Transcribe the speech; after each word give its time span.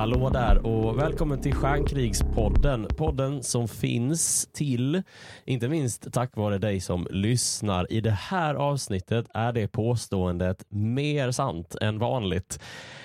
Hallå 0.00 0.30
där 0.30 0.66
och 0.66 0.98
välkommen 0.98 1.40
till 1.40 1.54
Stjärnkrigspodden. 1.54 2.86
Podden 2.96 3.42
som 3.42 3.68
finns 3.68 4.48
till, 4.52 5.02
inte 5.44 5.68
minst 5.68 6.12
tack 6.12 6.36
vare 6.36 6.58
dig 6.58 6.80
som 6.80 7.06
lyssnar. 7.10 7.92
I 7.92 8.00
det 8.00 8.10
här 8.10 8.54
avsnittet 8.54 9.26
är 9.34 9.52
det 9.52 9.68
påståendet 9.68 10.64
mer 10.68 11.30
sant 11.30 11.74
än 11.80 11.98
vanligt 11.98 12.60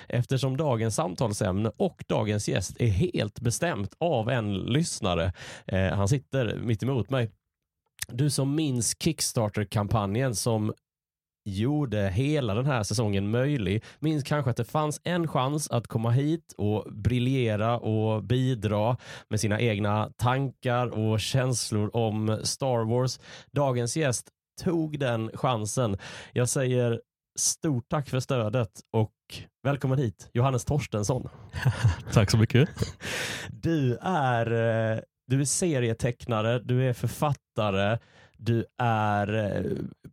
eftersom 0.08 0.56
dagens 0.56 0.94
samtalsämne 0.94 1.70
och 1.76 2.04
dagens 2.08 2.48
gäst 2.48 2.76
är 2.80 2.88
helt 2.88 3.40
bestämt 3.40 3.94
av 4.00 4.30
en 4.30 4.54
lyssnare. 4.54 5.32
Eh, 5.66 5.88
han 5.88 6.08
sitter 6.08 6.56
mitt 6.56 6.82
emot 6.82 7.10
mig. 7.10 7.30
Du 8.08 8.30
som 8.30 8.54
minns 8.54 8.96
Kickstarter-kampanjen 9.02 10.34
som 10.34 10.72
gjorde 11.46 12.08
hela 12.08 12.54
den 12.54 12.66
här 12.66 12.82
säsongen 12.82 13.30
möjlig. 13.30 13.84
Minns 13.98 14.24
kanske 14.24 14.50
att 14.50 14.56
det 14.56 14.64
fanns 14.64 15.00
en 15.04 15.28
chans 15.28 15.70
att 15.70 15.86
komma 15.86 16.10
hit 16.10 16.54
och 16.56 16.86
briljera 16.92 17.78
och 17.78 18.22
bidra 18.24 18.96
med 19.30 19.40
sina 19.40 19.60
egna 19.60 20.10
tankar 20.16 20.86
och 20.86 21.20
känslor 21.20 21.96
om 21.96 22.40
Star 22.42 22.84
Wars. 22.84 23.20
Dagens 23.52 23.96
gäst 23.96 24.28
tog 24.64 24.98
den 24.98 25.30
chansen. 25.34 25.98
Jag 26.32 26.48
säger 26.48 27.00
stort 27.38 27.88
tack 27.88 28.08
för 28.08 28.20
stödet 28.20 28.70
och 28.92 29.12
välkommen 29.62 29.98
hit 29.98 30.30
Johannes 30.32 30.64
Torstensson. 30.64 31.28
tack 32.12 32.30
så 32.30 32.38
mycket. 32.38 32.68
Du 33.50 33.96
är, 34.02 34.46
eh, 34.52 35.00
du 35.26 35.40
är 35.40 35.44
serietecknare, 35.44 36.58
du 36.58 36.88
är 36.88 36.92
författare, 36.92 37.98
du 38.36 38.64
är 38.78 39.34
eh, 39.34 39.62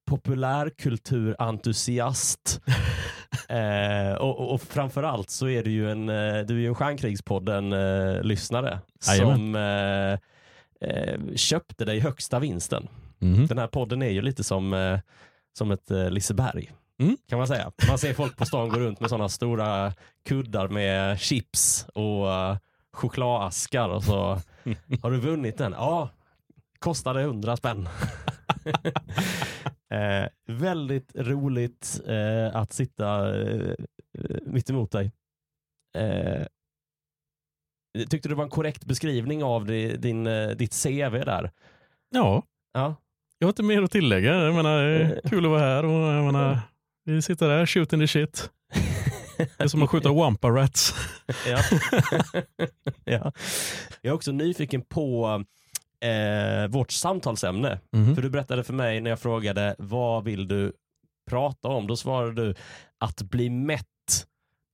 populärkulturentusiast. 0.06 2.62
eh, 3.50 4.14
och, 4.14 4.54
och 4.54 4.62
framförallt 4.62 5.30
så 5.30 5.48
är 5.48 5.64
du 5.64 5.72
ju 5.72 5.92
en, 5.92 6.10
eh, 6.10 6.46
du 6.46 6.56
är 6.56 6.60
ju 6.60 6.68
en 6.68 6.76
Stjärnkrigspodden-lyssnare 6.76 8.72
eh, 8.72 8.80
som 9.00 9.56
eh, 9.56 10.14
eh, 10.90 11.20
köpte 11.36 11.86
dig 11.86 12.00
högsta 12.00 12.40
vinsten. 12.40 12.88
Mm. 13.22 13.48
Den 13.48 13.58
här 13.58 13.68
podden 13.68 14.02
är 14.02 14.10
ju 14.10 14.22
lite 14.22 14.44
som, 14.44 14.74
eh, 14.74 15.00
som 15.58 15.72
ett 15.72 15.92
eh, 15.92 16.10
Liseberg. 16.10 16.72
Mm. 17.00 17.18
Kan 17.30 17.38
man 17.38 17.48
säga. 17.48 17.72
Man 17.88 17.98
ser 17.98 18.14
folk 18.14 18.38
på 18.38 18.46
stan 18.46 18.70
gå 18.70 18.80
runt 18.80 19.00
med 19.00 19.10
sådana 19.10 19.30
stora 19.30 19.94
kuddar 20.26 20.68
med 20.68 21.20
chips 21.20 21.86
och 21.94 22.28
chokladaskar 22.94 23.90
och 23.90 24.04
så 24.04 24.24
har 25.02 25.12
du 25.12 25.20
vunnit 25.20 25.58
den? 25.58 25.72
Ja, 25.72 26.10
kostade 26.84 27.22
hundra 27.24 27.58
spänn. 27.58 27.90
eh, 29.94 30.28
väldigt 30.48 31.12
roligt 31.16 32.02
eh, 32.08 32.56
att 32.56 32.74
sitta 32.74 33.40
eh, 33.42 33.76
mitt 34.46 34.70
emot 34.70 34.92
dig. 34.92 35.12
Eh, 35.98 36.46
tyckte 38.10 38.28
du 38.28 38.30
det 38.30 38.36
var 38.36 38.44
en 38.44 38.50
korrekt 38.50 38.86
beskrivning 38.86 39.44
av 39.44 39.66
din, 39.66 40.28
eh, 40.28 40.50
ditt 40.50 40.84
CV 40.84 41.26
där? 41.26 41.52
Ja. 42.10 42.44
ja. 42.74 42.96
Jag 43.40 43.48
har 43.48 43.52
inte 43.52 43.64
mer 43.64 43.82
att 43.82 43.92
tillägga. 43.92 44.34
Jag 44.34 44.56
menar, 44.56 44.90
eh, 44.90 45.10
kul 45.30 45.46
att 45.46 45.52
vara 45.52 45.62
här 45.62 45.86
och 45.86 46.14
jag 46.14 46.26
menar, 46.26 46.60
vi 47.06 47.22
sitter 47.22 47.48
där, 47.48 47.66
shooting 47.66 48.00
the 48.00 48.08
shit. 48.08 48.50
Det 49.38 49.64
är 49.64 49.68
som 49.68 49.84
att 49.84 49.90
skjuta 49.90 50.10
wampa 50.14 50.50
rats. 50.50 50.94
ja. 51.48 51.60
ja. 53.04 53.32
Jag 54.02 54.12
är 54.12 54.14
också 54.14 54.32
nyfiken 54.32 54.82
på 54.82 55.44
eh, 56.04 56.68
vårt 56.68 56.92
samtalsämne. 56.92 57.80
Mm. 57.94 58.16
För 58.16 58.22
du 58.22 58.30
berättade 58.30 58.64
för 58.64 58.74
mig 58.74 59.02
när 59.02 59.10
jag 59.10 59.20
frågade 59.20 59.76
vad 59.78 60.24
vill 60.24 60.48
du 60.48 60.74
prata 61.30 61.68
om? 61.68 61.88
Då 61.88 61.96
svarade 61.96 62.46
du 62.46 62.56
att 62.98 63.22
bli 63.22 63.50
mätt 63.50 63.88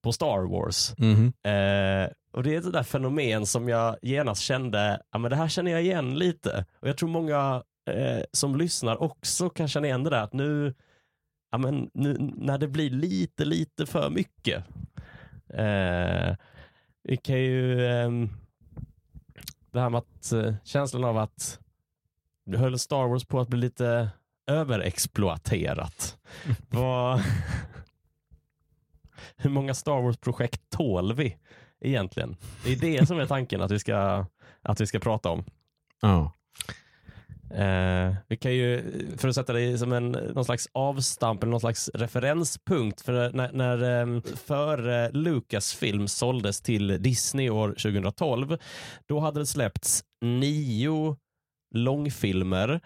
på 0.04 0.12
Star 0.12 0.52
Wars. 0.52 0.94
Mm. 0.98 1.26
Eh, 1.26 2.12
och 2.32 2.44
Det 2.44 2.56
är 2.56 2.58
ett 2.58 2.74
där 2.74 2.84
fenomen 2.84 3.46
som 3.46 3.70
jag 3.70 3.98
genast 4.02 4.42
kände, 4.42 5.02
ja 5.12 5.20
men 5.20 5.32
det 5.32 5.36
här 5.38 5.48
känner 5.48 5.72
jag 5.72 5.82
igen 5.82 6.20
lite. 6.20 6.66
Och 6.80 6.88
jag 6.88 6.98
tror 6.98 7.10
många 7.10 7.64
eh, 7.92 8.24
som 8.32 8.56
lyssnar 8.56 9.02
också 9.04 9.50
kan 9.50 9.68
känna 9.68 9.88
igen 9.88 10.04
det 10.04 10.10
där 10.10 10.24
att 10.24 10.34
nu, 10.34 10.74
ja 11.52 11.58
men 11.58 11.90
nu 11.94 12.18
när 12.36 12.58
det 12.58 12.68
blir 12.68 12.90
lite, 12.90 13.46
lite 13.46 13.86
för 13.86 14.10
mycket. 14.10 14.64
Eh, 15.54 16.36
vi 17.04 17.18
kan 17.18 17.40
ju 17.40 17.88
ehm, 17.88 18.30
det 19.72 19.80
här 19.80 19.90
med 19.90 19.97
att 19.97 20.31
eh, 20.31 20.53
känslan 20.63 21.03
av 21.03 21.18
att 21.18 21.59
du 22.46 22.57
höll 22.57 22.80
Star 22.80 23.07
Wars 23.07 23.25
på 23.25 23.40
att 23.40 23.47
bli 23.47 23.59
lite 23.59 24.09
överexploaterat. 24.47 26.18
Vad, 26.69 27.22
hur 29.35 29.50
många 29.50 29.74
Star 29.74 30.02
Wars-projekt 30.02 30.69
tål 30.69 31.13
vi 31.13 31.38
egentligen? 31.80 32.35
Det 32.63 32.72
är 32.72 32.75
det 32.75 33.07
som 33.07 33.19
är 33.19 33.25
tanken 33.25 33.62
att 33.62 33.72
vi 33.72 33.80
ska, 33.80 34.25
att 34.62 34.81
vi 34.81 34.88
ska 34.88 35.00
prata 35.00 35.30
om. 35.30 35.44
Ja. 36.01 36.34
Eh, 37.52 38.16
vi 38.28 38.38
kan 38.38 38.54
ju, 38.54 38.84
för 39.18 39.28
att 39.28 39.36
sätta 39.36 39.54
det 39.54 39.78
som 39.78 39.94
en, 39.94 40.12
någon 40.12 40.46
slags 40.46 40.68
avstamp 40.72 41.44
eller 41.44 41.52
någon 41.52 41.60
slags 41.60 41.90
referenspunkt, 41.94 43.02
för 43.02 43.26
eh, 43.26 43.32
när, 43.34 43.52
när 43.52 43.84
ehm, 43.84 44.18
eh, 44.18 44.36
för 44.36 45.12
Lucasfilm 45.12 46.08
såldes 46.08 46.62
till 46.62 47.02
Disney 47.02 47.50
år 47.50 47.70
2012, 47.70 48.58
då 49.08 49.20
hade 49.20 49.40
det 49.40 49.46
släppts 49.46 50.04
nio 50.22 51.18
långfilmer 51.76 52.82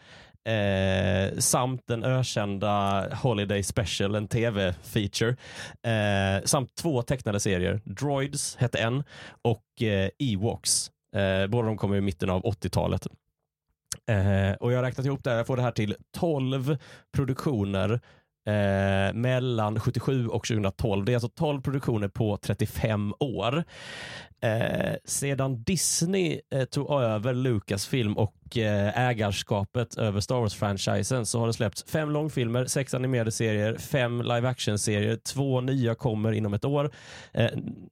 Eh, 0.49 1.37
samt 1.37 1.87
den 1.87 2.03
ökända 2.03 3.07
Holiday 3.15 3.63
Special, 3.63 4.15
en 4.15 4.27
tv-feature. 4.27 5.35
Eh, 5.83 6.43
samt 6.43 6.75
två 6.75 7.01
tecknade 7.01 7.39
serier. 7.39 7.81
Droids 7.85 8.55
hette 8.55 8.79
en 8.79 9.03
och 9.41 9.81
eh, 9.81 10.09
Ewoks. 10.19 10.91
Eh, 11.15 11.47
båda 11.47 11.67
de 11.67 11.77
kom 11.77 11.93
i 11.95 12.01
mitten 12.01 12.29
av 12.29 12.43
80-talet. 12.43 13.07
Eh, 14.07 14.53
och 14.59 14.71
jag 14.71 14.77
har 14.77 14.83
räknat 14.83 15.05
ihop 15.05 15.23
det 15.23 15.29
här, 15.29 15.37
jag 15.37 15.47
får 15.47 15.57
det 15.57 15.63
här 15.63 15.71
till 15.71 15.95
12 16.17 16.77
produktioner 17.15 17.99
eh, 18.45 19.13
mellan 19.13 19.79
77 19.79 20.27
och 20.27 20.47
2012. 20.47 21.05
Det 21.05 21.11
är 21.11 21.15
alltså 21.15 21.29
12 21.29 21.61
produktioner 21.61 22.07
på 22.07 22.37
35 22.37 23.13
år. 23.19 23.63
Eh, 24.43 24.95
sedan 25.05 25.63
Disney 25.63 26.41
eh, 26.53 26.63
tog 26.63 27.01
över 27.01 27.33
Lucasfilm 27.33 28.17
och 28.17 28.57
eh, 28.57 28.99
ägarskapet 28.99 29.97
över 29.97 30.19
Star 30.19 30.35
Wars-franchisen 30.35 31.25
så 31.25 31.39
har 31.39 31.47
det 31.47 31.53
släppts 31.53 31.83
fem 31.87 32.09
långfilmer, 32.09 32.65
sex 32.65 32.93
animerade 32.93 33.31
serier, 33.31 33.77
fem 33.77 34.21
live 34.21 34.49
action-serier, 34.49 35.15
två 35.15 35.61
nya 35.61 35.95
kommer 35.95 36.31
inom 36.31 36.53
ett 36.53 36.65
år 36.65 36.91
eh, 37.31 37.49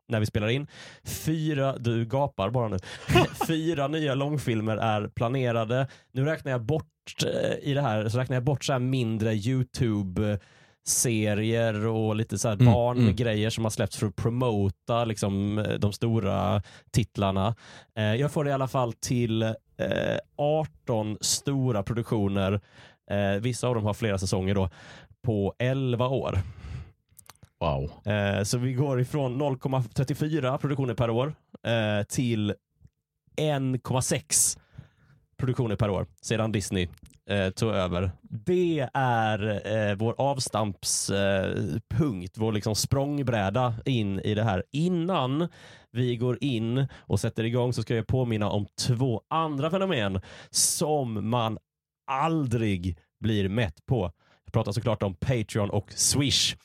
när 0.07 0.19
vi 0.19 0.25
spelar 0.25 0.47
in. 0.47 0.67
Fyra, 1.03 1.77
du 1.77 2.05
gapar 2.05 2.49
bara 2.49 2.67
nu, 2.67 2.77
fyra 3.47 3.87
nya 3.87 4.15
långfilmer 4.15 4.77
är 4.77 5.07
planerade. 5.07 5.87
Nu 6.11 6.25
räknar 6.25 6.51
jag 6.51 6.61
bort 6.61 6.87
eh, 7.23 7.69
i 7.69 7.73
det 7.73 7.81
här, 7.81 8.09
så 8.09 8.17
räknar 8.17 8.35
jag 8.35 8.43
bort 8.43 8.63
så 8.63 8.79
mindre 8.79 9.33
YouTube 9.33 10.39
serier 10.87 11.87
och 11.87 12.15
lite 12.15 12.37
så 12.37 12.47
här 12.47 12.55
mm, 12.55 12.73
barngrejer 12.73 13.41
mm. 13.41 13.51
som 13.51 13.63
har 13.63 13.71
släppts 13.71 13.97
för 13.97 14.07
att 14.07 14.15
promota 14.15 15.05
liksom, 15.05 15.65
de 15.79 15.93
stora 15.93 16.61
titlarna. 16.91 17.55
Eh, 17.97 18.15
jag 18.15 18.31
får 18.31 18.43
det 18.43 18.49
i 18.49 18.53
alla 18.53 18.67
fall 18.67 18.93
till 18.93 19.41
eh, 19.41 20.17
18 20.37 21.17
stora 21.21 21.83
produktioner. 21.83 22.61
Eh, 23.11 23.41
vissa 23.41 23.67
av 23.67 23.75
dem 23.75 23.83
har 23.83 23.93
flera 23.93 24.17
säsonger 24.17 24.55
då 24.55 24.69
på 25.21 25.53
11 25.59 26.07
år. 26.07 26.39
Wow. 27.59 28.13
Eh, 28.13 28.43
så 28.43 28.57
vi 28.57 28.73
går 28.73 29.01
ifrån 29.01 29.41
0,34 29.41 30.57
produktioner 30.57 30.93
per 30.93 31.09
år 31.09 31.33
eh, 31.67 32.03
till 32.03 32.53
1,6 33.37 34.59
produktioner 35.37 35.75
per 35.75 35.89
år 35.89 36.07
sedan 36.21 36.51
Disney 36.51 36.87
eh, 37.31 37.49
tog 37.49 37.69
över. 37.69 38.11
Det 38.21 38.89
är 38.93 39.61
eh, 39.89 39.95
vår 39.95 40.15
avstampspunkt, 40.17 42.37
eh, 42.37 42.41
vår 42.41 42.51
liksom 42.51 42.75
språngbräda 42.75 43.73
in 43.85 44.19
i 44.19 44.35
det 44.35 44.43
här. 44.43 44.63
Innan 44.71 45.47
vi 45.91 46.15
går 46.15 46.37
in 46.41 46.87
och 46.97 47.19
sätter 47.19 47.43
igång 47.43 47.73
så 47.73 47.81
ska 47.81 47.95
jag 47.95 48.07
påminna 48.07 48.49
om 48.49 48.67
två 48.87 49.21
andra 49.27 49.71
fenomen 49.71 50.21
som 50.49 51.29
man 51.29 51.57
aldrig 52.07 52.97
blir 53.19 53.49
mätt 53.49 53.85
på. 53.85 54.11
Jag 54.45 54.53
pratar 54.53 54.71
såklart 54.71 55.03
om 55.03 55.15
Patreon 55.15 55.69
och 55.69 55.91
Swish. 55.91 56.55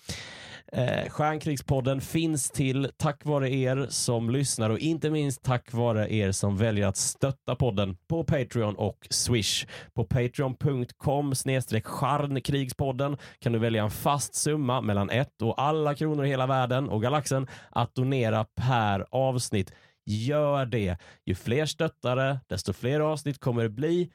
Eh, 0.73 1.09
Stjärnkrigspodden 1.09 2.01
finns 2.01 2.51
till 2.51 2.91
tack 2.97 3.25
vare 3.25 3.51
er 3.51 3.87
som 3.89 4.31
lyssnar 4.31 4.71
och 4.71 4.79
inte 4.79 5.11
minst 5.11 5.43
tack 5.43 5.73
vare 5.73 6.15
er 6.15 6.33
som 6.33 6.57
väljer 6.57 6.87
att 6.87 6.97
stötta 6.97 7.55
podden 7.55 7.97
på 8.09 8.25
Patreon 8.25 8.75
och 8.75 9.07
Swish. 9.11 9.67
På 9.95 10.05
patreon.com 10.05 11.35
snedstreck 11.35 11.87
stjärnkrigspodden 11.87 13.17
kan 13.39 13.53
du 13.53 13.59
välja 13.59 13.83
en 13.83 13.91
fast 13.91 14.35
summa 14.35 14.81
mellan 14.81 15.11
ett 15.11 15.43
och 15.43 15.63
alla 15.63 15.95
kronor 15.95 16.25
i 16.25 16.29
hela 16.29 16.47
världen 16.47 16.89
och 16.89 17.03
galaxen 17.03 17.47
att 17.71 17.95
donera 17.95 18.45
per 18.45 19.07
avsnitt. 19.11 19.73
Gör 20.07 20.67
det. 20.67 20.99
Ju 21.27 21.35
fler 21.35 21.67
stöttare, 21.67 22.39
desto 22.49 22.73
fler 22.73 23.01
avsnitt 23.01 23.41
kommer 23.41 23.63
det 23.63 23.69
bli. 23.69 24.11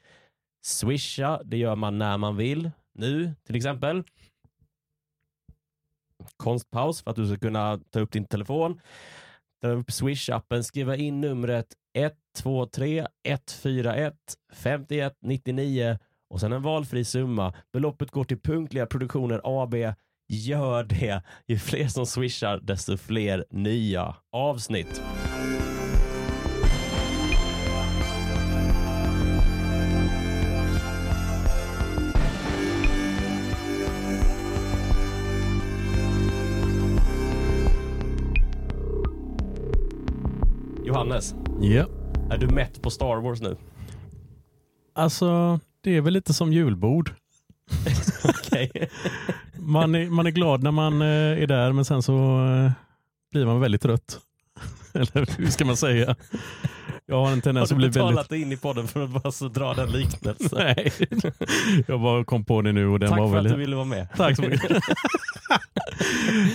Swisha, 0.64 1.40
det 1.44 1.56
gör 1.56 1.76
man 1.76 1.98
när 1.98 2.18
man 2.18 2.36
vill. 2.36 2.70
Nu 2.94 3.34
till 3.46 3.56
exempel 3.56 4.04
konstpaus 6.36 7.02
för 7.02 7.10
att 7.10 7.16
du 7.16 7.26
ska 7.26 7.36
kunna 7.36 7.80
ta 7.90 8.00
upp 8.00 8.12
din 8.12 8.24
telefon, 8.24 8.80
dra 9.62 9.70
upp 9.70 9.90
Swish-appen, 9.90 10.62
skriva 10.62 10.96
in 10.96 11.20
numret 11.20 11.66
123 11.94 13.06
141 13.24 14.14
51 14.52 15.12
99 15.22 15.98
och 16.30 16.40
sen 16.40 16.52
en 16.52 16.62
valfri 16.62 17.04
summa. 17.04 17.54
Beloppet 17.72 18.10
går 18.10 18.24
till 18.24 18.40
Punktliga 18.40 18.86
Produktioner 18.86 19.40
AB. 19.44 19.74
Gör 20.28 20.84
det. 20.84 21.22
Ju 21.46 21.58
fler 21.58 21.88
som 21.88 22.06
swishar, 22.06 22.60
desto 22.62 22.96
fler 22.96 23.44
nya 23.50 24.16
avsnitt. 24.32 25.02
Johannes, 40.92 41.34
Ja. 41.60 41.86
är 42.30 42.38
du 42.38 42.46
mätt 42.46 42.82
på 42.82 42.90
Star 42.90 43.16
Wars 43.16 43.40
nu? 43.40 43.56
Alltså, 44.94 45.60
det 45.80 45.96
är 45.96 46.00
väl 46.00 46.12
lite 46.12 46.34
som 46.34 46.52
julbord. 46.52 47.10
Man 49.58 49.94
är, 49.94 50.10
man 50.10 50.26
är 50.26 50.30
glad 50.30 50.62
när 50.62 50.70
man 50.70 51.02
eh, 51.02 51.08
är 51.42 51.46
där, 51.46 51.72
men 51.72 51.84
sen 51.84 52.02
så 52.02 52.46
eh, 52.46 52.70
blir 53.30 53.46
man 53.46 53.60
väldigt 53.60 53.82
trött. 53.82 54.18
Eller 54.92 55.38
hur 55.38 55.46
ska 55.46 55.64
man 55.64 55.76
säga? 55.76 56.16
Jag 57.06 57.16
har 57.16 57.26
en 57.26 57.32
Har 57.34 57.40
tendens 57.40 57.68
du 57.68 57.74
att 57.74 57.78
bli 57.78 57.88
betalat 57.88 58.10
väldigt... 58.16 58.28
dig 58.30 58.42
in 58.42 58.52
i 58.52 58.56
podden 58.56 58.88
för 58.88 59.04
att 59.04 59.10
bara 59.10 59.48
dra 59.48 59.74
den 59.74 59.90
liknelsen? 59.92 60.48
Nej, 60.58 60.92
jag 61.86 62.00
bara 62.00 62.24
kom 62.24 62.44
på 62.44 62.62
det 62.62 62.72
nu 62.72 62.86
och 62.86 63.00
den 63.00 63.08
Tack 63.08 63.18
var 63.18 63.28
för 63.30 63.36
att 63.38 63.48
du 63.48 63.56
ville 63.56 63.76
vara 63.76 63.86
med. 63.86 64.08
Tack 64.16 64.36
så 64.36 64.42
mycket. 64.42 64.82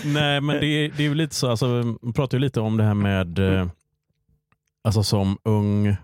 Nej, 0.05 0.41
men 0.41 0.47
det 0.59 0.65
är, 0.67 0.91
det 0.97 1.03
är 1.03 1.07
ju 1.09 1.15
lite 1.15 1.35
så, 1.35 1.49
alltså, 1.49 1.65
man 2.01 2.13
pratar 2.13 2.37
ju 2.37 2.41
lite 2.41 2.59
om 2.59 2.77
det 2.77 2.83
här 2.83 2.93
med, 2.93 3.39
eh, 3.39 3.67
alltså 4.87 5.03
som 5.03 5.37
ung, 5.43 5.95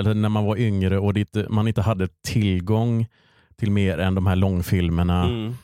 eller 0.00 0.14
när 0.14 0.28
man 0.28 0.44
var 0.44 0.56
yngre 0.56 0.98
och 0.98 1.14
det, 1.14 1.48
man 1.50 1.68
inte 1.68 1.82
hade 1.82 2.08
tillgång 2.28 3.06
till 3.56 3.70
mer 3.70 3.98
än 3.98 4.14
de 4.14 4.26
här 4.26 4.36
långfilmerna 4.36 5.24
Mm. 5.24 5.54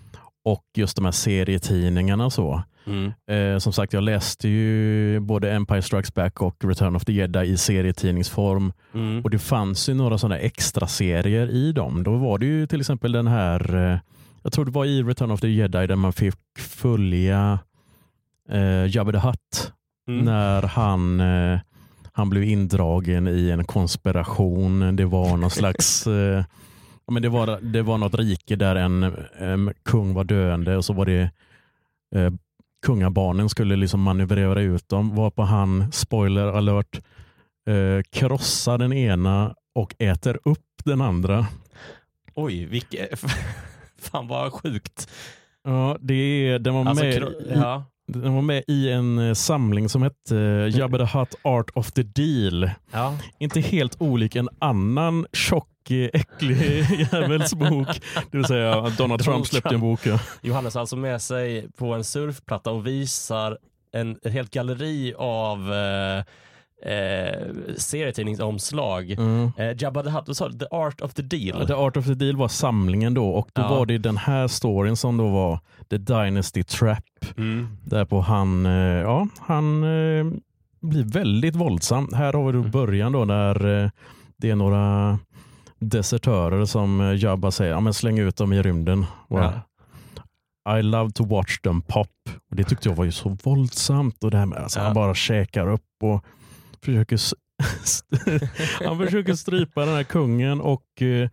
och 0.44 0.64
just 0.76 0.96
de 0.96 1.04
här 1.04 1.12
serietidningarna 1.12 2.24
och 2.26 2.32
så. 2.32 2.62
Mm. 2.86 3.12
Eh, 3.30 3.58
som 3.58 3.72
sagt, 3.72 3.92
jag 3.92 4.02
läste 4.02 4.48
ju 4.48 5.20
både 5.20 5.52
Empire 5.52 5.82
Strikes 5.82 6.14
Back 6.14 6.42
och 6.42 6.64
Return 6.64 6.96
of 6.96 7.04
the 7.04 7.12
Jedi 7.12 7.40
i 7.40 7.56
serietidningsform 7.56 8.72
Mm. 8.94 9.20
och 9.24 9.30
det 9.30 9.38
fanns 9.38 9.88
ju 9.88 9.94
några 9.94 10.19
sådana 10.19 10.38
extra 10.38 10.86
serier 10.86 11.50
i 11.50 11.72
dem. 11.72 12.02
Då 12.02 12.16
var 12.16 12.38
det 12.38 12.46
ju 12.46 12.66
till 12.66 12.80
exempel 12.80 13.12
den 13.12 13.26
här, 13.26 13.74
eh, 13.92 13.98
jag 14.42 14.52
tror 14.52 14.64
det 14.64 14.70
var 14.70 14.84
i 14.84 15.02
Return 15.02 15.30
of 15.30 15.40
the 15.40 15.48
Jedi 15.48 15.86
där 15.86 15.96
man 15.96 16.12
fick 16.12 16.34
följa 16.58 17.58
eh, 18.50 18.96
Jabba 18.96 19.12
the 19.12 19.19
Hutt 19.19 19.72
Mm. 20.08 20.24
när 20.24 20.62
han, 20.62 21.20
eh, 21.20 21.60
han 22.12 22.30
blev 22.30 22.44
indragen 22.44 23.28
i 23.28 23.50
en 23.50 23.64
konspiration. 23.64 24.96
Det 24.96 25.04
var 25.04 25.36
någon 25.36 25.50
slags 25.60 26.06
eh, 26.06 26.44
men 27.12 27.22
det, 27.22 27.28
var, 27.28 27.60
det 27.60 27.82
var 27.82 27.98
något 27.98 28.14
rike 28.14 28.56
där 28.56 28.76
en, 28.76 29.16
en 29.38 29.74
kung 29.82 30.14
var 30.14 30.24
döende 30.24 30.76
och 30.76 30.84
så 30.84 30.92
var 30.92 31.06
det 31.06 31.30
eh, 32.14 32.32
kungabarnen 32.86 33.48
skulle 33.48 33.76
liksom 33.76 34.02
manövrera 34.02 34.60
ut 34.60 34.88
dem. 34.88 35.14
Varpå 35.14 35.42
han, 35.42 35.92
spoiler 35.92 36.46
alert, 36.46 37.00
eh, 37.68 38.02
krossar 38.10 38.78
den 38.78 38.92
ena 38.92 39.54
och 39.74 39.94
äter 39.98 40.38
upp 40.44 40.84
den 40.84 41.00
andra. 41.00 41.46
Oj, 42.34 42.64
vilket... 42.64 43.20
Fan 43.98 44.28
vad 44.28 44.52
sjukt. 44.52 45.10
Ja, 45.64 45.96
det 46.00 46.14
är, 46.14 46.58
den, 46.58 46.74
var 46.74 46.86
Alltså, 46.86 47.04
med, 47.04 47.34
ja. 47.54 47.84
Den 48.06 48.34
var 48.34 48.43
med 48.43 48.64
i 48.69 48.90
en 48.90 49.19
eh, 49.19 49.34
samling 49.34 49.88
som 49.88 50.02
hette 50.02 50.37
eh, 50.37 50.78
Jabba 50.78 50.99
the 50.99 51.19
Hutt 51.19 51.34
Art 51.43 51.70
of 51.75 51.93
the 51.93 52.02
Deal. 52.02 52.70
Ja. 52.90 53.19
Inte 53.38 53.60
helt 53.60 53.96
olik 54.00 54.37
en 54.37 54.49
annan 54.58 55.26
tjock, 55.32 55.90
eh, 55.90 56.08
äcklig 56.12 56.56
jävels 57.12 57.54
bok. 57.54 57.88
Det 58.31 58.37
vill 58.37 58.46
säga 58.46 58.75
Donald 58.81 58.96
Trump 58.99 59.19
Donald 59.19 59.46
släppte 59.46 59.69
Trump. 59.69 59.82
en 59.82 59.90
bok. 59.90 60.06
Ja. 60.06 60.19
Johannes 60.43 60.75
har 60.75 60.81
alltså 60.81 60.96
med 60.96 61.22
sig 61.22 61.69
på 61.76 61.94
en 61.94 62.04
surfplatta 62.04 62.70
och 62.70 62.87
visar 62.87 63.58
en, 63.93 64.19
ett 64.22 64.32
helt 64.32 64.50
galleri 64.50 65.14
av 65.19 65.72
eh, 65.72 66.25
eh, 66.82 67.49
serietidningsomslag. 67.76 69.11
Mm. 69.11 69.52
Eh, 69.56 69.75
Jabba 69.79 70.02
the 70.02 70.11
Hutt, 70.11 70.25
vad 70.26 70.37
sa 70.37 70.49
du? 70.49 70.58
The 70.58 70.67
Art 70.70 71.00
of 71.00 71.14
the 71.14 71.23
Deal. 71.23 71.67
The 71.67 71.75
Art 71.75 71.96
of 71.96 72.06
the 72.06 72.14
Deal 72.14 72.37
var 72.37 72.49
samlingen 72.49 73.14
då 73.14 73.29
och 73.29 73.49
då 73.52 73.62
Ja. 73.62 73.69
var 73.69 73.87
det 73.87 73.99
den 73.99 74.17
här 74.17 74.49
storyn 74.49 74.96
som 74.96 75.17
då 75.17 75.29
var 75.29 75.58
The 75.90 75.99
Dynasty 75.99 76.62
Trap. 76.62 77.05
Mm. 77.37 77.69
Där 77.84 78.05
på 78.05 78.20
han, 78.20 78.67
eh, 78.67 78.73
ja, 78.82 79.29
han 79.40 79.82
eh, 79.84 80.26
blir 80.81 81.05
väldigt 81.12 81.56
våldsam. 81.56 82.08
Här 82.14 82.32
har 82.32 82.46
vi 82.46 82.52
då 82.52 82.58
Mm. 82.58 82.70
början 82.70 83.12
då 83.12 83.25
när 83.25 83.84
eh, 83.84 83.90
det 84.37 84.50
är 84.50 84.56
några 84.56 85.19
desertörer 85.79 86.64
som 86.64 87.00
eh, 87.00 87.14
Jabba 87.25 87.50
säger, 87.50 87.73
ja, 87.73 87.81
men 87.81 87.94
släng 87.94 88.19
ut 88.19 88.37
dem 88.37 88.52
i 88.52 88.62
rymden. 88.62 89.06
Och, 89.29 89.38
Ja. 89.38 89.52
I 90.79 90.82
love 90.82 91.11
to 91.11 91.25
watch 91.25 91.61
them 91.61 91.82
pop. 91.82 92.08
Och 92.50 92.56
Det 92.56 92.64
tyckte 92.64 92.88
jag 92.88 92.96
var 92.96 93.05
ju 93.05 93.12
så 93.12 93.37
våldsamt. 93.44 94.25
Och 94.25 94.31
det 94.31 94.38
här 94.38 94.46
med, 94.46 94.58
alltså, 94.58 94.79
Ja. 94.81 94.84
Han 94.84 94.94
bara 94.94 95.14
käkar 95.14 95.73
upp 95.73 95.82
och 96.02 96.25
försöker, 96.84 97.19
han 98.84 98.99
försöker 98.99 99.34
strypa 99.34 99.84
den 99.84 99.94
här 99.94 100.02
kungen 100.05 100.61
och 100.61 101.02
eh, 101.02 101.29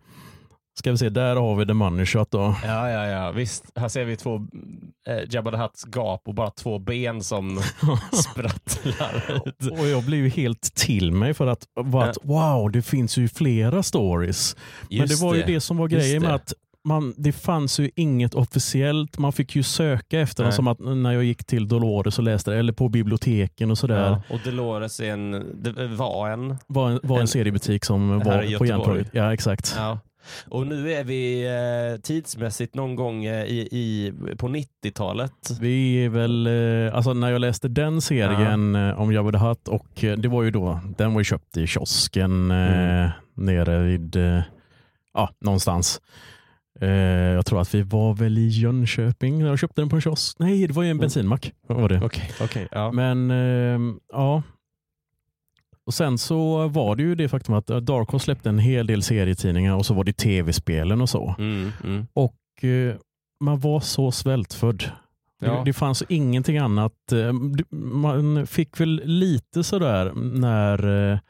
ska 0.78 0.90
vi 0.90 0.98
se, 0.98 1.08
där 1.08 1.36
har 1.36 1.56
vi 1.56 1.66
the 1.66 1.72
money 1.74 2.06
shot 2.06 2.30
då. 2.30 2.56
Ja, 2.64 2.90
ja, 2.90 3.06
ja, 3.06 3.30
visst. 3.32 3.64
Här 3.74 3.88
ser 3.88 4.04
vi 4.04 4.16
två 4.16 4.34
eh, 5.06 5.18
Jabba 5.30 5.50
the 5.50 5.56
Hutts 5.56 5.84
gap 5.84 6.28
och 6.28 6.34
bara 6.34 6.50
två 6.50 6.78
ben 6.78 7.22
som 7.22 7.60
sprattlar 8.12 9.42
ut. 9.46 9.78
Och 9.78 9.86
jag 9.86 10.04
blev 10.04 10.20
ju 10.20 10.28
helt 10.28 10.74
till 10.74 11.12
mig 11.12 11.34
för 11.34 11.46
att, 11.46 11.66
att 11.94 12.18
wow, 12.22 12.70
det 12.70 12.82
finns 12.82 13.16
ju 13.18 13.28
flera 13.28 13.82
stories. 13.82 14.56
Men 14.88 14.98
det 14.98 15.04
Just 15.04 15.22
var 15.22 15.34
ju 15.34 15.42
det 15.42 15.60
som 15.60 15.76
var 15.76 15.88
Just 15.88 16.06
grejen 16.06 16.22
med 16.22 16.30
det. 16.30 16.34
att 16.34 16.52
man, 16.84 17.14
det 17.16 17.32
fanns 17.32 17.80
ju 17.80 17.90
inget 17.96 18.34
officiellt. 18.34 19.18
Man 19.18 19.32
fick 19.32 19.56
ju 19.56 19.62
söka 19.62 20.20
efter 20.20 20.42
dem 20.42 20.48
Nej. 20.48 20.56
som 20.56 20.68
att 20.68 20.78
när 20.78 21.12
jag 21.12 21.24
gick 21.24 21.44
till 21.44 21.68
Dolores 21.68 22.18
och 22.18 22.24
läste 22.24 22.50
det, 22.50 22.56
eller 22.58 22.72
på 22.72 22.88
biblioteken 22.88 23.70
och 23.70 23.78
sådär. 23.78 24.06
Ja, 24.08 24.22
och 24.34 24.40
Dolores 24.44 25.00
är 25.00 25.10
en, 25.12 25.30
det 25.62 25.86
var 25.86 26.30
en. 26.30 26.56
var 26.66 26.90
en, 26.90 27.00
var 27.02 27.16
en 27.16 27.20
En- 27.20 27.28
seriebutik 27.28 27.84
som 27.84 28.18
var 28.18 28.58
på. 28.58 28.66
Järntorget. 28.66 29.08
Ja, 29.12 29.34
exakt. 29.34 29.74
Ja. 29.78 29.98
Och 30.48 30.66
nu 30.66 30.92
är 30.92 31.04
vi 31.04 31.46
eh, 31.46 32.00
tidsmässigt 32.00 32.74
någon 32.74 32.96
gång 32.96 33.24
eh, 33.24 33.44
i, 33.44 33.68
i, 33.72 34.12
på 34.38 34.48
90-talet. 34.48 35.32
Vi 35.60 36.04
är 36.04 36.08
väl, 36.08 36.46
eh, 36.46 36.96
alltså 36.96 37.12
när 37.14 37.30
jag 37.30 37.40
läste 37.40 37.68
den 37.68 38.00
serien 38.00 38.74
eh, 38.74 39.00
om 39.00 39.12
Jabba 39.12 39.32
the 39.32 39.38
Hutt 39.38 39.68
och 39.68 40.04
eh, 40.04 40.16
det 40.16 40.28
var 40.28 40.42
ju 40.42 40.50
då, 40.50 40.80
den 40.98 41.12
var 41.14 41.20
ju 41.20 41.24
köpt 41.24 41.56
i 41.56 41.66
kiosken 41.66 42.50
Mm. 42.50 43.10
nere 43.34 43.78
vid, 43.82 44.16
ja, 45.14 45.30
någonstans. 45.40 46.00
Eh, 46.80 46.88
jag 47.34 47.46
tror 47.46 47.60
att 47.60 47.74
vi 47.74 47.82
var 47.82 48.14
väl 48.14 48.38
i 48.38 48.48
Jönköping. 48.48 49.40
Jag 49.40 49.58
köpte 49.58 49.80
den 49.80 49.88
på 49.88 49.96
en 49.96 50.02
kiosk. 50.02 50.36
Nej, 50.38 50.66
det 50.66 50.72
var 50.72 50.82
ju 50.82 50.90
en 50.90 50.98
bensinmack. 50.98 51.52
Vad 51.66 51.80
var 51.80 51.88
det? 51.88 52.00
Okej, 52.04 52.30
okej. 52.40 52.68
ja. 52.70 52.92
Men 52.92 53.30
eh, 53.30 53.94
ja. 54.12 54.42
Och 55.86 55.94
Sen 55.94 56.18
så 56.18 56.68
var 56.68 56.96
det 56.96 57.02
ju 57.02 57.14
det 57.14 57.28
faktum 57.28 57.54
att 57.54 57.66
Dark 57.66 58.10
Horse 58.10 58.24
släppte 58.24 58.48
en 58.48 58.58
hel 58.58 58.86
del 58.86 59.02
serietidningar 59.02 59.76
och 59.76 59.86
så 59.86 59.94
var 59.94 60.04
det 60.04 60.12
tv-spelen 60.12 61.00
och 61.00 61.08
så. 61.08 61.34
Mm, 61.38 61.72
mm. 61.84 62.06
Och 62.12 62.64
eh, 62.64 62.94
man 63.44 63.60
var 63.60 63.80
så 63.80 64.12
svältfödd. 64.12 64.84
Ja. 65.42 65.62
Det, 65.64 65.72
fanns 65.72 66.02
ingenting 66.08 66.58
annat. 66.58 67.12
Eh, 67.12 67.32
Man 67.70 68.46
fick 68.46 68.80
väl 68.80 69.02
lite 69.04 69.64
sådär 69.64 70.12
när 70.14 71.20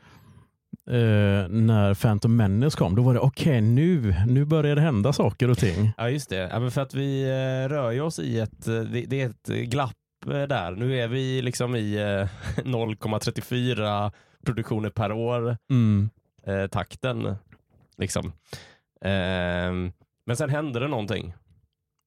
eh, 0.91 0.97
eh, 0.97 1.49
när 1.49 1.95
Phantom 1.95 2.37
Menace 2.37 2.79
kom. 2.79 2.95
Då 2.95 3.03
var 3.03 3.15
det 3.15 3.21
okej, 3.21 3.61
nu, 3.61 4.15
nu 4.27 4.45
börjar 4.45 4.75
det 4.77 4.81
hända 4.83 5.13
saker 5.13 5.51
och 5.51 5.59
ting. 5.59 5.93
Ja 5.99 6.09
just 6.11 6.31
det, 6.31 6.37
ja, 6.37 6.71
för 6.71 6.81
att 6.81 6.95
vi 6.95 7.23
eh, 7.23 7.69
rör 7.69 7.91
ju 7.91 8.01
oss 8.01 8.19
i 8.19 8.41
ett, 8.41 8.69
eh, 8.69 8.75
det, 8.81 9.05
det 9.07 9.23
är 9.23 9.27
ett 9.31 9.47
glapp 9.71 9.93
eh, 10.27 10.43
där. 10.43 10.71
Nu 10.71 10.99
är 11.01 11.09
vi 11.09 11.43
liksom 11.43 11.75
i 11.77 11.95
eh, 11.97 12.63
0,34 12.65 14.13
produktioner 14.47 14.91
per 14.91 15.13
år 15.13 15.57
Mm. 15.71 16.11
eh, 16.47 16.67
takten. 16.67 17.35
Liksom. 17.99 18.33
Ehm, 19.05 19.93
men 20.27 20.37
sen 20.37 20.51
hände 20.51 20.81
det 20.81 20.89
någonting. 20.89 21.33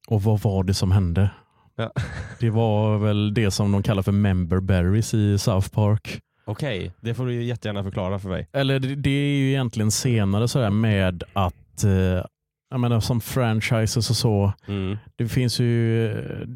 Och 0.08 0.22
vad 0.22 0.40
var 0.40 0.64
det 0.64 0.74
som 0.74 0.90
hände? 0.92 1.30
Ja. 1.76 1.92
Det 2.40 2.50
var 2.50 2.98
väl 2.98 3.34
det 3.34 3.50
som 3.50 3.72
de 3.72 3.82
kallar 3.82 4.02
för 4.02 4.12
member 4.12 4.60
berries 4.60 5.14
i 5.14 5.38
South 5.38 5.68
Park. 5.68 6.20
Okej, 6.44 6.92
det 7.00 7.14
får 7.14 7.26
du 7.26 7.32
ju 7.34 7.42
jättegärna 7.44 7.82
förklara 7.82 8.18
för 8.18 8.28
mig. 8.28 8.48
Eller 8.52 8.78
det, 8.78 8.94
det 8.94 9.10
är 9.10 9.36
ju 9.38 9.48
egentligen 9.50 9.90
senare 9.90 10.48
sådär 10.48 10.70
med 10.70 11.22
att, 11.32 11.84
eh, 11.84 12.24
jag 12.70 12.80
menar 12.80 13.00
som 13.00 13.20
franchises 13.20 14.10
och 14.10 14.16
så, 14.16 14.52
Mm. 14.68 14.96
det 15.16 15.28
finns 15.28 15.60
ju, 15.60 16.06
eh, 16.12 16.48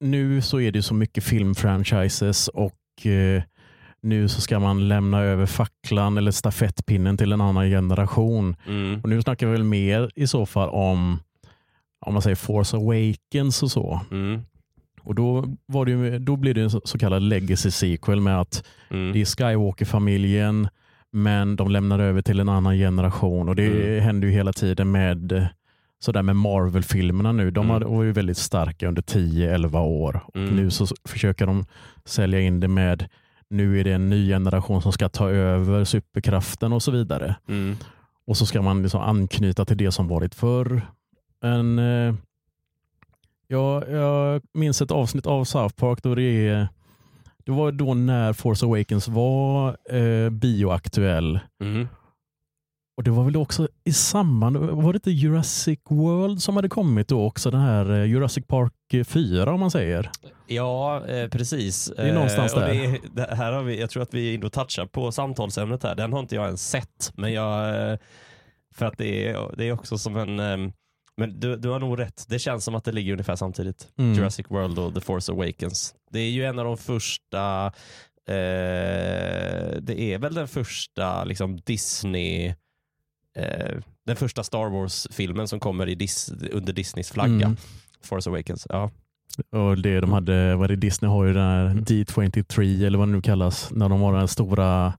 nu 0.00 0.40
så 0.42 0.60
är 0.60 0.72
det 0.72 0.82
så 0.82 0.94
mycket 0.94 1.24
filmfranchises 1.24 2.48
och 2.48 3.06
eh, 3.06 3.42
nu 4.02 4.28
så 4.28 4.40
ska 4.40 4.58
man 4.58 4.88
lämna 4.88 5.20
över 5.20 5.46
facklan 5.46 6.18
eller 6.18 6.30
stafettpinnen 6.30 7.16
till 7.16 7.32
en 7.32 7.40
annan 7.40 7.68
generation. 7.70 8.56
Mm. 8.66 9.00
Och 9.00 9.08
nu 9.08 9.22
snackar 9.22 9.46
vi 9.46 9.52
väl 9.52 9.64
mer 9.64 10.10
i 10.14 10.26
så 10.26 10.46
fall 10.46 10.68
om, 10.68 11.18
om 12.06 12.12
man 12.12 12.22
säger 12.22 12.36
Force 12.36 12.76
Awakens 12.76 13.62
och 13.62 13.70
så. 13.70 14.00
Mm. 14.10 14.40
Och 15.04 15.14
då, 15.14 15.44
var 15.66 15.84
det 15.84 15.90
ju, 15.90 16.18
då 16.18 16.36
blev 16.36 16.54
det 16.54 16.60
en 16.62 16.70
så, 16.70 16.98
kallad 16.98 17.22
legacy 17.22 17.70
sequel 17.70 18.20
med 18.20 18.40
att 18.40 18.64
Mm. 18.90 19.12
det 19.12 19.20
är 19.20 19.24
Skywalker-familjen 19.24 20.68
men 21.12 21.56
de 21.56 21.70
lämnar 21.70 21.98
över 21.98 22.22
till 22.22 22.40
en 22.40 22.48
annan 22.48 22.74
generation 22.76 23.48
och 23.48 23.56
det 23.56 23.66
Mm. 23.66 24.04
händer 24.04 24.28
ju 24.28 24.34
hela 24.34 24.52
tiden 24.52 24.90
med 24.92 25.48
sådär 25.98 26.22
med 26.22 26.36
Marvel-filmerna 26.36 27.32
nu. 27.32 27.50
De 27.50 27.70
Mm. 27.70 27.88
var 27.94 28.02
ju 28.02 28.12
väldigt 28.12 28.36
starka 28.38 28.88
under 28.88 29.02
10-11 29.02 29.80
år 29.80 30.20
Mm. 30.34 30.56
nu 30.56 30.70
så 30.70 30.86
försöker 31.08 31.46
de 31.46 31.64
sälja 32.04 32.40
in 32.40 32.60
det 32.60 32.68
med 32.68 33.08
nu 33.50 33.80
är 33.80 33.84
det 33.84 33.92
en 33.92 34.08
ny 34.08 34.28
generation 34.28 34.82
som 34.82 34.92
ska 34.92 35.08
ta 35.08 35.30
över 35.30 35.84
superkraften 35.84 36.72
och 36.72 36.82
så 36.82 36.90
vidare. 36.90 37.36
Mm. 37.48 37.76
Och 38.26 38.36
så 38.36 38.46
ska 38.46 38.62
man 38.62 38.82
liksom 38.82 39.00
anknyta 39.00 39.64
till 39.64 39.76
det 39.76 39.92
som 39.92 40.08
varit 40.08 40.34
förr. 40.34 40.82
En, 41.44 41.78
eh, 41.78 42.14
ja, 43.46 43.86
jag 43.86 44.42
minns 44.54 44.82
ett 44.82 44.90
avsnitt 44.90 45.26
av 45.26 45.44
South 45.44 45.74
Park 45.74 46.02
då 46.02 46.14
det 46.14 46.22
är 46.48 46.68
det 47.46 47.52
var 47.52 47.72
då 47.72 47.94
när 47.94 48.32
Force 48.32 48.66
Awakens 48.66 49.08
var 49.08 49.76
eh, 49.96 50.30
bioaktuell. 50.30 51.40
Mm. 51.62 51.88
Och 52.96 53.04
det 53.04 53.10
var 53.10 53.24
väl 53.24 53.36
också 53.36 53.68
i 53.84 53.92
samband, 53.92 54.56
var 54.56 54.92
det 54.92 54.96
inte 54.96 55.10
Jurassic 55.10 55.78
World 55.90 56.42
som 56.42 56.56
hade 56.56 56.68
kommit 56.68 57.08
då 57.08 57.24
också? 57.26 57.50
Den 57.50 57.60
här 57.60 57.90
eh, 57.90 58.04
Jurassic 58.04 58.44
Park 58.46 58.72
4 59.06 59.52
om 59.52 59.60
man 59.60 59.70
säger. 59.70 60.10
Ja, 60.46 61.06
eh, 61.06 61.28
precis. 61.28 61.92
är 61.96 62.12
någonstans 62.14 62.54
Eh, 62.54 62.60
där. 62.60 62.68
Det, 62.68 62.84
är- 62.84 62.98
det 63.28 63.34
här 63.34 63.52
har 63.52 63.62
vi, 63.62 63.80
jag 63.80 63.90
tror 63.90 64.02
att 64.02 64.14
vi 64.14 64.40
och 64.44 64.52
touchar 64.52 64.86
på 64.86 65.12
samtalsämnet 65.12 65.82
här. 65.82 65.94
Den 65.94 66.12
har 66.12 66.20
inte 66.20 66.34
jag 66.34 66.44
ens 66.46 66.70
sett. 66.70 67.12
Men 67.14 67.32
jag, 67.32 67.90
eh, 67.92 67.98
för 68.74 68.86
att 68.86 68.98
det 68.98 69.28
är, 69.28 69.50
det 69.56 69.64
är 69.68 69.72
också 69.72 69.98
som 69.98 70.16
en... 70.16 70.72
Men 71.16 71.40
du, 71.40 71.56
du 71.56 71.68
har 71.68 71.80
nog 71.80 71.98
rätt. 71.98 72.26
Det 72.28 72.38
känns 72.38 72.64
som 72.64 72.74
att 72.74 72.84
det 72.84 72.92
ligger 72.92 73.12
ungefär 73.12 73.36
samtidigt. 73.36 73.88
Mm. 73.98 74.14
Jurassic 74.14 74.46
World 74.48 74.78
och 74.78 74.94
The 74.94 75.00
Force 75.00 75.32
Awakens. 75.32 75.94
Det 76.10 76.18
är 76.18 76.30
ju 76.30 76.44
en 76.44 76.58
av 76.58 76.64
de 76.64 76.76
första, 76.76 77.66
eh, 78.28 78.32
det 79.80 80.00
är 80.00 80.18
väl 80.18 80.34
den 80.34 80.48
första 80.48 81.24
liksom 81.24 81.60
Disney, 81.64 82.54
eh, 83.36 83.76
den 84.06 84.16
första 84.16 84.44
Star 84.44 84.70
Wars-filmen 84.70 85.48
som 85.48 85.60
kommer 85.60 85.88
i 85.88 85.94
Dis, 85.94 86.32
under 86.52 86.72
Disneys 86.72 87.10
flagga. 87.10 87.46
Mm. 87.46 87.56
Force 88.02 88.30
Awakens. 88.30 88.66
Ja. 88.68 88.90
Och 89.50 89.78
det 89.78 90.00
de 90.00 90.12
hade, 90.12 90.56
vad 90.56 90.70
det 90.70 90.76
Disney 90.76 91.10
har 91.10 91.24
ju 91.24 91.32
den 91.32 91.42
här 91.42 91.68
D23 91.68 92.86
eller 92.86 92.98
vad 92.98 93.08
det 93.08 93.12
nu 93.12 93.22
kallas, 93.22 93.70
när 93.70 93.88
de 93.88 94.00
har 94.00 94.12
den 94.12 94.20
här 94.20 94.26
stora 94.26 94.94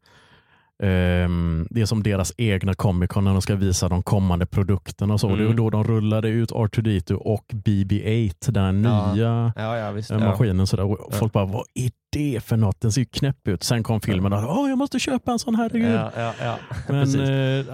ehm, 0.84 1.68
det 1.70 1.82
är 1.82 1.86
som 1.86 2.04
deras 2.04 2.34
egna 2.38 2.74
Comic 2.74 3.10
Con 3.10 3.24
när 3.24 3.32
de 3.32 3.42
ska 3.42 3.56
visa 3.56 3.90
de 3.90 4.04
kommande 4.04 4.46
produkterna 4.46 5.14
och 5.14 5.20
så. 5.20 5.28
Mm. 5.28 5.40
Det 5.40 5.46
var 5.48 5.54
då 5.54 5.70
de 5.70 5.84
rullade 5.84 6.28
ut 6.30 6.52
R2D2 6.52 7.14
och 7.14 7.46
BB-8, 7.54 8.52
den 8.52 8.84
Ja. 8.84 9.14
nya 9.14 9.54
Ja, 9.56 9.78
ja, 9.78 9.92
visst. 9.92 10.12
eh, 10.12 10.20
maskinen. 10.20 10.68
Sådär. 10.68 10.84
Och 10.84 11.14
folk 11.14 11.34
bara, 11.34 11.46
vad 11.46 11.64
är 11.74 11.92
det 12.10 12.44
för 12.44 12.58
något? 12.58 12.82
Den 12.82 12.92
ser 12.92 13.02
ju 13.02 13.06
knäpp 13.06 13.48
ut. 13.48 13.64
Sen 13.64 13.84
kom 13.84 14.02
filmen 14.02 14.34
och 14.34 14.60
Åh, 14.60 14.70
jag 14.70 14.78
måste 14.78 15.00
köpa 15.00 15.32
en 15.32 15.40
sån, 15.40 15.56
herregud. 15.56 16.00
Men 16.88 17.20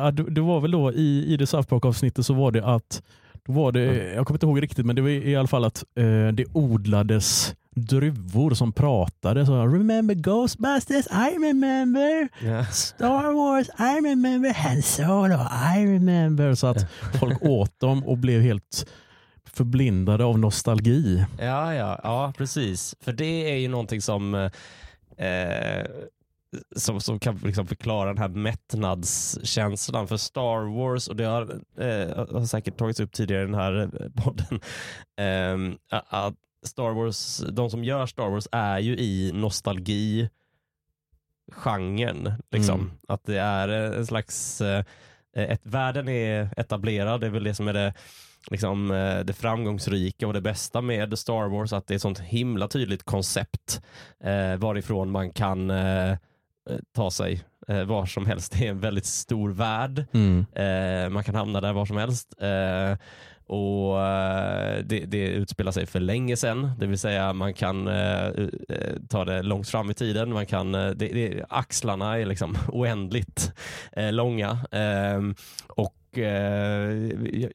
eh, 0.05 0.11
det, 0.11 0.23
det 0.31 0.41
var 0.41 0.59
väl 0.59 0.71
då 0.71 0.93
i, 0.93 1.25
i 1.33 1.37
det 1.37 1.47
South 1.47 1.69
Park-avsnittet 1.69 2.25
så 2.25 2.33
var 2.33 2.51
det 2.51 2.65
att, 2.65 3.03
då 3.45 3.53
var 3.53 3.71
det, 3.71 4.13
jag 4.15 4.25
kommer 4.27 4.35
inte 4.35 4.45
ihåg 4.45 4.61
riktigt, 4.61 4.85
men 4.85 4.95
det 4.95 5.01
var 5.01 5.09
i 5.09 5.35
alla 5.35 5.47
fall 5.47 5.65
att 5.65 5.83
eh, 5.95 6.27
det 6.33 6.45
odlades 6.53 7.55
druvor 7.75 8.53
som 8.53 8.73
pratade. 8.73 9.45
Så, 9.45 9.65
remember 9.65 10.15
Ghostbusters? 10.15 11.07
I 11.07 11.35
remember. 11.35 12.29
Ja. 12.45 12.65
Star 12.65 13.33
Wars? 13.33 13.69
I 13.69 14.09
remember. 14.09 14.53
Han 14.53 14.81
Solo? 14.81 15.35
I 15.77 15.85
remember. 15.85 16.55
Så 16.55 16.67
att 16.67 16.91
folk 17.19 17.41
åt 17.41 17.79
dem 17.79 18.03
och 18.03 18.17
blev 18.17 18.41
helt 18.41 18.85
förblindade 19.53 20.23
av 20.23 20.39
nostalgi. 20.39 21.25
Ja, 21.39 21.73
ja, 21.73 21.99
ja, 22.03 22.33
precis. 22.37 22.95
För 22.99 23.13
det 23.13 23.51
är 23.51 23.55
ju 23.55 23.67
någonting 23.67 24.01
som, 24.01 24.35
eh, 25.17 25.85
som, 26.75 27.01
som 27.01 27.19
kan 27.19 27.35
liksom 27.35 27.67
förklara 27.67 28.09
den 28.09 28.17
här 28.17 28.27
mättnadskänslan 28.29 30.07
för 30.07 30.17
Star 30.17 30.77
Wars 30.77 31.07
och 31.07 31.15
det 31.15 31.23
har, 31.23 31.41
eh, 31.77 32.17
har 32.17 32.45
säkert 32.45 32.77
tagits 32.77 32.99
upp 32.99 33.11
tidigare 33.11 33.43
i 33.43 33.45
den 33.45 33.55
här 33.55 33.89
podden. 34.15 34.59
Eh, 35.17 35.99
att 36.09 36.35
Star 36.63 36.91
Wars, 36.91 37.37
de 37.37 37.69
som 37.69 37.83
gör 37.83 38.05
Star 38.05 38.29
Wars 38.29 38.47
är 38.51 38.79
ju 38.79 38.97
i 38.97 39.31
nostalgi 39.33 40.29
genren. 41.51 42.33
Liksom. 42.51 42.79
Mm. 42.79 42.91
Att 43.07 43.25
det 43.25 43.39
är 43.39 43.67
en 43.69 44.05
slags, 44.05 44.61
eh, 44.61 44.85
ett, 45.35 45.61
världen 45.63 46.09
är 46.09 46.49
etablerad, 46.57 47.21
det 47.21 47.27
är 47.27 47.31
väl 47.31 47.43
det 47.43 47.55
som 47.55 47.67
är 47.67 47.73
det 47.73 47.93
liksom, 48.51 48.91
eh, 48.91 49.19
det 49.19 49.33
framgångsrika 49.33 50.27
och 50.27 50.33
det 50.33 50.41
bästa 50.41 50.81
med 50.81 51.19
Star 51.19 51.49
Wars, 51.49 51.73
att 51.73 51.87
det 51.87 51.93
är 51.93 51.95
ett 51.95 52.01
sånt 52.01 52.19
himla 52.19 52.67
tydligt 52.67 53.03
koncept 53.03 53.81
eh, 54.23 54.55
varifrån 54.55 55.11
man 55.11 55.31
kan 55.31 55.69
eh, 55.69 56.11
eh, 56.11 56.17
ta 56.95 57.11
sig 57.11 57.43
eh, 57.67 57.83
var 57.83 58.05
som 58.05 58.25
helst. 58.25 58.51
Det 58.57 58.67
är 58.67 58.71
en 58.71 58.79
väldigt 58.79 59.05
stor 59.05 59.49
värld. 59.49 60.05
Mm. 60.13 61.13
Man 61.13 61.23
kan 61.23 61.35
hamna 61.35 61.61
där 61.61 61.73
var 61.73 61.85
som 61.85 61.97
helst. 61.97 62.33
Och 63.51 64.01
eh, 64.01 64.83
det, 64.85 64.99
det 65.05 65.27
utspelar 65.27 65.71
sig 65.71 65.85
för 65.85 65.99
länge 65.99 66.37
sedan, 66.37 66.71
det 66.79 66.87
vill 66.87 66.99
säga 66.99 67.33
man 67.33 67.53
kan 67.53 67.87
eh, 67.87 68.27
eh 68.27 68.95
ta 69.09 69.25
det 69.25 69.41
långt 69.41 69.69
fram 69.69 69.91
i 69.91 69.93
tiden. 69.93 70.33
Man 70.33 70.45
kan, 70.45 70.75
eh, 70.75 70.89
det, 70.89 71.07
det, 71.07 71.45
axlarna 71.49 72.19
är 72.19 72.25
liksom 72.25 72.55
oändligt 72.67 73.53
eh, 73.91 74.11
långa. 74.11 74.57
Ehm, 74.71 75.29
eh, 75.29 75.35
och 75.67 75.97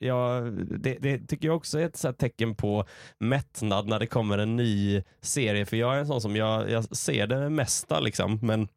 ja, 0.01 0.41
det, 0.79 0.99
det 1.01 1.19
tycker 1.19 1.49
jag 1.49 1.57
också 1.57 1.79
är 1.79 1.87
ett 1.87 1.97
så 1.97 2.09
här 2.09 2.13
tecken 2.13 2.55
på 2.55 2.85
mättnad 3.19 3.89
när 3.89 3.99
det 3.99 4.07
kommer 4.07 4.39
en 4.39 4.57
ny 4.57 5.03
serie. 5.21 5.67
För 5.67 5.77
jag 5.77 5.95
är 5.95 5.99
en 5.99 6.07
sån 6.07 6.21
som 6.21 6.37
jag, 6.37 6.71
jag 6.71 6.97
ser 6.97 7.27
det 7.27 7.51
mesta 7.51 8.01
liksom, 8.01 8.39
men 8.43 8.69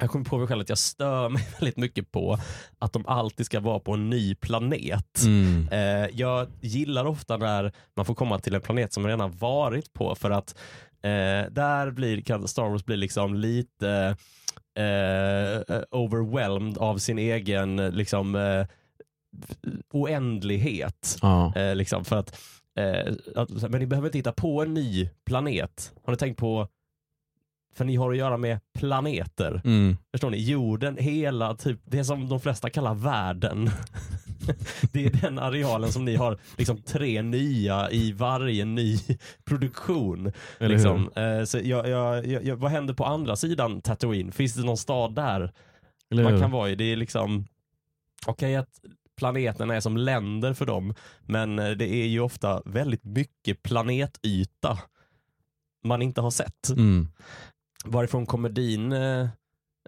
jag 0.00 0.10
kommer 0.10 0.24
på 0.24 0.38
mig 0.38 0.46
själv 0.46 0.60
att 0.60 0.68
jag 0.68 0.78
stör 0.78 1.28
mig 1.28 1.48
väldigt 1.60 1.76
mycket 1.76 2.12
på 2.12 2.38
att 2.78 2.92
de 2.92 3.06
alltid 3.06 3.46
ska 3.46 3.60
vara 3.60 3.78
på 3.78 3.92
en 3.92 4.10
ny 4.10 4.34
planet. 4.34 5.22
Mm. 5.24 5.68
Eh, 5.68 6.10
jag 6.12 6.48
gillar 6.60 7.04
ofta 7.04 7.36
när 7.36 7.72
man 7.96 8.04
får 8.04 8.14
komma 8.14 8.38
till 8.38 8.54
en 8.54 8.60
planet 8.60 8.92
som 8.92 9.02
man 9.02 9.10
redan 9.10 9.36
varit 9.36 9.92
på 9.92 10.14
för 10.14 10.30
att 10.30 10.54
eh, 11.02 11.50
där 11.50 11.90
blir, 11.90 12.20
kan 12.20 12.48
Star 12.48 12.68
Wars 12.68 12.84
bli 12.84 12.96
liksom 12.96 13.34
lite 13.34 14.16
eh, 14.78 15.80
overwhelmed 15.90 16.78
av 16.78 16.98
sin 16.98 17.18
egen 17.18 17.76
liksom, 17.76 18.34
eh, 18.34 18.66
oändlighet. 19.92 21.18
Ja. 21.22 21.52
Eh, 21.56 21.74
liksom 21.74 22.04
för 22.04 22.16
att, 22.16 22.40
eh, 22.78 23.12
att, 23.36 23.70
men 23.70 23.80
ni 23.80 23.86
behöver 23.86 24.08
inte 24.08 24.18
hitta 24.18 24.32
på 24.32 24.62
en 24.62 24.74
ny 24.74 25.08
planet. 25.26 25.92
Har 26.04 26.12
ni 26.12 26.16
tänkt 26.16 26.38
på, 26.38 26.68
för 27.74 27.84
ni 27.84 27.96
har 27.96 28.10
att 28.10 28.16
göra 28.16 28.36
med 28.36 28.60
planeter. 28.78 29.60
Mm. 29.64 29.96
Förstår 30.12 30.30
ni? 30.30 30.36
Jorden, 30.36 30.96
hela, 30.96 31.54
typ, 31.54 31.80
det 31.84 32.04
som 32.04 32.28
de 32.28 32.40
flesta 32.40 32.70
kallar 32.70 32.94
världen. 32.94 33.70
det 34.92 35.06
är 35.06 35.10
den 35.10 35.38
arealen 35.38 35.92
som 35.92 36.04
ni 36.04 36.16
har 36.16 36.38
liksom 36.56 36.82
tre 36.82 37.22
nya 37.22 37.90
i 37.90 38.12
varje 38.12 38.64
ny 38.64 38.98
produktion. 39.44 40.32
Liksom. 40.58 41.10
Eh, 41.16 41.44
så 41.44 41.58
jag, 41.62 41.88
jag, 41.88 42.26
jag, 42.26 42.56
vad 42.56 42.70
händer 42.70 42.94
på 42.94 43.04
andra 43.04 43.36
sidan 43.36 43.80
Tatooine? 43.80 44.32
Finns 44.32 44.54
det 44.54 44.64
någon 44.64 44.76
stad 44.76 45.14
där 45.14 45.52
man 46.10 46.40
kan 46.40 46.50
vara 46.50 46.70
i? 46.70 46.74
Det 46.74 46.84
är 46.84 46.96
liksom, 46.96 47.46
okej 48.26 48.56
att 48.56 48.80
planeterna 49.16 49.74
är 49.74 49.80
som 49.80 49.96
länder 49.96 50.54
för 50.54 50.66
dem, 50.66 50.94
men 51.20 51.58
eh, 51.58 51.70
det 51.70 51.94
är 51.94 52.06
ju 52.06 52.20
ofta 52.20 52.62
väldigt 52.64 53.04
mycket 53.04 53.62
planetyta 53.62 54.78
man 55.84 56.02
inte 56.02 56.20
har 56.20 56.30
sett. 56.30 56.68
Mm. 56.68 57.08
Varifrån 57.84 58.26
kommer 58.26 58.48
din, 58.48 58.92
eh, 58.92 59.28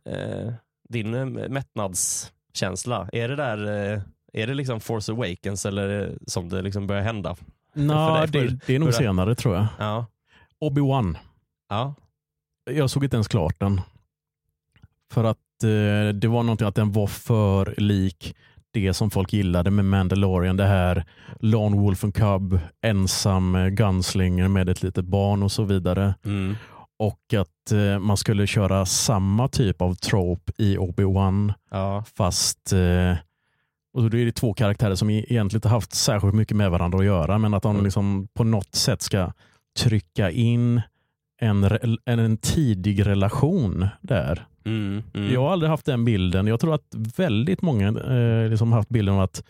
eh, 0.05 0.53
din 0.89 1.15
eh, 1.15 1.49
mättnadskänsla? 1.49 3.09
Är 3.13 3.29
det 3.29 3.37
där 3.37 3.67
eh, 3.93 4.01
är 4.33 4.47
det 4.47 4.55
liksom 4.55 4.81
Force 4.81 5.13
Awakens 5.13 5.67
eller 5.67 5.89
det 5.89 6.13
som 6.27 6.49
det 6.49 6.63
liksom 6.63 6.87
börjar 6.87 7.03
hända? 7.03 7.37
Dig- 8.27 8.49
det, 8.49 8.59
det 8.67 8.75
är 8.75 8.79
nog 8.79 8.95
senare 8.95 9.35
tror 9.35 9.55
jag. 9.55 9.67
Ja. 9.79 10.07
Obi-Wan. 10.61 11.17
Ja. 11.69 11.95
Jag 12.71 12.91
såg 12.91 13.05
inte 13.05 13.17
ens 13.17 13.29
klart 13.29 13.61
den. 13.61 13.81
För 15.13 15.25
att 15.25 15.39
eh, 15.65 16.15
det 16.15 16.29
var 16.29 16.43
någonting 16.43 16.67
att 16.69 16.75
den 16.75 16.93
var 16.93 17.07
för 17.07 17.75
lik 17.77 18.37
det 18.71 18.95
som 18.95 19.11
folk 19.11 19.33
gillade 19.33 19.71
med 19.71 19.85
Mandalorian. 19.85 20.57
Det 20.57 20.65
här 20.67 21.05
Lone 21.41 21.77
Wolf 21.77 22.05
and 22.05 22.15
Cub, 22.15 22.59
ensam 22.83 23.55
eh, 23.55 23.69
gunslinger 23.69 24.49
med 24.49 24.69
ett 24.69 24.83
litet 24.83 25.05
barn 25.05 25.43
och 25.43 25.53
så 25.53 25.65
vidare. 25.65 26.15
Mm. 26.25 26.57
Och 26.99 27.35
att 27.41 27.73
eh, 27.73 27.99
man 27.99 28.17
skulle 28.17 28.47
köra 28.47 28.87
samma 28.87 29.49
typ 29.49 29.83
av 29.83 29.95
trope 29.95 30.53
i 30.59 30.77
Obi-Wan 30.77 31.53
Ja. 31.71 32.05
fast 32.17 32.73
eh, 32.73 33.17
och 33.95 34.11
då 34.11 34.19
är 34.19 34.25
det 34.25 34.33
två 34.33 34.55
karaktärer 34.55 34.95
som 34.95 35.11
e- 35.11 35.25
egentligen 35.29 35.59
inte 35.59 35.69
haft 35.69 35.95
särskilt 35.95 36.35
mycket 36.35 36.57
med 36.57 36.71
varandra 36.71 36.99
att 36.99 37.05
göra 37.05 37.39
men 37.39 37.55
att 37.55 37.63
de 37.63 37.71
Mm. 37.73 37.85
liksom 37.85 38.29
på 38.35 38.45
något 38.45 38.75
sätt 38.75 39.03
ska 39.03 39.33
trycka 39.79 40.31
in 40.31 40.81
en, 41.41 41.65
en, 42.05 42.19
en 42.19 42.37
tidig 42.37 43.07
relation 43.07 43.87
där. 44.01 44.47
Mm. 44.65 45.03
Mm. 45.15 45.33
Jag 45.33 45.41
har 45.41 45.53
aldrig 45.53 45.71
haft 45.71 45.87
den 45.87 46.05
bilden. 46.05 46.47
Jag 46.47 46.61
tror 46.61 46.75
att 46.75 46.95
väldigt 47.17 47.63
många 47.63 47.89
eh, 47.89 48.51
liksom 48.51 48.73
haft 48.73 48.89
bilden 48.89 49.15
av 49.15 49.21
att 49.21 49.43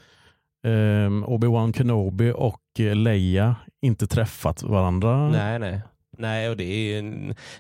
eh, 0.64 1.10
Obi-Wan 1.10 1.72
Kenobi 1.72 2.32
och 2.36 2.60
Leia 2.94 3.56
inte 3.82 4.06
träffat 4.06 4.62
varandra 4.62 5.28
Nej, 5.28 5.58
nej. 5.58 5.80
Nej, 6.18 6.48
och 6.48 6.56
det 6.56 6.64
är 6.64 7.02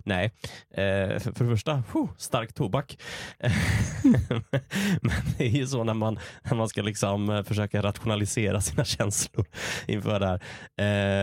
nej. 0.04 0.32
Eh, 0.70 1.18
för, 1.18 1.44
det 1.44 1.50
första, 1.50 1.82
huh, 1.92 2.08
stark 2.16 2.52
tobak. 2.52 2.98
Men 5.02 5.12
det 5.38 5.44
är 5.44 5.50
ju 5.50 5.66
så 5.66 5.84
när 5.84 5.94
man, 5.94 6.18
när 6.42 6.56
man 6.56 6.68
ska 6.68 6.82
liksom 6.82 7.30
eh, 7.30 7.42
försöka 7.42 7.82
rationalisera 7.82 8.60
sina 8.60 8.84
känslor 8.96 9.46
inför 9.86 10.20
det 10.20 10.26
här. 10.26 10.40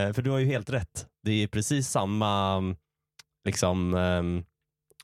Eh, 0.08 0.14
för 0.14 0.22
du 0.22 0.30
har 0.30 0.40
ju 0.40 0.46
helt 0.46 0.70
rätt. 0.70 1.08
Det 1.24 1.44
är 1.44 1.48
precis 1.48 1.90
samma 1.90 2.62
liksom 3.46 3.94
ehm, 3.94 4.44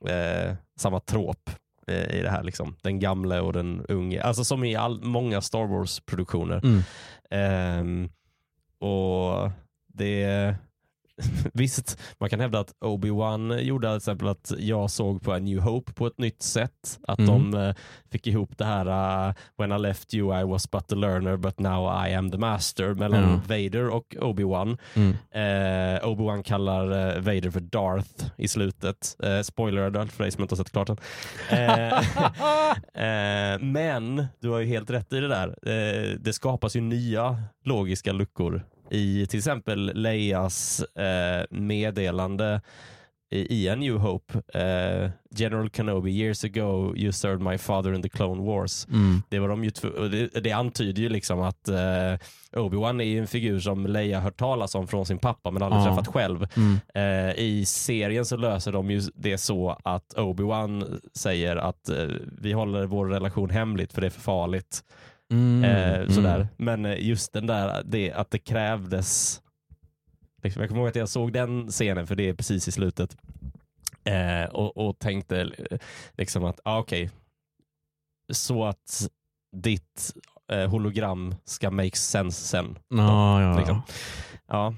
eh, 0.05 0.55
samma 0.79 0.99
trop 0.99 1.49
eh, 1.87 2.15
i 2.15 2.21
det 2.21 2.29
här. 2.29 2.43
Liksom. 2.43 2.75
Den 2.81 2.99
gamle 2.99 3.39
och 3.39 3.53
den 3.53 3.85
unge. 3.89 4.23
Alltså 4.23 4.43
som 4.43 4.63
i 4.63 4.75
all, 4.75 5.01
många 5.01 5.41
Star 5.41 5.67
Wars-produktioner. 5.67 6.61
Mm. 6.63 6.83
Ehm, 7.29 8.09
och 8.79 9.51
det 9.93 10.55
Visst, 11.53 11.99
man 12.19 12.29
kan 12.29 12.39
hävda 12.39 12.59
att 12.59 12.73
Obi-Wan 12.85 13.59
gjorde 13.61 13.87
till 13.87 13.97
exempel 13.97 14.27
att 14.27 14.51
jag 14.57 14.89
såg 14.91 15.21
på 15.21 15.33
A 15.33 15.39
New 15.39 15.59
Hope 15.59 15.93
på 15.93 16.07
ett 16.07 16.17
nytt 16.17 16.43
sätt. 16.43 16.99
Att 17.07 17.19
Mm. 17.19 17.51
de 17.51 17.59
eh, 17.67 17.75
fick 18.11 18.27
ihop 18.27 18.57
det 18.57 18.65
här 18.65 19.27
uh, 19.27 19.33
When 19.57 19.71
I 19.71 19.79
left 19.79 20.13
you 20.13 20.39
I 20.41 20.43
was 20.43 20.71
but 20.71 20.91
a 20.91 20.95
learner 20.95 21.37
but 21.37 21.59
now 21.59 22.07
I 22.07 22.13
am 22.13 22.31
the 22.31 22.37
master 22.37 22.93
mellan 22.93 23.21
Ja. 23.21 23.41
Vader 23.47 23.89
och 23.89 24.15
Obi-Wan. 24.19 24.77
Mm. 24.95 25.11
Eh, 25.31 26.07
Obi-Wan 26.07 26.43
kallar 26.43 26.83
eh, 26.91 27.21
Vader 27.21 27.51
för 27.51 27.59
Darth 27.59 28.25
i 28.37 28.47
slutet. 28.47 29.15
Spoiler 29.43 29.81
alert 29.81 30.11
för 30.11 30.23
dig 30.23 30.31
som 30.31 30.41
inte 30.43 30.53
har 30.53 30.57
sett 30.57 30.71
klart 30.71 30.87
den. 30.87 30.97
Men 33.73 34.25
du 34.39 34.49
har 34.49 34.59
ju 34.59 34.65
helt 34.65 34.89
rätt 34.89 35.13
i 35.13 35.19
det 35.19 35.27
där. 35.27 35.55
Det 36.19 36.33
skapas 36.33 36.75
ju 36.75 36.81
nya 36.81 37.43
logiska 37.63 38.11
luckor 38.11 38.65
i 38.91 39.25
till 39.29 39.37
exempel 39.39 39.91
Leias 39.95 40.79
eh, 40.81 41.45
meddelande 41.49 42.61
i, 43.31 43.55
i 43.63 43.69
A 43.69 43.75
New 43.75 43.97
Hope. 43.97 44.33
Eh, 44.59 45.09
General 45.35 45.69
Kenobi, 45.69 46.11
years 46.11 46.43
ago 46.43 46.93
you 46.95 47.11
served 47.11 47.41
my 47.41 47.57
father 47.57 47.93
in 47.93 48.01
the 48.01 48.09
Clone 48.09 48.41
Wars. 48.43 48.87
Mm. 48.91 49.21
Det, 49.29 49.39
var 49.39 49.47
de 49.49 49.63
ju 49.63 49.71
det, 50.09 50.39
det 50.39 50.51
antyder 50.51 51.01
ju 51.01 51.09
liksom 51.09 51.39
att 51.41 51.67
eh, 51.67 52.15
Obi-Wan 52.51 53.01
är 53.01 53.05
ju 53.05 53.19
en 53.19 53.27
figur 53.27 53.59
som 53.59 53.87
Leia 53.87 54.19
hört 54.19 54.37
talas 54.39 54.75
om 54.75 54.87
från 54.87 55.05
sin 55.05 55.17
pappa 55.19 55.51
men 55.51 55.63
aldrig 55.63 55.81
Ja. 55.81 55.85
träffat 55.87 56.07
själv. 56.07 56.47
Mm. 56.55 56.79
Eh, 56.93 57.35
I 57.39 57.63
serien 57.65 58.25
så 58.25 58.37
löser 58.37 58.71
de 58.71 58.91
ju 58.91 59.01
det 59.15 59.37
så 59.37 59.77
att 59.83 60.13
Obi-Wan 60.17 60.99
säger 61.13 61.55
att 61.55 61.89
eh, 61.89 62.07
vi 62.41 62.51
håller 62.53 62.85
vår 62.85 63.05
relation 63.07 63.49
hemligt 63.49 63.93
för 63.93 64.01
det 64.01 64.07
är 64.07 64.11
för 64.11 64.21
farligt. 64.21 64.83
Mm. 65.31 65.63
Eh, 65.63 66.07
sådär. 66.09 66.47
Men 66.57 66.85
eh, 66.85 67.07
just 67.07 67.33
den 67.33 67.47
där, 67.47 67.83
det, 67.85 68.11
att 68.13 68.31
det 68.31 68.39
krävdes 68.39 69.41
liksom, 70.43 70.61
Jag 70.61 70.69
kommer 70.69 70.81
ihåg 70.81 70.89
att 70.89 70.95
jag 70.95 71.09
såg 71.09 71.33
den 71.33 71.67
scenen 71.67 72.07
för 72.07 72.15
det 72.15 72.29
är 72.29 72.33
precis 72.33 72.67
i 72.67 72.71
slutet. 72.71 73.17
Eh, 74.03 74.43
och, 74.51 74.77
och 74.77 74.99
tänkte 74.99 75.49
liksom 76.17 76.43
att, 76.45 76.59
ah, 76.63 76.79
okej, 76.79 77.09
så 78.33 78.65
att 78.65 79.09
ditt 79.55 80.13
eh, 80.51 80.69
hologram 80.69 81.35
ska 81.45 81.71
make 81.71 81.95
sense 81.97 82.47
sen. 82.47 82.77
Ja, 82.89 83.41
ja, 83.41 83.57
Liksom. 83.57 83.81
ja. 84.47 84.73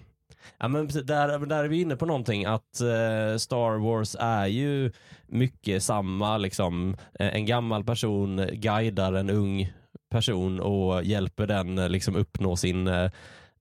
Ja. 0.59 0.67
Men 0.67 0.87
där, 0.87 1.45
där 1.45 1.63
är 1.63 1.67
vi 1.67 1.81
inne 1.81 1.95
på 1.95 2.05
någonting 2.05 2.45
att 2.45 2.81
eh, 2.81 3.37
Star 3.37 3.77
Wars 3.79 4.15
är 4.19 4.45
ju 4.47 4.91
mycket 5.27 5.83
samma. 5.83 6.37
Liksom. 6.37 6.95
Eh, 7.19 7.35
En 7.35 7.45
gammal 7.45 7.83
person 7.83 8.47
guidar 8.53 9.13
en 9.13 9.29
ung 9.29 9.73
person 10.11 10.59
och 10.59 11.03
hjälper 11.03 11.47
den 11.47 11.77
eh, 11.77 11.89
liksom, 11.89 12.15
uppnå 12.15 12.55
sin, 12.55 12.87
eh, 12.87 13.11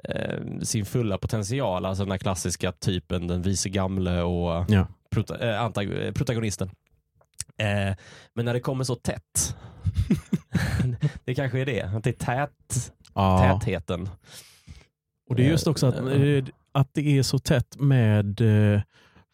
eh, 0.04 0.40
sin 0.62 0.86
fulla 0.86 1.18
potential. 1.18 1.84
Alltså 1.86 2.04
den 2.04 2.10
här 2.10 2.18
klassiska 2.18 2.72
typen, 2.72 3.26
den 3.26 3.42
vise 3.42 3.68
gamle 3.68 4.22
och 4.22 4.64
Ja. 4.68 4.86
prota 5.10 5.38
eh, 5.50 5.64
antag- 5.64 6.12
protagonisten. 6.12 6.70
Eh, 7.58 7.96
men 8.34 8.44
när 8.44 8.54
det 8.54 8.60
kommer 8.60 8.84
så 8.84 8.94
tätt, 8.94 9.56
det 11.24 11.34
kanske 11.34 11.60
är 11.60 11.66
det, 11.66 11.82
att 11.82 12.04
det 12.04 12.10
är 12.10 12.24
tät, 12.46 12.92
Ja. 13.14 13.60
tätheten. 13.60 14.08
Och 15.28 15.36
det 15.36 15.44
är 15.44 15.48
just 15.48 15.66
också 15.66 15.86
att, 15.86 15.94
att 16.72 16.88
det 16.94 17.18
är 17.18 17.22
så 17.22 17.38
tätt 17.38 17.76
med 17.80 18.40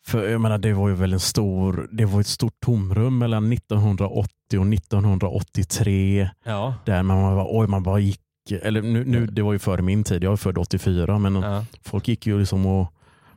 för 0.07 0.29
jag 0.29 0.41
menar, 0.41 0.59
det 0.59 0.73
var 0.73 0.89
ju 0.89 0.95
väl 0.95 1.13
en 1.13 1.21
stor, 1.21 1.89
det 1.93 2.05
var 2.05 2.21
ett 2.21 2.27
stort 2.27 2.61
tomrum 2.61 3.19
mellan 3.19 3.53
1980 3.53 4.31
och 4.59 4.67
1983 4.67 6.31
Ja. 6.45 6.75
där 6.85 7.03
man 7.03 7.37
bara, 7.37 7.47
oj, 7.49 7.67
man 7.67 7.83
bara 7.83 7.99
gick, 7.99 8.21
eller 8.63 8.83
nu, 8.83 9.05
nu, 9.05 9.27
det 9.27 9.43
var 9.43 9.53
ju 9.53 9.59
före 9.59 9.83
min 9.83 10.05
tid, 10.05 10.25
jag 10.25 10.33
är 10.33 10.37
född 10.37 10.59
84, 10.59 11.19
men 11.19 11.35
Ja. 11.35 11.65
folk 11.85 12.09
gick 12.09 12.27
ju 12.27 12.39
liksom 12.39 12.67
och 12.67 12.93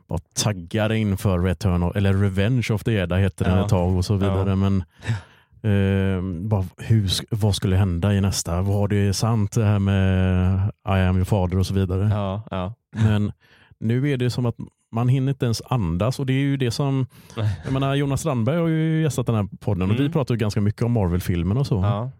bara 0.08 0.18
taggade 0.34 0.98
inför 0.98 1.38
Return 1.38 1.92
eller 1.94 2.14
Revenge 2.14 2.66
of 2.72 2.84
the 2.84 2.92
Jedi 2.92 3.14
hette 3.14 3.44
den 3.44 3.56
Ja. 3.56 3.62
ett 3.64 3.68
tag 3.70 3.96
och 3.96 4.04
så 4.04 4.14
vidare. 4.14 4.56
Men 4.56 4.76
eh, 5.62 6.22
bara, 6.48 6.64
hur, 6.78 7.10
vad 7.30 7.54
skulle 7.54 7.76
hända 7.76 8.14
i 8.14 8.20
nästa? 8.20 8.62
Var 8.62 8.88
det 8.88 9.14
sant 9.14 9.52
det 9.52 9.64
här 9.64 9.78
med 9.78 10.56
I 10.88 10.90
am 10.90 11.16
your 11.16 11.24
father 11.24 11.58
och 11.58 11.66
så 11.66 11.74
vidare? 11.74 12.08
Ja, 12.12 12.42
ja. 12.50 12.74
Men 12.90 13.32
nu 13.80 14.10
är 14.10 14.16
det 14.16 14.30
som 14.30 14.46
att 14.46 14.56
man 14.92 15.08
hinner 15.08 15.32
inte 15.32 15.44
ens 15.44 15.62
andas 15.66 16.18
och 16.20 16.26
det 16.26 16.32
är 16.32 16.40
ju 16.40 16.56
det 16.56 16.70
som, 16.70 17.06
jag 17.64 17.72
menar 17.72 17.94
Jonas 17.94 18.20
Strandberg 18.20 18.56
har 18.58 18.68
ju 18.68 19.02
gästat 19.02 19.26
den 19.26 19.34
här 19.34 19.48
podden 19.60 19.82
och 19.82 19.94
Mm. 19.96 20.02
vi 20.06 20.12
pratar 20.12 20.34
ju 20.34 20.38
ganska 20.38 20.60
mycket 20.60 20.82
om 20.82 20.92
Marvel-filmen 20.92 21.56
och 21.56 21.66
så. 21.66 21.74
ja. 21.74 22.10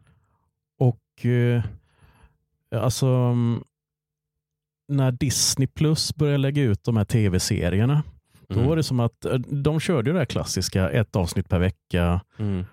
Och 0.79 1.27
eh, 1.27 1.63
alltså 2.75 3.07
mm, 3.07 3.63
när 4.89 5.13
Disney 5.13 5.67
Plus 5.69 6.15
började 6.15 6.39
lägga 6.39 6.63
ut 6.63 6.85
de 6.85 6.97
här 6.97 7.05
tv-serierna, 7.05 8.03
då 8.49 8.55
Mm. 8.55 8.69
var 8.69 8.77
det 8.77 8.83
som 8.83 9.01
att 9.01 9.25
eh, 9.25 9.35
de 9.39 9.81
körde 9.81 10.13
det 10.13 10.19
här 10.19 10.25
klassiska, 10.25 10.91
ett 10.91 11.17
avsnitt 11.17 11.49
per 11.49 11.59
vecka. 11.59 12.21
Mm. 12.39 12.65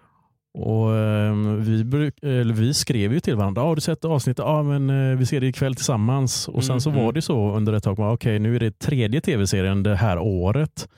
Och 0.60 0.96
eh, 0.96 1.34
vi, 1.58 1.84
bruk, 1.84 2.16
vi 2.54 2.74
skrev 2.74 3.14
ju 3.14 3.20
till 3.20 3.36
varandra, 3.36 3.62
ah, 3.62 3.66
har 3.68 3.76
du 3.76 3.82
sett 3.82 4.06
avsnittet? 4.06 4.46
Ja, 4.46 4.64
men 4.64 4.90
eh, 5.12 5.18
vi 5.18 5.26
ser 5.26 5.42
det 5.42 5.48
ikväll 5.48 5.76
tillsammans. 5.76 6.48
Och 6.48 6.64
sen 6.64 6.82
så 6.82 6.90
Mm, 6.90 6.98
var 6.98 7.04
mm. 7.04 7.14
det 7.14 7.22
så 7.22 7.52
under 7.56 7.74
ett 7.74 7.84
tag, 7.84 7.96
bara, 7.98 8.12
okej 8.14 8.40
nu 8.40 8.56
är 8.56 8.60
det 8.60 8.80
tredje 8.80 9.22
tv-serien 9.22 9.84
det 9.84 9.96
här 9.96 10.18
året. 10.20 10.90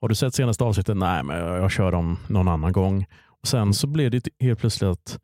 Har 0.00 0.08
du 0.08 0.14
sett 0.14 0.34
senaste 0.34 0.64
avsnittet? 0.64 0.96
Nej, 0.96 1.22
men 1.22 1.36
jag, 1.38 1.58
jag 1.62 1.70
kör 1.70 1.92
dem 1.92 2.18
någon 2.28 2.48
annan 2.48 2.72
gång. 2.72 3.06
Och 3.42 3.48
Sen 3.48 3.74
så 3.74 3.86
blev 3.86 4.10
det 4.10 4.28
helt 4.40 4.58
plötsligt 4.60 4.90
att 4.90 5.18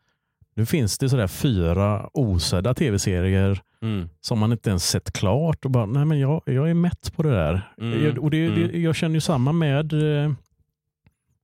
nu 0.57 0.67
finns 0.67 0.99
det 0.99 1.09
sådär 1.09 1.27
fyra 1.27 2.09
osedda 2.13 2.75
tv-serier 2.75 3.61
Mm. 3.83 4.09
som 4.21 4.39
man 4.39 4.53
inte 4.53 4.71
ens 4.71 4.89
sett 4.89 5.13
klart. 5.13 5.65
Och 5.65 5.71
bara, 5.71 5.87
nej 5.87 6.05
men 6.05 6.19
jag, 6.21 6.43
jag 6.47 6.71
är 6.71 6.75
mätt 6.75 7.13
på 7.17 7.23
det 7.23 7.31
där. 7.31 7.73
Mm, 7.81 8.05
Jag, 8.05 8.19
och 8.19 8.31
det, 8.31 8.47
mm. 8.47 8.69
det, 8.73 8.79
jag 8.79 8.95
känner 8.97 9.15
ju 9.15 9.21
samma 9.21 9.53
med 9.53 9.93
eh, 9.93 10.33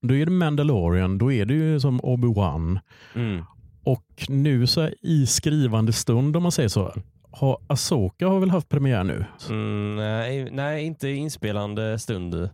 då 0.08 0.14
är 0.14 0.24
det 0.26 0.32
Mandalorian, 0.32 1.18
då 1.18 1.32
är 1.32 1.44
det 1.44 1.54
ju 1.54 1.80
som 1.80 2.00
Obi-Wan. 2.00 2.78
Mm. 3.14 3.44
Och 3.84 4.04
nu 4.28 4.66
så 4.66 4.88
i 5.02 5.26
skrivande 5.26 5.92
stund 5.92 6.36
om 6.36 6.42
man 6.42 6.52
säger 6.52 6.68
så, 6.68 6.94
har 7.30 7.58
Asoka 7.66 8.28
har 8.28 8.40
väl 8.40 8.50
haft 8.50 8.68
premiär 8.68 9.04
nu? 9.04 9.24
Mm, 9.50 9.96
nej, 9.96 10.48
nej, 10.52 10.84
inte 10.84 11.08
inspelande 11.08 11.98
stund. 11.98 12.48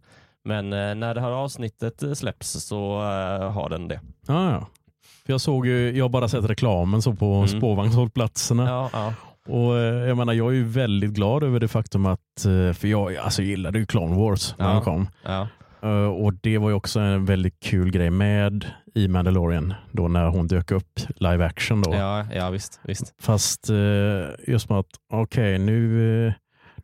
Men 0.44 0.72
eh, 0.72 0.94
när 0.94 1.14
det 1.14 1.20
här 1.20 1.30
avsnittet 1.30 2.02
eh, 2.02 2.12
släpps 2.12 2.50
så 2.50 2.94
eh, 2.96 3.50
har 3.52 3.68
den 3.68 3.88
det. 3.88 4.00
Ja, 4.26 4.50
ja. 4.52 4.66
För 5.26 5.32
jag 5.32 5.40
såg 5.40 5.66
ju, 5.66 5.96
jag 5.96 6.04
har 6.04 6.08
bara 6.08 6.28
sett 6.28 6.44
reklamen 6.44 7.02
så 7.02 7.14
på 7.14 7.34
Mm. 7.34 7.48
spårvagnshållplatserna. 7.48 8.66
Ja, 8.68 8.90
ja. 8.92 9.14
Och 9.52 9.74
jag 9.76 10.16
menar, 10.16 10.32
jag 10.32 10.48
är 10.48 10.54
ju 10.54 10.64
väldigt 10.64 11.10
glad 11.10 11.42
över 11.42 11.60
det 11.60 11.68
faktum 11.68 12.06
att, 12.06 12.20
för 12.74 12.86
jag 12.86 13.16
alltså, 13.16 13.42
jag 13.42 13.48
gillade 13.48 13.78
ju 13.78 13.86
Clone 13.86 14.16
Wars 14.16 14.54
när 14.58 14.66
Ja. 14.68 14.72
de 14.74 14.82
kom. 14.84 15.08
ja. 15.24 15.48
Eh, 15.82 16.06
Och 16.06 16.34
det 16.34 16.58
var 16.58 16.68
ju 16.68 16.74
också 16.74 17.00
en 17.00 17.24
väldigt 17.24 17.60
kul 17.60 17.90
grej 17.90 18.10
med 18.10 18.66
i 18.94 19.08
Mandalorian, 19.08 19.74
då 19.92 20.08
när 20.08 20.26
hon 20.28 20.46
dök 20.46 20.70
upp 20.70 21.00
live 21.16 21.44
action. 21.46 21.82
Då. 21.82 21.94
ja, 21.94 22.26
ja 22.34 22.50
visst. 22.50 22.80
visst. 22.84 23.14
Fast 23.20 23.70
eh, 23.70 23.76
just 24.52 24.68
med 24.68 24.78
att, 24.78 24.86
okej 25.12 25.58
nu, 25.58 26.26
eh, 26.26 26.32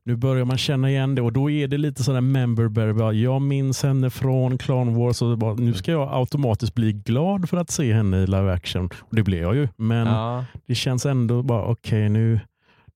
nu 0.04 0.16
börjar 0.16 0.44
man 0.44 0.58
känna 0.58 0.90
igen 0.90 1.14
det 1.14 1.22
och 1.22 1.32
då 1.32 1.50
är 1.50 1.68
det 1.68 1.78
lite 1.78 2.02
sådär 2.04 2.20
member 2.20 2.92
bara, 2.92 3.12
Jag 3.12 3.42
minns 3.42 3.82
henne 3.82 4.10
från 4.10 4.58
Clone 4.58 4.98
Wars 4.98 5.22
och 5.22 5.38
bara, 5.38 5.54
nu 5.54 5.72
ska 5.74 5.92
jag 5.92 6.08
automatiskt 6.12 6.74
bli 6.74 6.92
glad 6.92 7.48
för 7.48 7.56
att 7.56 7.70
se 7.70 7.92
henne 7.92 8.16
i 8.22 8.26
live 8.26 8.52
action. 8.52 8.90
Och 9.00 9.16
det 9.16 9.22
blev 9.22 9.42
jag 9.42 9.54
ju, 9.54 9.68
men 9.76 10.06
Ja, 10.06 10.44
det 10.66 10.74
känns 10.74 11.06
ändå 11.06 11.42
bara 11.42 11.64
okej 11.64 12.08
nu, 12.08 12.40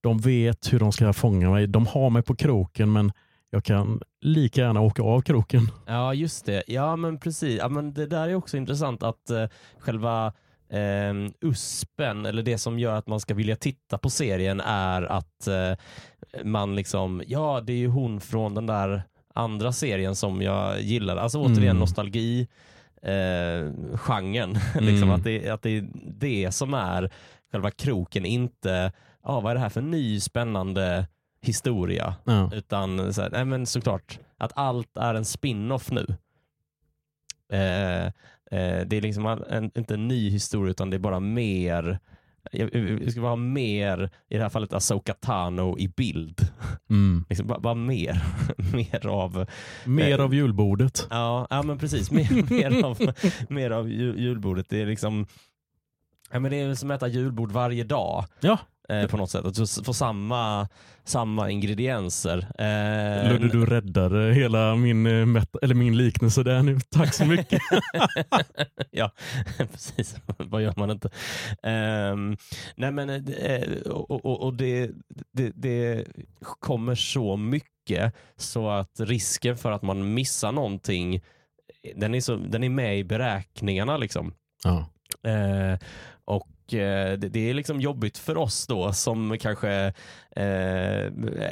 de 0.01 0.19
vet 0.19 0.73
hur 0.73 0.79
de 0.79 0.93
ska 0.93 1.13
fånga 1.13 1.51
mig. 1.51 1.67
De 1.67 1.87
har 1.87 2.11
mig 2.11 2.23
på 2.23 2.37
kroken 2.37 2.93
men 2.93 3.13
jag 3.51 3.65
kan 3.65 4.01
lika 4.21 4.61
gärna 4.61 4.81
åka 4.81 5.03
av 5.03 5.21
kroken. 5.21 5.61
ja, 5.87 6.15
just 6.15 6.45
det. 6.47 6.63
Ja, 6.67 6.97
men 6.97 7.19
precis. 7.21 7.59
Ja, 7.59 7.69
men 7.69 7.95
det 7.95 8.07
där 8.07 8.29
är 8.29 8.35
också 8.35 8.57
intressant 8.57 9.03
att 9.03 9.31
eh, 9.31 9.47
själva 9.79 10.33
eh, 10.71 11.15
USPen, 11.41 12.27
eller 12.27 12.43
det 12.43 12.59
som 12.59 12.79
gör 12.79 12.95
att 12.97 13.07
man 13.07 13.21
ska 13.21 13.35
vilja 13.35 13.57
titta 13.57 13.99
på 13.99 14.11
serien 14.11 14.61
är 14.61 15.03
att 15.03 15.47
eh, 15.47 15.73
man 16.45 16.77
liksom, 16.77 17.23
ja 17.27 17.61
det 17.61 17.73
är 17.73 17.77
ju 17.77 17.89
hon 17.89 18.21
från 18.21 18.55
den 18.55 18.67
där 18.67 19.03
andra 19.35 19.73
serien 19.73 20.17
som 20.17 20.43
jag 20.43 20.81
gillar. 20.81 21.17
Alltså 21.17 21.39
återigen 21.39 21.63
Mm. 21.63 21.77
nostalgi 21.79 22.49
eh, 23.03 23.73
genren. 23.97 24.51
liksom, 24.81 25.03
Mm. 25.03 25.11
att, 25.11 25.25
det, 25.25 25.49
att 25.51 25.63
det 25.63 25.71
är 25.71 25.89
det 26.19 26.53
som 26.53 26.75
är 26.75 27.11
själva 27.53 27.71
kroken, 27.71 28.25
inte 28.25 28.93
ja, 29.25 29.41
vad 29.41 29.51
är 29.51 29.55
det 29.55 29.61
här 29.61 29.69
för 29.69 29.81
ny 29.83 30.21
spännande 30.21 31.07
historia. 31.43 32.15
Ja. 32.25 32.51
Utan 32.55 33.15
så 33.15 33.23
här, 33.23 33.31
nej 33.31 33.45
men 33.45 33.67
såklart, 33.67 34.19
att 34.37 34.53
allt 34.55 34.97
är 34.97 35.15
en 35.15 35.25
spin-off 35.25 35.91
nu. 35.91 36.07
Eh, 37.53 38.07
eh, 38.07 38.87
det 38.87 38.97
är 38.97 39.01
liksom 39.01 39.27
en, 39.27 39.71
inte 39.75 39.95
en 39.95 40.09
ny 40.09 40.31
historia 40.31 40.71
utan 40.71 40.91
det 40.91 40.97
är 40.97 40.99
bara 40.99 41.21
mer 41.21 42.01
vi 42.53 43.11
ska 43.11 43.21
ha 43.21 43.37
mer, 43.37 44.11
i 44.29 44.37
det 44.37 44.43
här 44.43 44.49
fallet 44.49 44.73
Asoka 44.73 45.15
Tano 45.15 45.79
i 45.79 45.89
bild. 45.89 46.49
Mm. 46.91 47.25
Liksom 47.29 47.47
bara, 47.47 47.61
bara 47.61 47.75
mer, 47.75 48.23
mer 48.73 49.07
av... 49.07 49.47
Mer 49.85 50.19
eh, 50.19 50.25
av 50.25 50.35
julbordet. 50.35 51.07
Ja, 51.11 51.47
ja 51.51 51.63
men 51.63 51.79
precis. 51.79 52.11
Mer, 52.11 52.51
mer 52.51 52.85
av, 52.85 53.13
mer 53.49 53.71
av 53.71 53.91
jul, 53.91 54.19
julbordet. 54.21 54.69
Det 54.69 54.83
är 54.83 54.87
liksom 54.87 55.27
Ja, 56.33 56.41
men 56.41 56.51
det 56.51 56.61
är 56.61 56.75
som 56.75 56.91
att 56.91 56.97
äta 56.97 57.09
julbord 57.09 57.53
varje 57.53 57.85
dag. 57.85 58.25
Ja. 58.41 58.59
Eh, 58.91 59.07
på 59.07 59.17
något 59.17 59.31
sätt. 59.31 59.45
Att 59.45 59.55
du 59.55 59.67
får 59.67 59.93
samma, 59.93 60.69
samma 61.05 61.51
ingredienser. 61.51 62.39
Eh, 62.39 63.33
Ludde, 63.33 63.49
du 63.49 63.67
räddade 63.67 64.35
hela 64.35 64.77
min, 64.77 65.07
eh, 65.37 65.43
eller 65.63 65.75
min 65.75 65.97
liknelse 65.97 66.43
där 66.43 66.63
nu. 66.63 66.79
Tack 66.91 67.15
så 67.15 67.25
mycket. 67.25 67.63
ja, 68.91 69.11
precis. 69.59 70.17
Vad 70.39 70.63
gör 70.63 70.75
man 70.77 70.91
inte? 70.91 71.11
Um, 71.63 72.37
nej 72.77 72.93
men, 72.93 73.11
eh, 73.29 73.81
och, 73.87 74.25
och, 74.27 74.43
och 74.43 74.55
det, 74.55 74.91
det, 75.33 75.53
det 75.55 76.07
kommer 76.61 76.95
så 76.95 77.37
mycket 77.37 78.15
så 78.37 78.69
att 78.69 79.01
risken 79.01 79.57
för 79.57 79.73
att 79.73 79.83
man 79.83 80.15
missar 80.15 80.53
någonting, 80.53 81.21
den 81.97 82.15
är, 82.15 82.21
så, 82.21 82.37
den 82.37 82.65
är 82.65 82.69
med 82.69 82.99
i 82.99 83.05
beräkningarna. 83.05 83.97
liksom. 83.97 84.35
Ja. 84.65 84.87
Eh, 85.31 85.79
och 86.25 86.49
eh, 86.75 87.19
det, 87.19 87.29
det 87.29 87.51
är 87.51 87.55
liksom 87.55 87.81
jobbigt 87.81 88.19
för 88.19 88.37
oss 88.37 88.67
då 88.67 88.93
som 88.93 89.39
kanske 89.41 89.93
eh, 90.37 91.05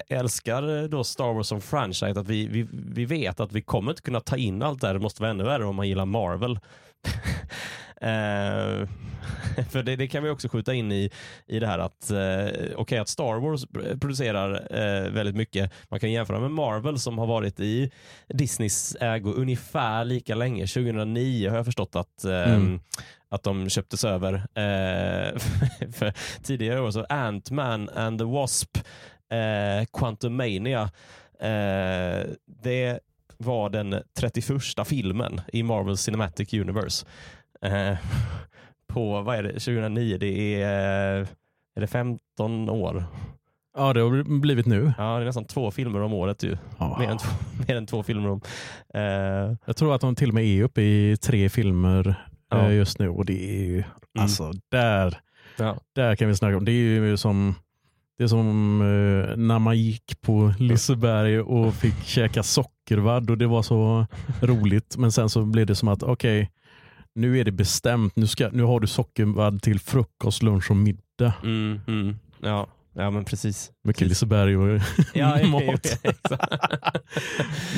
älskar 0.09 0.89
då 0.89 1.05
Star 1.05 1.33
Wars 1.33 1.47
som 1.47 1.61
franchise 1.61 2.21
att 2.21 2.29
vi, 2.29 2.47
vi, 2.47 2.67
vi 2.73 3.05
vet 3.05 3.41
att 3.41 3.53
vi 3.53 3.63
kommer 3.63 3.91
inte 3.91 4.03
kunna 4.03 4.21
ta 4.21 4.37
in 4.37 4.63
allt 4.63 4.81
där. 4.81 4.95
Det 4.95 5.01
måste 5.01 5.23
vara 5.23 5.31
ännu 5.31 5.45
värre 5.45 5.65
om 5.65 5.77
man 5.77 5.89
gillar 5.89 6.07
Marvel. 6.07 6.59
Eh, 8.01 8.89
för 9.71 9.83
det, 9.83 9.97
det, 9.97 10.09
kan 10.09 10.23
vi 10.23 10.31
också 10.31 10.49
skjuta 10.49 10.75
in 10.75 10.93
i, 10.93 11.11
i 11.47 11.59
det 11.59 11.67
här 11.67 11.79
att, 11.79 12.11
eh, 12.11 12.81
okay, 12.81 12.99
att 12.99 13.09
Star 13.09 13.41
Wars 13.41 13.67
producerar 14.01 14.55
eh, 14.71 15.11
väldigt 15.11 15.37
mycket. 15.37 15.73
Man 15.89 16.01
kan 16.01 16.13
jämföra 16.13 16.41
med 16.41 16.51
Marvel 16.51 16.99
som 16.99 17.19
har 17.19 17.27
varit 17.27 17.61
i 17.61 17.91
Disneys 18.29 18.97
ägo 19.01 19.33
ungefär 19.33 20.05
lika 20.05 20.35
länge. 20.35 20.67
2009 20.67 21.51
har 21.51 21.57
jag 21.57 21.65
förstått 21.65 21.97
att, 21.97 22.25
eh, 22.25 22.55
mm 22.55 22.81
att 23.31 23.43
de 23.43 23.69
köptes 23.69 24.05
över. 24.05 24.35
Eh, 24.35 25.39
för 25.93 26.13
tidigare 26.43 26.81
år 26.81 26.91
så 26.91 27.05
Ant-Man 27.09 27.89
and 27.89 28.19
the 28.19 28.25
Wasp, 28.25 28.77
eh, 29.33 29.87
Quantum 29.93 30.37
Mania, 30.37 30.83
eh, 31.41 32.27
det 32.63 32.99
var 33.37 33.71
den 33.71 34.03
31 34.19 34.85
filmen 34.85 35.41
i 35.53 35.63
Marvel 35.63 35.97
Cinematic 35.97 36.53
Universe. 36.55 37.07
Eh, 37.63 37.97
på, 38.89 39.21
vad 39.21 39.37
är 39.37 39.43
det, 39.43 39.53
2009, 39.53 40.17
det 40.19 40.63
är, 40.63 41.27
är 41.77 41.81
det 41.81 41.87
15 41.87 42.69
år? 42.71 43.05
Ja, 43.77 43.93
det 43.93 44.01
har 44.01 44.41
blivit 44.41 44.67
nu. 44.67 44.93
Ja, 44.99 45.17
det 45.17 45.23
är 45.23 45.25
nästan 45.25 45.45
två 45.45 45.71
filmer 45.71 46.01
om 46.01 46.13
året 46.13 46.43
ju. 46.43 46.57
Ja. 46.79 46.97
Mer, 46.99 47.09
än 47.09 47.19
två, 47.19 47.29
mer 47.69 47.77
än 47.77 47.87
två 47.87 48.03
filmer 48.03 48.29
om. 48.29 48.41
Eh, 48.95 49.57
Jag 49.67 49.77
tror 49.77 49.95
att 49.95 50.01
de 50.01 50.15
till 50.15 50.29
och 50.29 50.35
med 50.35 50.45
är 50.45 50.63
uppe 50.63 50.83
i 50.83 51.17
tre 51.17 51.49
filmer 51.49 52.28
Ja. 52.51 52.67
eh, 52.67 52.75
just 52.77 52.99
nu 52.99 53.09
och 53.09 53.25
det 53.25 53.51
är 53.61 53.65
ju, 53.65 53.85
alltså 54.19 54.53
där, 54.71 55.19
ja. 55.59 55.77
där 55.95 56.17
kan 56.17 56.29
vi 56.29 56.37
snacka 56.37 56.57
om. 56.57 56.65
Det 56.65 56.73
är 56.73 56.75
ju 56.75 57.17
som 57.17 57.55
det 58.19 58.25
är 58.25 58.29
som 58.29 58.81
eh, 58.81 59.37
när 59.37 59.59
man 59.59 59.79
gick 59.79 60.21
på 60.21 60.55
Liseberg 60.59 61.41
och 61.41 61.75
fick 61.75 62.05
käka 62.05 62.43
sockervadd 62.43 63.31
och 63.31 63.39
det 63.39 63.47
var 63.47 63.63
så 63.63 64.07
roligt. 64.41 64.97
Men 64.99 65.13
sen 65.13 65.29
så 65.29 65.45
blev 65.45 65.67
det 65.67 65.75
som 65.75 65.89
att 65.89 66.03
okej, 66.03 66.51
nu 67.15 67.39
är 67.39 67.45
det 67.45 67.53
bestämt. 67.53 68.17
Nu, 68.17 68.27
ska, 68.27 68.49
nu 68.53 68.63
har 68.63 68.81
du 68.81 68.87
sockervadd 68.87 69.63
till 69.63 69.81
frukost, 69.81 70.43
lunch 70.43 70.71
och 70.71 70.77
middag. 70.77 71.33
Mm, 71.45 71.81
mm, 71.87 72.19
ja. 72.43 72.67
ja, 72.95 73.11
men 73.11 73.25
precis. 73.25 73.71
Mycket 73.85 73.99
Precis. 74.01 74.09
Liseberg 74.23 74.57
och 74.57 74.81
Ja, 75.15 75.41
ja, 75.41 75.47
mat. 75.47 75.99
ja. 76.03 76.13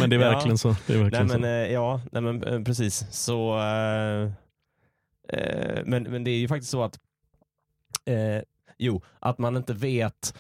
Men 0.00 0.11
det 0.11 0.16
är 0.16 0.20
Ja. 0.20 0.30
verkligen 0.30 0.59
så. 0.59 0.76
Det 0.87 0.92
är 0.92 0.96
Nej, 0.96 1.02
verkligen 1.11 1.26
men, 1.26 1.40
så. 1.40 1.46
eh, 1.46 1.72
ja, 1.72 2.00
nej, 2.12 2.22
men 2.22 2.44
eh, 2.44 2.62
precis. 2.62 3.06
Så, 3.11 3.59
eh, 3.59 4.30
eh, 5.32 5.82
men, 5.84 6.02
men 6.02 6.24
det 6.24 6.30
är 6.30 6.38
ju 6.38 6.48
faktiskt 6.48 6.70
så 6.70 6.82
att 6.82 6.98
eh, 8.04 8.42
jo, 8.78 9.02
att 9.18 9.38
man 9.38 9.56
inte 9.56 9.72
vet, 9.72 10.34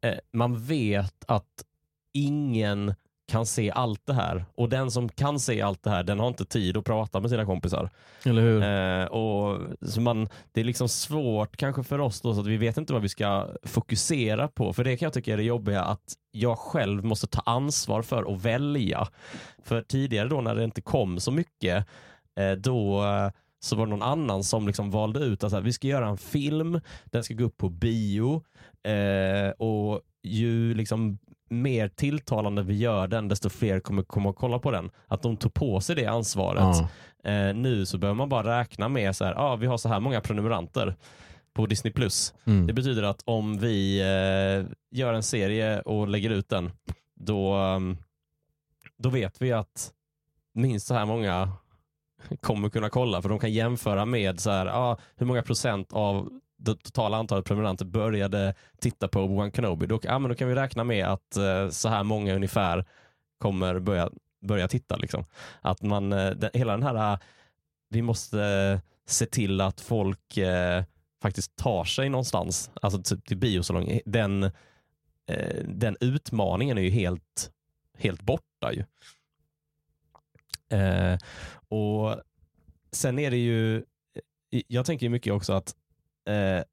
eh, 0.00 0.18
man 0.32 0.60
vet 0.60 1.24
att 1.26 1.64
ingen 2.12 2.94
kan 3.28 3.46
se 3.46 3.70
allt 3.70 4.06
det 4.06 4.14
här 4.14 4.44
och 4.54 4.68
den 4.68 4.90
som 4.90 5.08
kan 5.08 5.40
se 5.40 5.62
allt 5.62 5.82
det 5.82 5.90
här 5.90 6.02
den 6.02 6.20
har 6.20 6.28
inte 6.28 6.44
tid 6.44 6.76
att 6.76 6.84
prata 6.84 7.20
med 7.20 7.30
sina 7.30 7.44
kompisar. 7.44 7.90
Eller 8.24 8.42
hur? 8.42 8.62
Eh, 8.62 9.04
och 9.04 9.60
så 9.82 10.00
man, 10.00 10.28
det 10.52 10.60
är 10.60 10.64
liksom 10.64 10.88
svårt 10.88 11.56
kanske 11.56 11.82
för 11.82 11.98
oss 11.98 12.20
då 12.20 12.34
så 12.34 12.40
att 12.40 12.46
vi 12.46 12.56
vet 12.56 12.76
inte 12.76 12.92
vad 12.92 13.02
vi 13.02 13.08
ska 13.08 13.48
fokusera 13.62 14.48
på. 14.48 14.72
För 14.72 14.84
det 14.84 14.96
kan 14.96 15.06
jag 15.06 15.12
tycka 15.12 15.32
är 15.32 15.36
det 15.36 15.42
jobbiga 15.42 15.82
att 15.82 16.14
jag 16.30 16.58
själv 16.58 17.04
måste 17.04 17.26
ta 17.26 17.40
ansvar 17.40 18.02
för 18.02 18.34
att 18.34 18.42
välja. 18.42 19.08
För 19.64 19.82
tidigare 19.82 20.28
då 20.28 20.40
när 20.40 20.54
det 20.54 20.64
inte 20.64 20.80
kom 20.80 21.20
så 21.20 21.30
mycket 21.30 21.86
eh, 22.36 22.52
då 22.52 23.04
eh, 23.04 23.30
så 23.66 23.76
var 23.76 23.86
det 23.86 23.90
någon 23.90 24.02
annan 24.02 24.44
som 24.44 24.66
liksom 24.66 24.90
valde 24.90 25.20
ut 25.20 25.44
att 25.44 25.50
så 25.50 25.56
här, 25.56 25.62
vi 25.62 25.72
ska 25.72 25.88
göra 25.88 26.08
en 26.08 26.18
film, 26.18 26.80
den 27.04 27.24
ska 27.24 27.34
gå 27.34 27.44
upp 27.44 27.56
på 27.56 27.68
bio 27.68 28.42
eh, 28.82 29.50
och 29.50 30.00
ju 30.22 30.74
liksom 30.74 31.18
mer 31.48 31.88
tilltalande 31.88 32.62
vi 32.62 32.74
gör 32.74 33.08
den 33.08 33.28
desto 33.28 33.48
fler 33.48 33.80
kommer 33.80 34.02
komma 34.02 34.28
och 34.28 34.36
kolla 34.36 34.58
på 34.58 34.70
den. 34.70 34.90
Att 35.06 35.22
de 35.22 35.36
tog 35.36 35.54
på 35.54 35.80
sig 35.80 35.96
det 35.96 36.06
ansvaret. 36.06 36.88
Ja. 37.22 37.30
Eh, 37.30 37.54
nu 37.54 37.86
så 37.86 37.98
behöver 37.98 38.16
man 38.16 38.28
bara 38.28 38.60
räkna 38.60 38.88
med 38.88 39.16
så 39.16 39.24
här, 39.24 39.34
ah, 39.36 39.56
vi 39.56 39.66
har 39.66 39.78
så 39.78 39.88
här 39.88 40.00
många 40.00 40.20
prenumeranter 40.20 40.96
på 41.54 41.66
Disney+. 41.66 41.92
Plus. 41.92 42.34
Mm. 42.44 42.66
Det 42.66 42.72
betyder 42.72 43.02
att 43.02 43.22
om 43.24 43.58
vi 43.58 44.00
eh, 44.00 44.76
gör 44.98 45.12
en 45.14 45.22
serie 45.22 45.80
och 45.80 46.08
lägger 46.08 46.30
ut 46.30 46.48
den, 46.48 46.70
då, 47.14 47.56
um, 47.56 47.96
då 48.98 49.08
vet 49.08 49.42
vi 49.42 49.52
att 49.52 49.92
minst 50.52 50.86
så 50.86 50.94
här 50.94 51.06
många 51.06 51.52
kommer 52.40 52.68
kunna 52.68 52.90
kolla, 52.90 53.22
för 53.22 53.28
de 53.28 53.38
kan 53.38 53.52
jämföra 53.52 54.04
med 54.04 54.40
så 54.40 54.50
här, 54.50 54.66
ah, 54.66 54.98
hur 55.16 55.26
många 55.26 55.42
procent 55.42 55.92
av 55.92 56.30
det 56.56 56.74
totala 56.74 57.16
antalet 57.16 57.44
prenumeranter 57.44 57.84
började 57.84 58.54
titta 58.78 59.08
på 59.08 59.18
Obi-Wan 59.18 59.56
Kenobi. 59.56 59.86
Då, 59.86 60.00
ah, 60.08 60.18
men 60.18 60.28
då 60.28 60.34
kan 60.34 60.48
vi 60.48 60.54
räkna 60.54 60.84
med 60.84 61.06
att 61.06 61.36
eh, 61.36 61.68
så 61.68 61.88
här 61.88 62.04
många 62.04 62.34
ungefär 62.34 62.84
kommer 63.38 63.78
börja, 63.78 64.10
börja 64.40 64.68
titta. 64.68 64.96
Liksom. 64.96 65.24
Att 65.60 65.82
man, 65.82 66.12
eh, 66.12 66.30
den, 66.30 66.50
hela 66.54 66.72
den 66.72 66.82
här, 66.82 67.12
eh, 67.12 67.18
vi 67.88 68.02
måste 68.02 68.42
eh, 68.42 68.80
se 69.06 69.26
till 69.26 69.60
att 69.60 69.80
folk 69.80 70.36
eh, 70.36 70.84
faktiskt 71.22 71.56
tar 71.56 71.84
sig 71.84 72.08
någonstans, 72.08 72.70
alltså 72.82 73.02
typ 73.02 73.26
till 73.26 73.36
biosalong. 73.36 74.00
Den, 74.04 74.42
eh, 75.26 75.64
den 75.64 75.96
utmaningen 76.00 76.78
är 76.78 76.82
ju 76.82 76.90
helt, 76.90 77.50
helt 77.98 78.22
borta. 78.22 78.72
ju. 78.72 78.84
Eh, 80.68 81.18
och 81.70 82.22
Sen 82.96 83.18
är 83.18 83.30
det 83.30 83.36
ju, 83.36 83.84
jag 84.50 84.86
tänker 84.86 85.08
mycket 85.08 85.32
också 85.32 85.52
att 85.52 85.74
eh, 86.28 86.64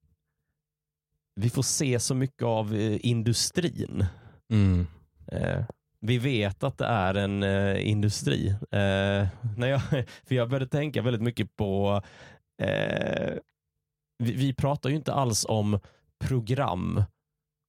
vi 1.35 1.49
får 1.49 1.61
se 1.61 1.99
så 1.99 2.15
mycket 2.15 2.43
av 2.43 2.75
eh, 2.75 3.05
industrin. 3.05 4.05
Mm. 4.49 4.87
Eh, 5.27 5.65
vi 5.99 6.17
vet 6.17 6.63
att 6.63 6.77
det 6.77 6.85
är 6.85 7.13
en 7.13 7.43
eh, 7.43 7.89
industri. 7.89 8.49
Eh, 8.49 9.27
när 9.57 9.67
jag, 9.67 9.81
för 10.25 10.35
jag 10.35 10.49
började 10.49 10.67
tänka 10.67 11.01
väldigt 11.01 11.21
mycket 11.21 11.55
på, 11.55 12.01
eh, 12.61 13.33
vi, 14.17 14.33
vi 14.33 14.53
pratar 14.53 14.89
ju 14.89 14.95
inte 14.95 15.13
alls 15.13 15.45
om 15.49 15.79
program 16.19 17.03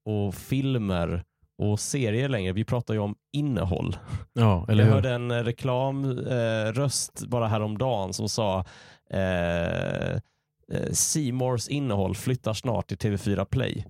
och 0.05 0.35
filmer 0.35 1.25
och 1.59 1.81
serier 1.81 2.29
längre. 2.29 2.53
Vi 2.53 2.65
pratar 2.65 2.95
ju 2.95 3.01
om 3.01 3.15
innehåll. 3.33 3.97
Ja, 4.33 4.67
eller 4.69 4.85
jag 4.85 4.89
hur? 4.89 4.95
hörde 4.95 5.11
en 5.11 5.45
reklamröst 5.45 7.23
eh, 7.23 7.29
bara 7.29 7.49
häromdagen 7.49 8.13
som 8.13 8.29
sa 8.29 8.65
eh, 9.11 10.13
eh, 10.13 10.93
Seymours 10.93 11.69
innehåll 11.69 12.15
flyttar 12.15 12.53
snart 12.53 12.87
till 12.87 12.99
TV4 12.99 13.45
Play. 13.45 13.85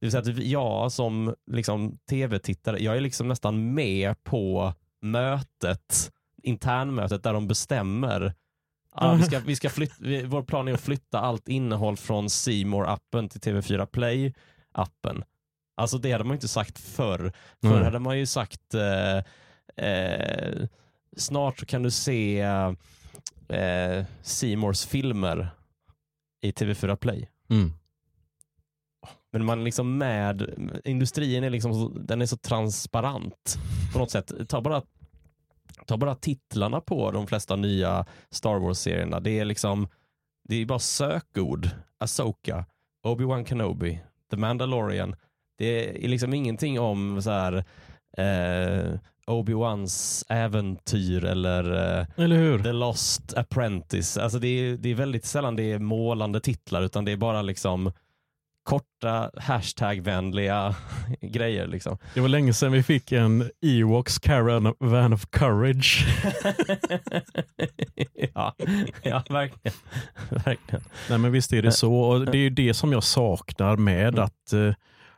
Det 0.00 0.06
vill 0.06 0.10
säga 0.10 0.20
att 0.20 0.44
jag 0.44 0.92
som 0.92 1.34
liksom, 1.50 1.98
tv-tittare, 2.10 2.82
jag 2.82 2.96
är 2.96 3.00
liksom 3.00 3.28
nästan 3.28 3.74
med 3.74 4.24
på 4.24 4.72
mötet, 5.00 6.10
internmötet 6.42 7.22
där 7.22 7.32
de 7.32 7.48
bestämmer 7.48 8.34
Ja, 8.94 9.14
vi 9.14 9.22
ska, 9.22 9.38
vi 9.38 9.56
ska 9.56 9.70
flytta, 9.70 9.94
vi, 9.98 10.22
vår 10.22 10.42
plan 10.42 10.68
är 10.68 10.72
att 10.72 10.80
flytta 10.80 11.20
allt 11.20 11.48
innehåll 11.48 11.96
från 11.96 12.30
C 12.30 12.64
appen 12.86 13.28
till 13.28 13.40
TV4 13.40 13.86
Play-appen. 13.86 15.22
Alltså 15.80 15.98
det 15.98 16.12
hade 16.12 16.24
man 16.24 16.34
inte 16.34 16.48
sagt 16.48 16.78
förr. 16.78 17.32
Förr 17.62 17.70
Mm. 17.70 17.84
hade 17.84 17.98
man 17.98 18.18
ju 18.18 18.26
sagt 18.26 18.74
eh, 18.74 19.18
eh, 19.86 20.66
snart 21.16 21.66
kan 21.66 21.82
du 21.82 21.90
se 21.90 22.40
eh, 23.48 24.04
Seymours 24.22 24.86
filmer 24.86 25.48
i 26.42 26.50
TV4 26.50 26.96
Play. 26.96 27.28
Mm. 27.50 27.72
Men 29.32 29.44
man 29.44 29.64
liksom 29.64 29.98
med, 29.98 30.54
industrin 30.84 31.44
är 31.44 31.50
liksom, 31.50 31.92
den 32.06 32.22
är 32.22 32.26
så 32.26 32.36
transparent 32.36 33.58
på 33.92 33.98
något 33.98 34.10
sätt. 34.10 34.32
Ta 34.48 34.60
bara 34.60 34.82
ta 35.86 35.96
bara 35.96 36.14
titlarna 36.14 36.80
på 36.80 37.10
de 37.10 37.26
flesta 37.26 37.56
nya 37.56 38.06
Star 38.30 38.58
Wars-serierna. 38.58 39.20
Det 39.20 39.38
är 39.38 39.44
liksom, 39.44 39.88
det 40.48 40.56
är 40.56 40.66
bara 40.66 40.78
sökord. 40.78 41.68
Asoka, 41.98 42.64
Obi-Wan 43.06 43.44
Kenobi, 43.44 44.00
The 44.30 44.36
Mandalorian. 44.36 45.14
Det 45.60 46.04
är 46.04 46.08
liksom 46.08 46.34
ingenting 46.34 46.80
om 46.80 47.22
så 47.22 47.30
här 47.30 47.56
eh, 48.16 48.98
Obi-Wans 49.26 50.24
äventyr 50.28 51.24
eller 51.24 51.98
eh, 52.00 52.06
Eller? 52.24 52.58
The 52.58 52.72
Lost 52.72 53.36
Apprentice. 53.36 54.16
Alltså 54.16 54.38
det, 54.38 54.48
är, 54.48 54.76
det 54.76 54.88
är 54.90 54.94
väldigt 54.94 55.24
sällan 55.24 55.56
det 55.56 55.72
är 55.72 55.78
målande 55.78 56.40
titlar 56.40 56.82
utan 56.82 57.04
det 57.04 57.12
är 57.12 57.16
bara 57.16 57.42
liksom 57.42 57.92
korta 58.62 59.30
hashtag-vänliga 59.36 60.74
grejer. 61.20 61.66
Liksom. 61.66 61.98
Det 62.14 62.20
var 62.20 62.28
länge 62.28 62.52
sedan 62.52 62.72
vi 62.72 62.82
fick 62.82 63.12
en 63.12 63.50
Ewoks 63.66 64.18
Caravan 64.18 65.12
of 65.12 65.26
Courage. 65.30 66.06
ja, 68.34 68.54
ja, 69.02 69.22
verkligen. 69.30 69.76
verkligen. 70.44 70.84
Nej 71.10 71.18
men 71.18 71.32
visst 71.32 71.52
är 71.52 71.62
det 71.62 71.72
så. 71.72 71.94
Och 71.94 72.24
det 72.24 72.38
är 72.38 72.42
ju 72.42 72.50
det 72.50 72.74
som 72.74 72.92
jag 72.92 73.04
saknar 73.04 73.76
med 73.76 74.08
Mm. 74.14 74.24
att 74.24 74.52
eh, 74.52 74.74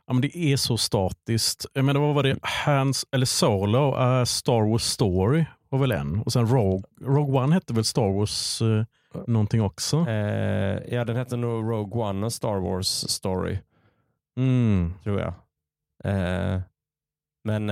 ja, 0.07 0.13
men 0.13 0.21
det 0.21 0.37
är 0.37 0.57
så 0.57 0.77
statiskt. 0.77 1.65
Jag 1.73 1.85
menar, 1.85 1.99
vad 1.99 2.15
var 2.15 2.23
det? 2.23 2.37
Hans, 2.41 3.05
eller 3.11 3.25
Solo, 3.25 3.95
uh, 3.97 4.23
Star 4.23 4.69
Wars 4.71 4.83
Story 4.83 5.45
var 5.69 5.79
väl 5.79 5.91
en. 5.91 6.19
Och 6.19 6.33
sen 6.33 6.47
Rogue, 6.47 6.83
Rogue 7.01 7.41
One 7.43 7.53
hette 7.53 7.73
väl 7.73 7.83
Star 7.85 8.13
Wars 8.17 8.61
eh, 8.61 8.85
någonting 9.27 9.61
också? 9.61 10.05
Eh, 10.09 10.93
ja, 10.95 11.05
den 11.05 11.15
hette 11.15 11.37
nog 11.37 11.71
Rogue 11.71 12.01
One, 12.03 12.25
en 12.25 12.31
Star 12.31 12.59
Wars 12.59 12.87
story, 13.09 13.57
Mm. 14.37 14.93
tror 15.03 15.19
jag. 15.19 15.33
Eh, 16.03 16.61
men 17.43 17.69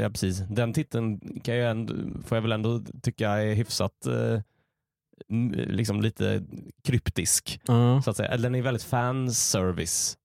ja, 0.00 0.10
precis. 0.10 0.38
Den 0.38 0.72
titeln 0.72 1.20
kan 1.44 1.54
jag 1.56 1.70
ändå, 1.70 1.94
får 2.26 2.36
jag 2.36 2.42
väl 2.42 2.52
ändå 2.52 2.80
tycka 3.02 3.30
är 3.30 3.54
hyfsat 3.54 4.06
liksom 5.52 6.00
lite 6.00 6.42
kryptisk. 6.84 7.60
Så 8.04 8.10
att 8.10 8.16
säga. 8.16 8.28
Eller 8.28 8.42
Den 8.42 8.54
är 8.54 8.62
väldigt 8.62 8.82
fanservice. 8.82 10.16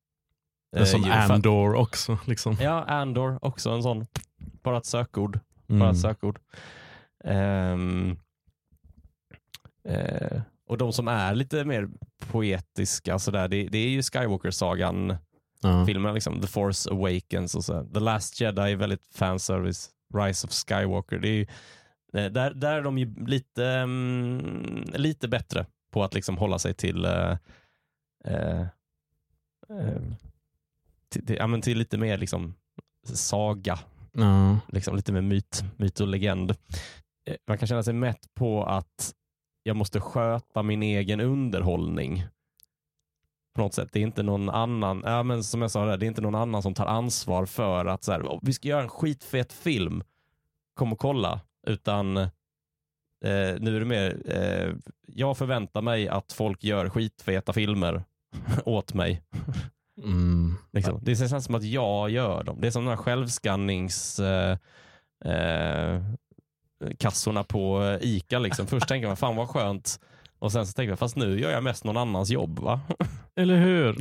Det 0.74 0.80
är 0.80 0.86
som 0.86 1.04
Andor 1.12 1.76
också. 1.76 2.18
Liksom. 2.28 2.58
Ja, 2.62 2.84
Andor, 2.84 3.40
också 3.42 3.70
en 3.70 3.84
sån. 3.84 4.06
Bara 4.64 4.78
ett 4.78 4.86
sökord. 4.86 5.40
Bara 5.68 5.76
Mm. 5.80 5.90
ett 5.92 6.00
sökord. 6.00 6.40
Ehm, 7.24 8.18
eh, 9.88 10.42
och 10.70 10.78
de 10.78 10.94
som 10.94 11.08
är 11.08 11.36
lite 11.36 11.66
mer 11.66 11.90
poetiska, 12.32 13.20
sådär, 13.20 13.48
det, 13.48 13.64
det 13.68 13.78
är 13.78 13.90
ju 13.90 14.02
Skywalker-sagan, 14.02 15.16
Ja. 15.62 15.86
filmerna, 15.86 16.14
liksom, 16.14 16.42
The 16.42 16.48
Force 16.48 16.90
Awakens 16.92 17.56
och 17.56 17.64
så. 17.64 17.84
The 17.94 18.00
Last 18.00 18.42
Jedi 18.42 18.62
är 18.72 18.76
väldigt 18.76 19.08
fanservice. 19.16 19.90
Rise 20.16 20.48
of 20.48 20.52
Skywalker. 20.54 21.20
Det 21.20 21.28
är 21.30 21.34
ju, 21.34 21.48
eh, 22.14 22.32
där, 22.32 22.54
där 22.54 22.74
är 22.78 22.82
de 22.82 22.98
ju 22.98 23.26
lite, 23.26 23.66
mm, 23.68 24.84
lite 24.94 25.28
bättre 25.28 25.66
på 25.92 26.04
att 26.04 26.14
liksom 26.14 26.38
hålla 26.38 26.60
sig 26.60 26.74
till, 26.74 27.06
eh, 27.06 27.38
eh, 28.26 28.62
eh, 29.70 30.02
till, 31.14 31.26
till, 31.26 31.36
ja, 31.40 31.62
till 31.62 31.78
lite 31.78 31.98
mer 31.98 32.18
liksom, 32.18 32.54
saga 33.14 33.80
Ja. 34.12 34.60
liksom 34.68 34.96
lite 34.96 35.12
mer 35.12 35.22
myt, 35.22 35.64
myt 35.78 36.00
och 36.00 36.08
legend. 36.08 36.52
Eh, 37.30 37.36
Man 37.48 37.58
kan 37.58 37.68
känna 37.68 37.84
sig 37.84 37.94
mätt 37.94 38.28
på 38.36 38.64
att 38.64 39.14
jag 39.64 39.76
måste 39.76 40.00
sköta 40.02 40.64
min 40.64 40.84
egen 40.84 41.20
underhållning. 41.20 42.24
På 43.56 43.62
något 43.62 43.74
sätt. 43.74 43.90
Det 43.92 44.00
är 44.00 44.04
inte 44.04 44.24
någon 44.24 44.50
annan, 44.50 45.02
ja, 45.06 45.24
men 45.24 45.44
som 45.44 45.62
jag 45.62 45.72
sa, 45.72 45.86
där, 45.86 45.98
det 45.98 46.06
är 46.06 46.08
inte 46.08 46.22
någon 46.22 46.36
annan 46.36 46.62
som 46.62 46.74
tar 46.74 46.86
ansvar 46.86 47.46
för 47.46 47.86
att 47.86 48.04
så 48.04 48.12
här, 48.12 48.26
"Åh, 48.26 48.40
vi 48.42 48.54
ska 48.54 48.68
göra 48.68 48.82
en 48.84 48.90
skitfet 48.90 49.54
film. 49.54 50.04
Kom 50.74 50.94
och 50.94 51.00
kolla. 51.00 51.42
Utan 51.68 52.18
eh, 52.18 52.30
nu 53.60 53.76
är 53.76 53.80
det 53.80 53.86
mer, 53.86 54.22
eh, 54.26 54.76
jag 55.08 55.38
förväntar 55.38 55.82
mig 55.82 56.08
att 56.08 56.32
folk 56.34 56.64
gör 56.64 56.90
skitfeta 56.90 57.54
filmer 57.54 58.04
åt 58.66 58.94
mig. 58.94 59.22
Mm. 59.98 60.56
Liksom. 60.74 61.00
Det 61.02 61.16
känns 61.16 61.46
som 61.46 61.56
att 61.56 61.64
jag 61.64 62.10
gör 62.10 62.44
dem. 62.44 62.58
Det 62.62 62.68
är 62.68 62.72
som 62.72 62.86
de 62.86 62.90
här 62.90 62.98
självskannings 62.98 64.20
eh, 64.20 64.58
eh, 65.26 66.02
kassorna 67.00 67.44
på 67.44 67.98
ICA. 68.02 68.40
Liksom. 68.40 68.68
Först 68.68 68.88
tänker 68.88 69.08
man, 69.08 69.18
fan 69.18 69.36
vad 69.36 69.50
skönt. 69.50 70.00
Och 70.40 70.52
sen 70.52 70.68
så 70.68 70.74
tänker 70.74 70.90
jag, 70.90 71.00
fast 71.00 71.16
nu 71.16 71.40
gör 71.40 71.52
jag 71.52 71.64
mest 71.64 71.84
någon 71.84 71.98
annans 71.98 72.30
jobb 72.30 72.60
va? 72.60 72.82
Eller 73.36 73.56
hur? 73.56 73.98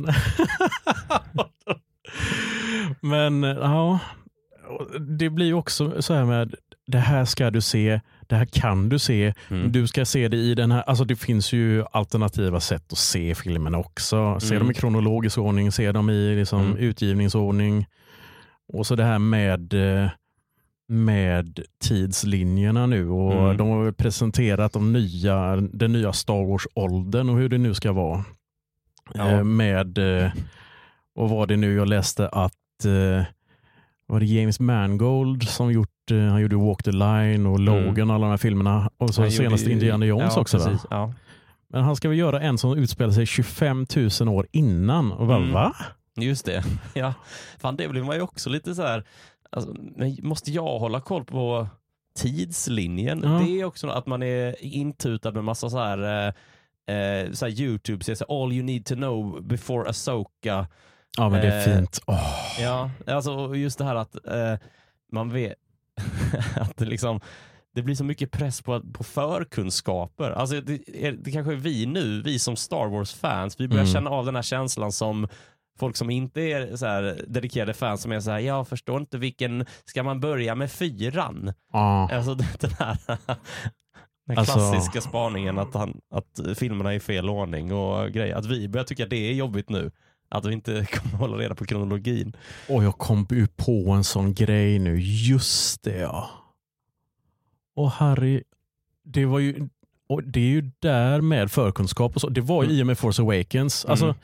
Men 3.07 3.43
ja, 3.43 3.99
det 4.99 5.29
blir 5.29 5.45
ju 5.45 5.53
också 5.53 6.01
så 6.01 6.13
här 6.13 6.25
med 6.25 6.55
det 6.87 6.99
här 6.99 7.25
ska 7.25 7.49
du 7.49 7.61
se, 7.61 8.01
det 8.33 8.37
här 8.37 8.45
kan 8.45 8.89
du 8.89 8.99
se. 8.99 9.33
Mm. 9.49 9.71
Du 9.71 9.87
ska 9.87 10.05
se 10.05 10.27
det 10.27 10.37
i 10.37 10.55
den 10.55 10.71
här, 10.71 10.81
alltså 10.81 11.05
det 11.05 11.15
finns 11.15 11.53
ju 11.53 11.83
alternativa 11.91 12.59
sätt 12.59 12.91
att 12.91 12.97
se 12.97 13.35
filmerna 13.35 13.77
också. 13.77 14.39
Se 14.39 14.47
Mm. 14.55 14.59
dem 14.59 14.71
i 14.71 14.73
kronologisk 14.73 15.37
ordning, 15.37 15.71
se 15.71 15.91
dem 15.91 16.09
i 16.09 16.35
liksom 16.35 16.61
Mm. 16.65 16.77
utgivningsordning. 16.77 17.85
Och 18.73 18.87
så 18.87 18.95
det 18.95 19.03
här 19.03 19.19
med 19.19 19.73
eh, 19.73 20.09
med 20.87 21.59
tidslinjerna 21.83 22.85
nu 22.85 23.09
och 23.09 23.33
Mm. 23.33 23.57
de 23.57 23.69
har 23.69 23.91
presenterat 23.91 24.73
de 24.73 24.93
nya, 24.93 25.55
den 25.55 25.91
nya 25.93 26.13
Star 26.13 26.45
Wars-åldern 26.47 27.29
och 27.29 27.37
hur 27.37 27.49
det 27.49 27.57
nu 27.57 27.73
ska 27.73 27.91
vara. 27.91 28.23
Ja. 29.13 29.29
Eh, 29.31 29.43
Med, 29.43 29.97
eh, 29.97 30.31
vad 31.13 31.29
var 31.29 31.47
det 31.47 31.55
nu 31.57 31.75
jag 31.75 31.87
läste 31.87 32.27
att 32.27 32.53
var 34.07 34.19
det 34.19 34.25
James 34.25 34.59
Mangold 34.59 35.43
som 35.43 35.71
gjort, 35.71 35.89
han 36.11 36.41
gjorde 36.41 36.55
Walk 36.55 36.83
the 36.83 36.91
Line 36.91 37.45
och 37.45 37.59
Logan 37.59 38.09
och 38.09 38.15
alla 38.15 38.25
de 38.25 38.29
här 38.29 38.37
filmerna. 38.37 38.89
Och 38.97 39.13
så 39.13 39.21
Han 39.21 39.31
senaste 39.31 39.63
gjorde 39.63 39.69
ju- 39.69 39.73
Indiana 39.73 40.05
Jones 40.05 40.33
ja, 40.35 40.41
också. 40.41 40.57
Precis, 40.57 40.85
ja. 40.89 41.13
Men 41.69 41.83
han 41.83 41.95
ska 41.95 42.09
väl 42.09 42.17
göra 42.17 42.41
en 42.41 42.57
som 42.57 42.77
utspelar 42.77 43.11
sig 43.11 43.25
25 43.25 43.85
000 44.21 44.29
år 44.29 44.47
innan. 44.51 45.11
Och 45.11 45.27
bara, 45.27 45.37
Mm. 45.37 45.51
va? 45.53 45.75
Just 46.15 46.45
det. 46.45 46.63
Ja. 46.93 47.13
Fan, 47.59 47.75
det 47.75 47.87
blir 47.87 48.03
man 48.03 48.15
ju 48.15 48.21
också 48.21 48.49
lite 48.49 48.75
så 48.75 48.81
här. 48.81 49.03
Alltså, 49.49 49.75
måste 50.21 50.51
jag 50.51 50.79
hålla 50.79 51.01
koll 51.01 51.25
på 51.25 51.67
tidslinjen? 52.15 53.21
Ja. 53.23 53.29
Det 53.29 53.61
är 53.61 53.65
också 53.65 53.87
att 53.87 54.05
man 54.05 54.23
är 54.23 54.55
intutad 54.65 55.31
med 55.31 55.43
massa 55.43 55.69
så 55.69 55.79
här, 55.79 56.27
eh, 56.87 56.95
eh, 56.95 57.31
så 57.31 57.45
här 57.45 57.61
YouTube, 57.61 58.03
så 58.03 58.11
här, 58.29 58.43
all 58.43 58.53
you 58.53 58.63
need 58.63 58.85
to 58.85 58.95
know 58.95 59.43
before 59.43 59.89
Asoka. 59.89 60.67
Ja 61.17 61.29
men 61.29 61.41
det 61.41 61.47
är 61.47 61.69
Eh, 61.69 61.75
fint. 61.75 61.99
Åh. 62.07 62.23
Ja, 62.61 62.89
alltså 63.07 63.55
just 63.55 63.77
det 63.77 63.83
här 63.85 63.95
att 63.95 64.15
eh, 64.27 64.55
man 65.11 65.29
vet 65.29 65.53
att 66.55 66.77
det 66.77 66.85
liksom 66.85 67.19
det 67.75 67.81
blir 67.81 67.95
så 67.95 68.03
mycket 68.03 68.31
press 68.31 68.61
på, 68.61 68.81
på 68.93 69.03
förkunskaper. 69.03 70.31
Alltså 70.31 70.61
det, 70.61 71.05
är, 71.05 71.11
det 71.11 71.31
kanske 71.31 71.51
är 71.53 71.57
vi 71.57 71.85
nu, 71.85 72.21
vi 72.21 72.39
som 72.39 72.55
Star 72.55 72.87
Wars-fans, 72.87 73.59
vi 73.59 73.67
börjar 73.67 73.81
Mm. 73.83 73.93
känna 73.93 74.09
av 74.09 74.25
den 74.25 74.35
här 74.35 74.41
känslan 74.41 74.91
som 74.91 75.27
folk 75.79 75.95
som 75.95 76.09
inte 76.09 76.41
är 76.41 76.75
så 76.75 76.85
här 76.85 77.21
dedikerade 77.27 77.73
fans 77.73 78.01
som 78.01 78.11
är 78.11 78.19
så 78.19 78.31
här, 78.31 78.39
jag 78.39 78.67
förstår 78.67 78.99
inte 78.99 79.17
vilken, 79.17 79.65
ska 79.85 80.03
man 80.03 80.19
börja 80.19 80.55
med 80.55 80.71
fyran? 80.71 81.53
Ja. 81.73 82.09
Alltså 82.13 82.35
den 82.59 82.71
här 82.79 82.97
den 84.27 84.37
Alltså- 84.37 84.53
klassiska 84.53 85.01
spaningen 85.01 85.59
att, 85.59 85.73
han, 85.73 85.97
att 86.13 86.57
filmerna 86.57 86.91
är 86.93 86.95
i 86.95 86.99
fel 86.99 87.29
ordning 87.29 87.73
och 87.73 88.11
grejer. 88.11 88.35
Att 88.35 88.45
vi 88.45 88.69
börjar 88.69 88.85
tycka 88.85 89.05
det 89.05 89.29
är 89.29 89.33
jobbigt 89.33 89.69
nu. 89.69 89.91
Att 90.33 90.45
vi 90.45 90.53
inte 90.53 90.85
kommer 90.91 91.17
hålla 91.17 91.37
reda 91.37 91.55
på 91.55 91.65
kronologin. 91.65 92.35
Och 92.69 92.83
jag 92.83 92.97
kom 92.97 93.27
ju 93.31 93.47
på 93.47 93.91
en 93.91 94.03
sån 94.03 94.33
grej 94.33 94.79
nu. 94.79 94.99
Just 95.01 95.83
det 95.83 95.97
ja. 95.97 96.29
Och 97.75 97.91
Harry, 97.91 98.43
det 99.05 99.25
var 99.25 99.39
ju 99.39 99.67
och 100.09 100.23
det 100.23 100.39
är 100.39 100.43
ju 100.49 100.71
där 100.79 101.21
med 101.21 101.51
förkunskap 101.51 102.15
och 102.15 102.21
så. 102.21 102.29
Det 102.29 102.41
var 102.41 102.63
ju 102.63 102.67
Mm. 102.69 102.79
i 102.79 102.81
och 102.83 102.87
med 102.87 102.97
Force 102.97 103.21
Awakens. 103.21 103.85
Alltså, 103.85 104.05
Mm. 104.05 104.17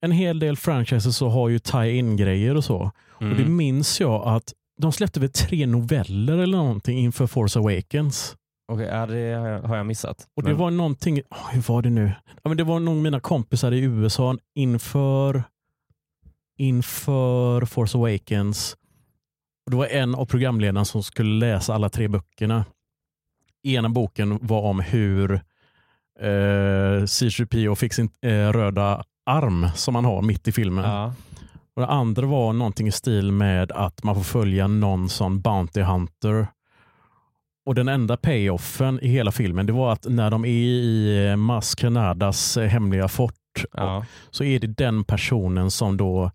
En 0.00 0.12
hel 0.12 0.38
del 0.38 0.56
franchises 0.56 1.16
så 1.16 1.28
har 1.28 1.48
ju 1.48 1.58
tie-in 1.58 2.16
grejer 2.16 2.54
och 2.56 2.64
så. 2.64 2.90
Mm. 3.20 3.32
Och 3.32 3.38
det 3.38 3.44
minns 3.48 4.00
jag 4.00 4.28
att 4.28 4.52
de 4.80 4.92
släppte 4.92 5.20
väl 5.20 5.28
tre 5.32 5.66
noveller 5.66 6.38
eller 6.38 6.56
någonting 6.58 6.98
inför 6.98 7.26
Force 7.26 7.58
Awakens. 7.58 8.36
Okej, 8.72 8.86
ja, 8.86 9.06
det 9.06 9.34
har 9.34 9.48
jag, 9.48 9.62
har 9.62 9.76
jag 9.76 9.86
missat. 9.86 10.28
Och 10.36 10.42
det 10.42 10.48
Men- 10.48 10.58
var 10.58 10.70
någonting, 10.70 11.20
åh, 11.30 11.50
hur 11.52 11.60
var 11.62 11.82
det 11.82 11.90
nu? 11.90 12.12
Ja, 12.42 12.48
men 12.48 12.56
det 12.56 12.64
var 12.64 12.80
nog 12.80 12.96
mina 12.96 13.20
kompisar 13.20 13.72
i 13.72 13.80
USA 13.80 14.36
inför, 14.54 15.42
inför 16.58 17.64
Force 17.64 17.98
Awakens. 17.98 18.76
Och 19.64 19.70
det 19.70 19.76
var 19.76 19.86
en 19.86 20.14
av 20.14 20.26
programledarna 20.26 20.84
som 20.84 21.02
skulle 21.02 21.46
läsa 21.46 21.74
alla 21.74 21.88
tre 21.88 22.08
böckerna. 22.08 22.64
Ena 23.62 23.88
boken 23.88 24.38
var 24.42 24.60
om 24.62 24.80
hur 24.80 25.32
eh, 26.20 27.02
C3PO 27.04 27.74
fick 27.74 27.92
sin 27.92 28.10
eh, 28.22 28.30
röda 28.52 29.04
arm 29.26 29.66
som 29.74 29.94
han 29.94 30.04
har 30.04 30.22
mitt 30.22 30.48
i 30.48 30.52
filmen. 30.52 30.84
Ja. 30.84 31.14
Och 31.74 31.80
Det 31.82 31.88
andra 31.88 32.26
var 32.26 32.52
någonting 32.52 32.86
i 32.86 32.92
stil 32.92 33.32
med 33.32 33.72
att 33.72 34.04
man 34.04 34.14
får 34.14 34.22
följa 34.22 34.66
någon 34.66 35.08
sån 35.08 35.40
Bounty 35.40 35.80
Hunter. 35.80 36.46
Och 37.68 37.74
Den 37.74 37.88
enda 37.88 38.16
payoffen 38.16 39.00
i 39.00 39.08
hela 39.08 39.32
filmen 39.32 39.66
det 39.66 39.72
var 39.72 39.92
att 39.92 40.06
när 40.08 40.30
de 40.30 40.44
är 40.44 40.48
i 40.48 41.34
Mas 41.36 41.74
Canadas 41.74 42.56
eh, 42.56 42.68
hemliga 42.68 43.08
fort 43.08 43.34
Ja. 43.72 44.04
så 44.30 44.44
är 44.44 44.58
det 44.60 44.66
den 44.66 45.04
personen 45.04 45.70
som 45.70 45.96
då 45.96 46.30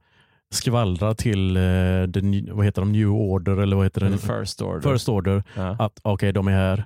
skvallrar 0.54 1.14
till 1.14 1.58
eh, 1.58 1.62
the, 2.12 2.52
vad 2.54 2.66
heter 2.66 2.82
de, 2.82 2.92
New 2.92 3.08
Order 3.10 3.58
eller 3.58 3.76
vad 3.76 3.86
heter 3.86 4.02
The 4.02 4.08
det? 4.10 4.18
first 4.18 4.62
order. 4.62 4.92
First 4.94 5.10
Order. 5.10 5.44
ja. 5.56 5.76
Att 5.80 6.00
okej, 6.04 6.32
de 6.34 6.48
är 6.48 6.52
här. 6.52 6.86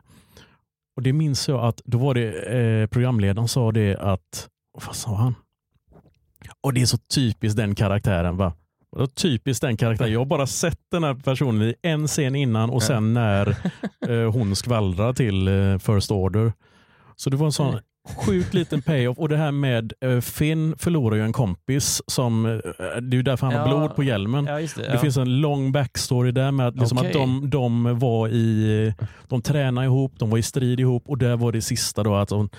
Och 0.95 1.01
det 1.03 1.13
minns 1.13 1.47
jag 1.47 1.65
att 1.65 1.81
då 1.85 1.97
var 1.97 2.13
det 2.13 2.31
eh, 2.41 2.87
programledaren 2.87 3.47
sa 3.47 3.71
det 3.71 3.95
att, 3.97 4.47
vad 4.85 4.95
sa 4.95 5.15
han? 5.15 5.35
Och 6.61 6.73
det 6.73 6.81
är 6.81 6.85
så 6.85 6.97
typiskt 6.97 7.57
den 7.57 7.75
karaktären 7.75 8.37
va? 8.37 8.53
Typiskt 9.05 9.61
den 9.61 9.77
karaktären. 9.77 10.11
Jag 10.11 10.19
har 10.19 10.25
bara 10.25 10.47
sett 10.47 10.79
den 10.91 11.03
här 11.03 11.13
personen 11.13 11.61
i 11.61 11.75
en 11.81 12.07
scen 12.07 12.35
innan 12.35 12.69
och 12.69 12.83
sen 12.83 13.13
när 13.13 13.47
eh, 14.07 14.31
hon 14.31 14.55
skvallrar 14.55 15.13
till 15.13 15.47
eh, 15.47 15.77
First 15.77 16.11
Order. 16.11 16.53
Så 17.15 17.29
det 17.29 17.37
var 17.37 17.45
en 17.45 17.51
sån 17.51 17.79
sjukt 18.25 18.53
liten 18.53 18.81
payoff. 18.81 19.17
Och 19.17 19.29
det 19.29 19.37
här 19.37 19.51
med 19.51 19.93
eh, 20.01 20.19
Finn 20.19 20.75
förlorar 20.77 21.15
ju 21.15 21.23
en 21.23 21.33
kompis 21.33 22.01
som, 22.07 22.45
eh, 22.45 22.51
det 23.01 23.15
är 23.15 23.17
ju 23.17 23.23
därför 23.23 23.45
han 23.47 23.55
har 23.55 23.61
Ja. 23.69 23.77
blod 23.77 23.95
på 23.95 24.03
hjälmen. 24.03 24.45
ja, 24.45 24.59
just 24.59 24.75
det. 24.75 24.81
Det 24.81 24.93
ja. 24.93 24.99
finns 24.99 25.17
en 25.17 25.41
lång 25.41 25.71
backstory 25.71 26.31
där 26.31 26.51
med 26.51 26.67
att, 26.67 26.75
liksom 26.75 26.97
Okej. 26.97 27.07
att 27.07 27.13
de, 27.13 27.49
de 27.49 27.99
var 27.99 28.27
i, 28.27 28.93
de 29.27 29.41
tränade 29.41 29.85
ihop, 29.87 30.13
de 30.19 30.29
var 30.29 30.37
i 30.37 30.43
strid 30.43 30.79
ihop 30.79 31.03
och 31.07 31.17
där 31.17 31.35
var 31.37 31.51
det 31.51 31.61
sista 31.61 32.03
då 32.03 32.15
att 32.15 32.29
de, 32.29 32.49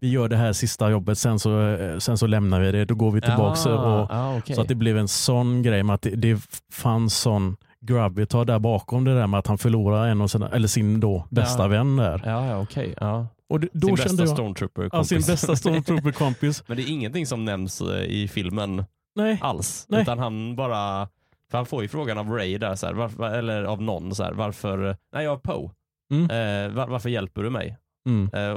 vi 0.00 0.08
gör 0.10 0.28
det 0.28 0.36
här 0.36 0.52
sista 0.52 0.90
jobbet, 0.90 1.18
sen 1.18 1.38
så, 1.38 1.60
eh, 1.68 1.98
sen 1.98 2.18
så 2.18 2.26
lämnar 2.26 2.60
vi 2.60 2.72
det, 2.72 2.84
då 2.84 2.94
går 2.94 3.10
vi 3.10 3.20
tillbaks. 3.20 3.66
Ja, 3.66 3.72
Och, 4.02 4.10
ja, 4.10 4.38
okej. 4.38 4.56
Så 4.56 4.62
att 4.62 4.68
det 4.68 4.74
blev 4.74 4.98
en 4.98 5.08
sån 5.08 5.62
grej 5.62 5.82
med 5.82 5.94
att 5.94 6.02
det, 6.02 6.10
det 6.10 6.40
fanns 6.72 7.18
sån 7.18 7.56
gravitas 7.80 8.46
där 8.46 8.58
bakom 8.58 9.04
det 9.04 9.14
där 9.14 9.26
med 9.26 9.38
att 9.38 9.46
han 9.46 9.58
förlorar 9.58 10.06
en 10.06 10.20
av 10.20 10.26
sina, 10.28 10.48
eller 10.48 10.68
sin 10.68 11.00
då 11.00 11.24
bästa 11.30 11.62
Ja. 11.62 11.68
vän 11.68 11.96
där. 11.96 12.22
Ja, 12.24 12.46
ja 12.46 12.60
okej. 12.60 12.94
Ja. 13.00 13.26
Och 13.48 13.60
det, 13.60 13.68
då 13.72 13.86
Sin 13.86 13.96
kände 13.96 14.08
bästa 14.10 14.22
jag, 14.22 14.28
stormtrooper 14.36 14.88
ja, 14.92 15.04
sin 15.04 15.18
bästa 15.26 15.56
stormtrooper-kompis. 15.56 16.64
Men 16.68 16.76
det 16.76 16.82
är 16.82 16.88
ingenting 16.90 17.26
som 17.26 17.44
nämns 17.44 17.80
eh, 17.80 18.02
i 18.04 18.28
filmen 18.28 18.84
Nej, 19.16 19.38
alls. 19.42 19.86
Nej. 19.88 20.02
Utan 20.02 20.18
han 20.18 20.56
bara, 20.56 21.08
för 21.50 21.58
han 21.58 21.66
får 21.66 21.82
ju 21.82 21.88
frågan 21.88 22.18
av 22.18 22.30
Ray 22.30 22.58
där, 22.58 22.74
så 22.74 22.86
här, 22.86 22.94
varför, 22.94 23.30
eller 23.30 23.64
av 23.64 23.82
någon, 23.82 24.14
så 24.14 24.22
här, 24.24 24.32
varför, 24.32 24.96
nej 25.14 25.26
av 25.26 25.36
Poe. 25.36 25.70
Mm. 26.12 26.22
Eh, 26.30 26.74
var, 26.76 26.86
varför 26.86 27.08
hjälper 27.08 27.42
du 27.42 27.50
mig? 27.50 27.76
mm, 28.08 28.30
Eh, 28.32 28.56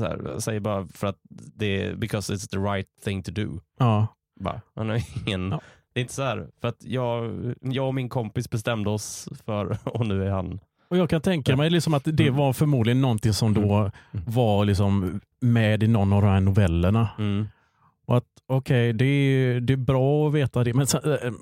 här, 0.00 0.38
säger 0.38 0.60
bara 0.60 0.86
för 0.86 1.06
att 1.06 1.18
det 1.56 1.82
är 1.84 1.94
because 1.94 2.34
it's 2.34 2.50
the 2.50 2.56
right 2.58 2.88
thing 3.04 3.22
to 3.22 3.30
do. 3.32 3.60
ja. 3.78 4.06
Bara. 4.40 4.60
Han 4.74 4.88
har 4.88 5.02
ingen, 5.26 5.50
Ja. 5.50 5.60
Det 5.92 6.00
är 6.00 6.02
inte 6.02 6.14
så 6.14 6.22
här, 6.22 6.48
för 6.60 6.68
att 6.68 6.84
jag, 6.84 7.32
jag 7.60 7.86
och 7.86 7.94
min 7.94 8.08
kompis 8.08 8.50
bestämde 8.50 8.90
oss 8.90 9.28
för, 9.46 9.76
och 9.84 10.06
nu 10.06 10.24
är 10.26 10.30
han 10.30 10.60
Och 10.88 10.96
jag 10.96 11.10
kan 11.10 11.20
tänka 11.20 11.56
mig 11.56 11.70
liksom 11.70 11.94
att 11.94 12.02
det 12.04 12.22
Mm. 12.26 12.36
var 12.36 12.52
förmodligen 12.52 13.00
någonting 13.00 13.32
som 13.32 13.54
då 13.54 13.90
var 14.26 14.64
liksom 14.64 15.20
med 15.40 15.82
i 15.82 15.86
någon 15.88 16.12
av 16.12 16.22
de 16.22 16.28
här 16.28 16.40
novellerna. 16.40 17.08
mm. 17.18 17.46
Och 18.06 18.16
att 18.16 18.24
okej, 18.46 18.92
det, 18.92 19.04
är, 19.04 19.60
det 19.60 19.72
är 19.72 19.76
bra 19.76 20.28
att 20.28 20.34
veta 20.34 20.64
det. 20.64 20.74
Men 20.74 20.86
sen, 20.86 21.00
eh, 21.12 21.32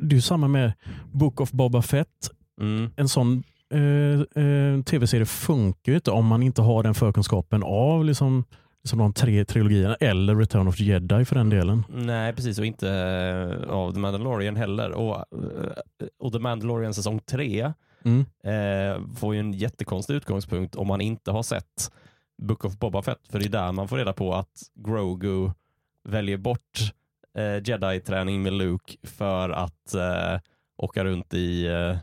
det 0.00 0.14
är 0.14 0.16
ju 0.16 0.20
samma 0.20 0.48
med 0.48 0.72
Book 1.12 1.40
of 1.40 1.52
Boba 1.52 1.82
Fett. 1.82 2.30
Mm. 2.60 2.90
En 2.96 3.08
sån 3.08 3.42
eh, 3.74 4.42
eh, 4.44 4.82
tv-serie 4.82 5.26
funkar 5.26 5.92
ju 5.92 5.96
inte 5.96 6.10
om 6.10 6.26
man 6.26 6.42
inte 6.42 6.62
har 6.62 6.82
den 6.82 6.94
förkunskapen 6.94 7.62
av 7.62 8.04
liksom, 8.04 8.44
liksom 8.84 8.98
de 8.98 9.12
tre 9.12 9.44
trilogierna 9.44 9.94
eller 9.94 10.34
Return 10.36 10.68
of 10.68 10.76
the 10.76 10.84
Jedi 10.84 11.24
för 11.24 11.34
den 11.36 11.50
delen. 11.50 11.84
Nej, 11.88 12.32
precis. 12.32 12.58
Och 12.58 12.66
inte 12.66 12.90
eh, 12.90 13.70
av 13.70 13.92
The 13.92 13.98
Mandalorian 13.98 14.56
heller. 14.56 14.90
Och, 14.92 15.14
eh, 15.16 16.06
och 16.20 16.32
The 16.32 16.38
Mandalorian 16.38 16.94
säsong 16.94 17.20
3 17.30 17.72
Mm. 18.04 18.20
eh, 18.44 19.14
får 19.16 19.34
ju 19.34 19.40
en 19.40 19.52
jättekonstig 19.52 20.14
utgångspunkt 20.14 20.74
om 20.76 20.86
man 20.86 21.00
inte 21.00 21.30
har 21.30 21.42
sett 21.42 21.90
Book 22.42 22.64
of 22.64 22.78
Boba 22.78 23.02
Fett. 23.02 23.28
För 23.30 23.38
det 23.38 23.44
är 23.44 23.48
där 23.48 23.72
man 23.72 23.88
får 23.88 23.96
reda 23.96 24.12
på 24.12 24.34
att 24.34 24.62
Grogu 24.74 25.50
väljer 26.08 26.36
bort 26.36 26.78
eh, 27.38 27.62
Jedi-träning 27.64 28.42
med 28.42 28.52
Luke 28.52 28.92
för 29.02 29.50
att 29.50 29.94
eh, 29.94 30.40
åka 30.76 31.04
runt 31.04 31.34
i, 31.34 31.66
eh, 31.66 31.96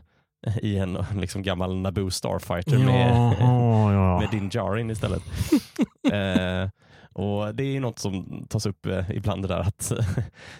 i 0.62 0.78
en 0.78 0.98
liksom 1.20 1.42
gammal 1.42 1.76
Naboo 1.76 2.10
Starfighter 2.10 2.78
med, 2.78 3.10
Jaha, 3.10 3.92
ja. 3.92 4.20
med 4.20 4.30
Din 4.40 4.48
Djarin 4.48 4.90
istället. 4.90 5.22
eh, 6.12 6.70
och 7.12 7.54
Det 7.54 7.62
är 7.76 7.80
något 7.80 7.98
som 7.98 8.46
tas 8.48 8.66
upp 8.66 8.86
eh, 8.86 9.10
ibland 9.10 9.42
det 9.42 9.48
där 9.48 9.60
att 9.60 9.92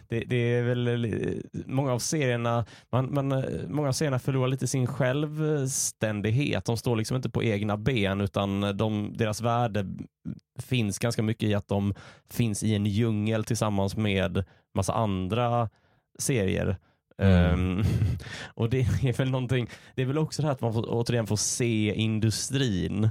det, 0.09 0.21
det 0.21 0.37
är 0.37 0.63
väl 0.63 1.09
många 1.67 1.93
av 1.93 1.99
serierna 1.99 2.67
man, 2.93 3.15
man, 3.15 3.33
eh, 3.33 3.45
många 3.69 3.89
av 3.89 3.93
serierna 3.93 4.19
förlorar 4.19 4.49
lite 4.49 4.67
sin 4.67 4.87
självständighet. 4.87 6.65
De 6.65 6.77
står 6.77 6.97
liksom 6.97 7.17
inte 7.17 7.31
på 7.31 7.43
egna 7.43 7.77
ben 7.77 8.21
utan 8.21 8.77
de, 8.77 9.13
deras 9.17 9.41
värde 9.41 9.87
finns 10.63 10.99
ganska 10.99 11.23
mycket 11.23 11.49
i 11.49 11.55
att 11.55 11.69
de 11.69 11.95
finns 12.31 12.63
i 12.63 12.75
en 12.75 12.87
djungel 12.87 13.45
tillsammans 13.45 13.97
med 13.97 14.45
massa 14.75 14.93
andra 14.93 15.69
serier. 16.19 16.79
Mm. 17.23 17.79
Ehm, 17.79 17.85
och 18.55 18.71
det 18.71 18.81
är 18.81 19.13
väl 19.13 19.31
någonting, 19.31 19.71
det 19.95 20.03
är 20.03 20.07
väl 20.07 20.19
också 20.19 20.43
det 20.43 20.49
här 20.49 20.53
att 20.53 20.61
man 20.61 20.73
får, 20.73 20.85
återigen 20.89 21.27
får 21.27 21.37
se 21.37 21.95
industrin. 21.95 23.11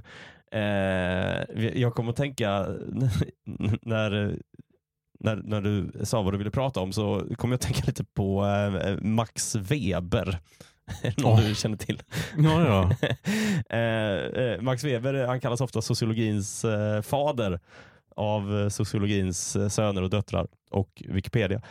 Eh, 0.52 1.60
jag 1.74 1.94
kommer 1.96 2.10
att 2.10 2.16
tänka 2.16 2.50
när, 3.82 4.38
när, 5.20 5.36
när 5.36 5.62
du 5.62 5.92
sa 6.04 6.22
vad 6.22 6.34
du 6.34 6.38
ville 6.38 6.52
prata 6.52 6.80
om 6.80 6.94
så 6.94 7.24
kommer 7.38 7.54
jag 7.54 7.58
att 7.58 7.62
tänka 7.62 7.84
lite 7.88 8.04
på 8.04 8.46
eh, 8.46 8.98
Max 9.02 9.56
Weber. 9.56 10.40
Någon 11.18 11.40
Åh. 11.40 11.48
du 11.48 11.56
känner 11.56 11.78
till? 11.78 12.02
Ja, 12.38 12.66
ja. 12.68 13.08
eh, 13.78 14.44
eh, 14.44 14.62
Max 14.62 14.84
Weber 14.84 15.28
han 15.28 15.40
kallas 15.40 15.62
ofta 15.62 15.82
sociologins 15.82 16.66
eh, 16.66 17.02
fader 17.02 17.60
av 18.16 18.60
eh, 18.60 18.70
sociologins 18.70 19.56
eh, 19.56 19.68
söner 19.68 20.02
och 20.02 20.10
döttrar 20.10 20.48
och 20.74 21.04
Wikipedia. 21.08 21.62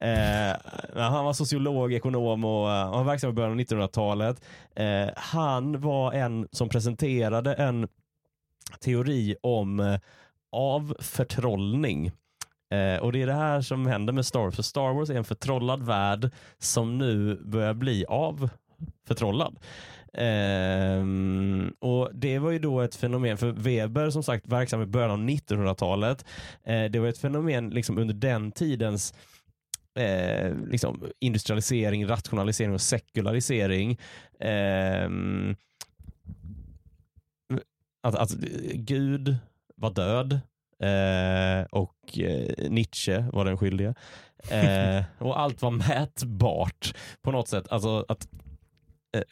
Eh, 0.00 0.56
han 0.94 1.24
var 1.24 1.32
sociolog, 1.32 1.92
ekonom 1.92 2.44
och 2.44 2.70
eh, 2.70 2.76
han 2.76 2.90
var 2.90 3.04
verksam 3.04 3.30
i 3.30 3.32
början 3.32 3.52
av 3.52 3.58
1900-talet. 3.58 4.42
Eh, 4.74 5.08
han 5.16 5.80
var 5.80 6.12
en 6.12 6.48
som 6.52 6.68
presenterade 6.68 7.54
en 7.54 7.88
teori 8.80 9.36
om 9.42 9.80
eh, 9.80 9.98
avförtrollning. 10.52 12.06
Eh, 12.70 13.02
och 13.02 13.12
det 13.12 13.22
är 13.22 13.26
det 13.26 13.32
här 13.32 13.60
som 13.60 13.86
händer 13.86 14.12
med 14.12 14.26
Star 14.26 14.40
Wars. 14.40 14.56
För 14.56 14.62
Star 14.62 14.92
Wars 14.92 15.10
är 15.10 15.14
en 15.14 15.24
förtrollad 15.24 15.82
värld 15.82 16.30
som 16.58 16.98
nu 16.98 17.36
börjar 17.44 17.74
bli 17.74 18.04
avförtrollad. 18.08 19.58
Ehm, 20.12 21.74
och 21.78 22.10
Det 22.14 22.38
var 22.38 22.50
ju 22.50 22.58
då 22.58 22.80
ett 22.80 22.94
fenomen, 22.94 23.38
för 23.38 23.50
Weber 23.52 24.10
som 24.10 24.22
sagt 24.22 24.46
verksam 24.46 24.82
i 24.82 24.86
början 24.86 25.10
av 25.10 25.18
1900-talet. 25.18 26.24
Eh, 26.64 26.84
det 26.84 26.98
var 26.98 27.08
ett 27.08 27.18
fenomen 27.18 27.70
liksom 27.70 27.98
under 27.98 28.14
den 28.14 28.52
tidens 28.52 29.14
eh, 29.94 30.54
liksom 30.66 31.04
industrialisering, 31.20 32.06
rationalisering 32.06 32.72
och 32.74 32.80
sekularisering. 32.80 33.98
Ehm, 34.40 35.56
att, 38.02 38.14
att 38.14 38.30
Gud 38.74 39.36
var 39.76 39.90
död 39.90 40.32
eh, 40.82 41.66
och 41.70 42.18
eh, 42.18 42.70
Nietzsche 42.70 43.24
var 43.32 43.44
den 43.44 43.58
skyldige. 43.58 43.94
Eh, 44.50 45.04
och 45.18 45.40
allt 45.40 45.62
var 45.62 45.70
mätbart 45.70 46.94
på 47.22 47.30
något 47.30 47.48
sätt. 47.48 47.68
Alltså 47.68 48.04
att 48.08 48.28
eh, 49.16 49.22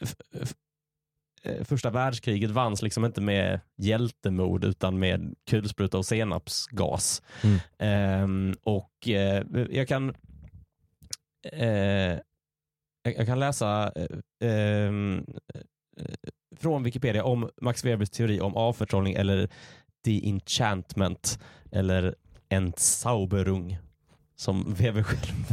Första 1.65 1.91
världskriget 1.91 2.51
vanns 2.51 2.83
liksom 2.83 3.05
inte 3.05 3.21
med 3.21 3.61
hjältemod 3.77 4.65
utan 4.65 4.99
med 4.99 5.35
kulspruta 5.51 5.99
och 5.99 6.07
senapsgas. 6.07 7.23
Mm. 7.43 7.59
Ehm, 7.79 8.55
och 8.63 9.09
eh, 9.09 9.45
jag 9.71 9.89
kan 9.89 10.15
eh, 11.53 12.19
jag, 13.03 13.27
kan 13.27 13.41
läsa 13.41 13.93
eh, 13.97 14.49
ehm, 14.51 15.27
eh, 15.55 15.61
från 16.57 16.83
Wikipedia 16.83 17.25
om 17.25 17.51
Max 17.61 17.85
Webers 17.85 18.11
teori 18.11 18.41
om 18.41 18.57
avförtrollning 18.57 19.15
eller 19.15 19.49
the 20.05 20.29
enchantment 20.29 21.39
eller 21.73 22.15
Entzauberung 22.49 23.79
som 24.39 24.75
Weber 24.79 25.03
själv 25.03 25.45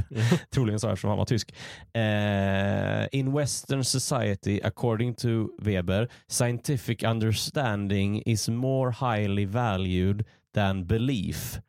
troligen 0.49 0.79
sa 0.79 0.91
eftersom 0.91 1.09
han 1.09 1.17
var 1.17 1.25
tysk. 1.25 1.53
Eh, 1.93 3.19
in 3.19 3.31
Western 3.31 3.83
society, 3.83 4.59
according 4.63 5.15
to 5.15 5.49
Weber, 5.61 6.07
scientific 6.27 7.03
understanding 7.03 8.21
is 8.25 8.49
more 8.49 8.91
highly 8.91 9.45
valued 9.45 10.23
than 10.53 10.85
belief 10.85 11.59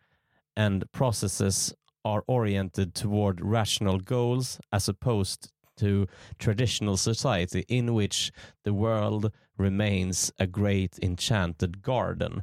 and 0.57 0.91
processes 0.93 1.75
are 2.05 2.23
oriented 2.27 2.95
toward 2.95 3.41
rational 3.41 3.99
goals 3.99 4.61
as 4.73 4.89
opposed 4.89 5.51
to 5.77 6.07
traditional 6.39 6.97
society 6.97 7.65
in 7.69 7.95
which 7.95 8.33
the 8.65 8.73
world 8.73 9.33
remains 9.59 10.33
a 10.39 10.47
great 10.47 10.99
enchanted 11.03 11.83
garden. 11.83 12.43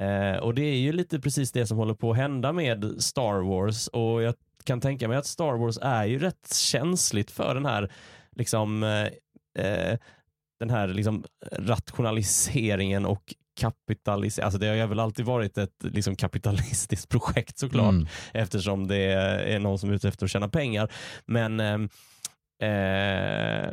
Eh, 0.00 0.36
och 0.36 0.54
det 0.54 0.62
är 0.62 0.76
ju 0.78 0.92
lite 0.92 1.20
precis 1.20 1.52
det 1.52 1.66
som 1.66 1.78
håller 1.78 1.94
på 1.94 2.10
att 2.10 2.16
hända 2.16 2.52
med 2.52 2.94
Star 2.98 3.40
Wars 3.48 3.88
och 3.88 4.22
jag 4.22 4.34
kan 4.64 4.80
tänka 4.80 5.08
mig 5.08 5.16
att 5.16 5.26
Star 5.26 5.52
Wars 5.58 5.78
är 5.82 6.04
ju 6.04 6.18
rätt 6.18 6.54
känsligt 6.54 7.30
för 7.30 7.54
den 7.54 7.66
här 7.66 7.92
liksom 8.36 8.82
eh, 8.82 9.64
eh, 9.66 9.98
den 10.60 10.70
här 10.70 10.88
liksom 10.88 11.24
rationaliseringen 11.52 13.06
och 13.06 13.34
kapitalisera. 13.60 14.44
Alltså 14.44 14.58
det 14.60 14.66
har 14.68 14.74
ju 14.74 14.86
väl 14.86 15.00
alltid 15.00 15.24
varit 15.26 15.58
ett 15.58 15.84
liksom, 15.84 16.16
kapitalistiskt 16.16 17.08
projekt 17.08 17.58
såklart 17.58 17.92
Mm. 17.92 18.06
eftersom 18.32 18.86
det 18.88 18.96
är 19.54 19.58
någon 19.58 19.78
som 19.78 19.90
är 19.90 19.94
ute 19.94 20.08
efter 20.08 20.24
att 20.26 20.30
tjäna 20.30 20.48
pengar. 20.48 20.92
Men 21.26 21.60
ehm, 21.60 21.88
eh, 22.62 23.68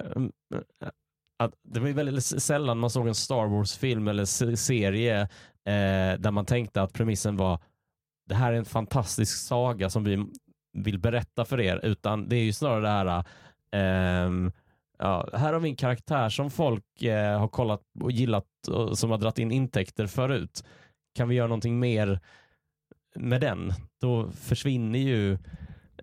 att 1.43 1.53
det 1.63 1.79
var 1.79 1.87
ju 1.87 1.93
väldigt 1.93 2.23
sällan 2.25 2.77
man 2.79 2.89
såg 2.89 3.07
en 3.07 3.15
Star 3.15 3.45
Wars-film 3.47 4.07
eller 4.07 4.25
se- 4.25 4.57
serie 4.57 5.29
eh, 5.65 6.19
där 6.19 6.31
man 6.31 6.45
tänkte 6.45 6.81
att 6.81 6.93
premissen 6.93 7.37
var 7.37 7.59
det 8.29 8.35
här 8.35 8.53
är 8.53 8.57
en 8.57 8.65
fantastisk 8.65 9.37
saga 9.37 9.89
som 9.89 10.03
vi 10.03 10.25
vill 10.73 10.99
berätta 10.99 11.45
för 11.45 11.61
er, 11.61 11.79
utan 11.83 12.29
det 12.29 12.35
är 12.35 12.43
ju 12.43 12.53
snarare 12.53 12.81
det 12.81 12.89
här 12.89 13.23
ehm, 13.71 14.51
ja, 14.99 15.29
här 15.33 15.53
har 15.53 15.59
vi 15.59 15.69
en 15.69 15.75
karaktär 15.75 16.29
som 16.29 16.51
folk 16.51 17.01
eh, 17.01 17.39
har 17.39 17.47
kollat 17.47 17.81
och 17.99 18.11
gillat 18.11 18.67
och 18.67 18.97
som 18.97 19.11
har 19.11 19.17
dragit 19.17 19.39
in 19.39 19.51
intäkter 19.51 20.07
förut. 20.07 20.63
Kan 21.15 21.29
vi 21.29 21.35
göra 21.35 21.47
någonting 21.47 21.79
mer 21.79 22.19
med 23.15 23.41
den? 23.41 23.73
Då 24.01 24.31
försvinner 24.31 24.99
ju 24.99 25.33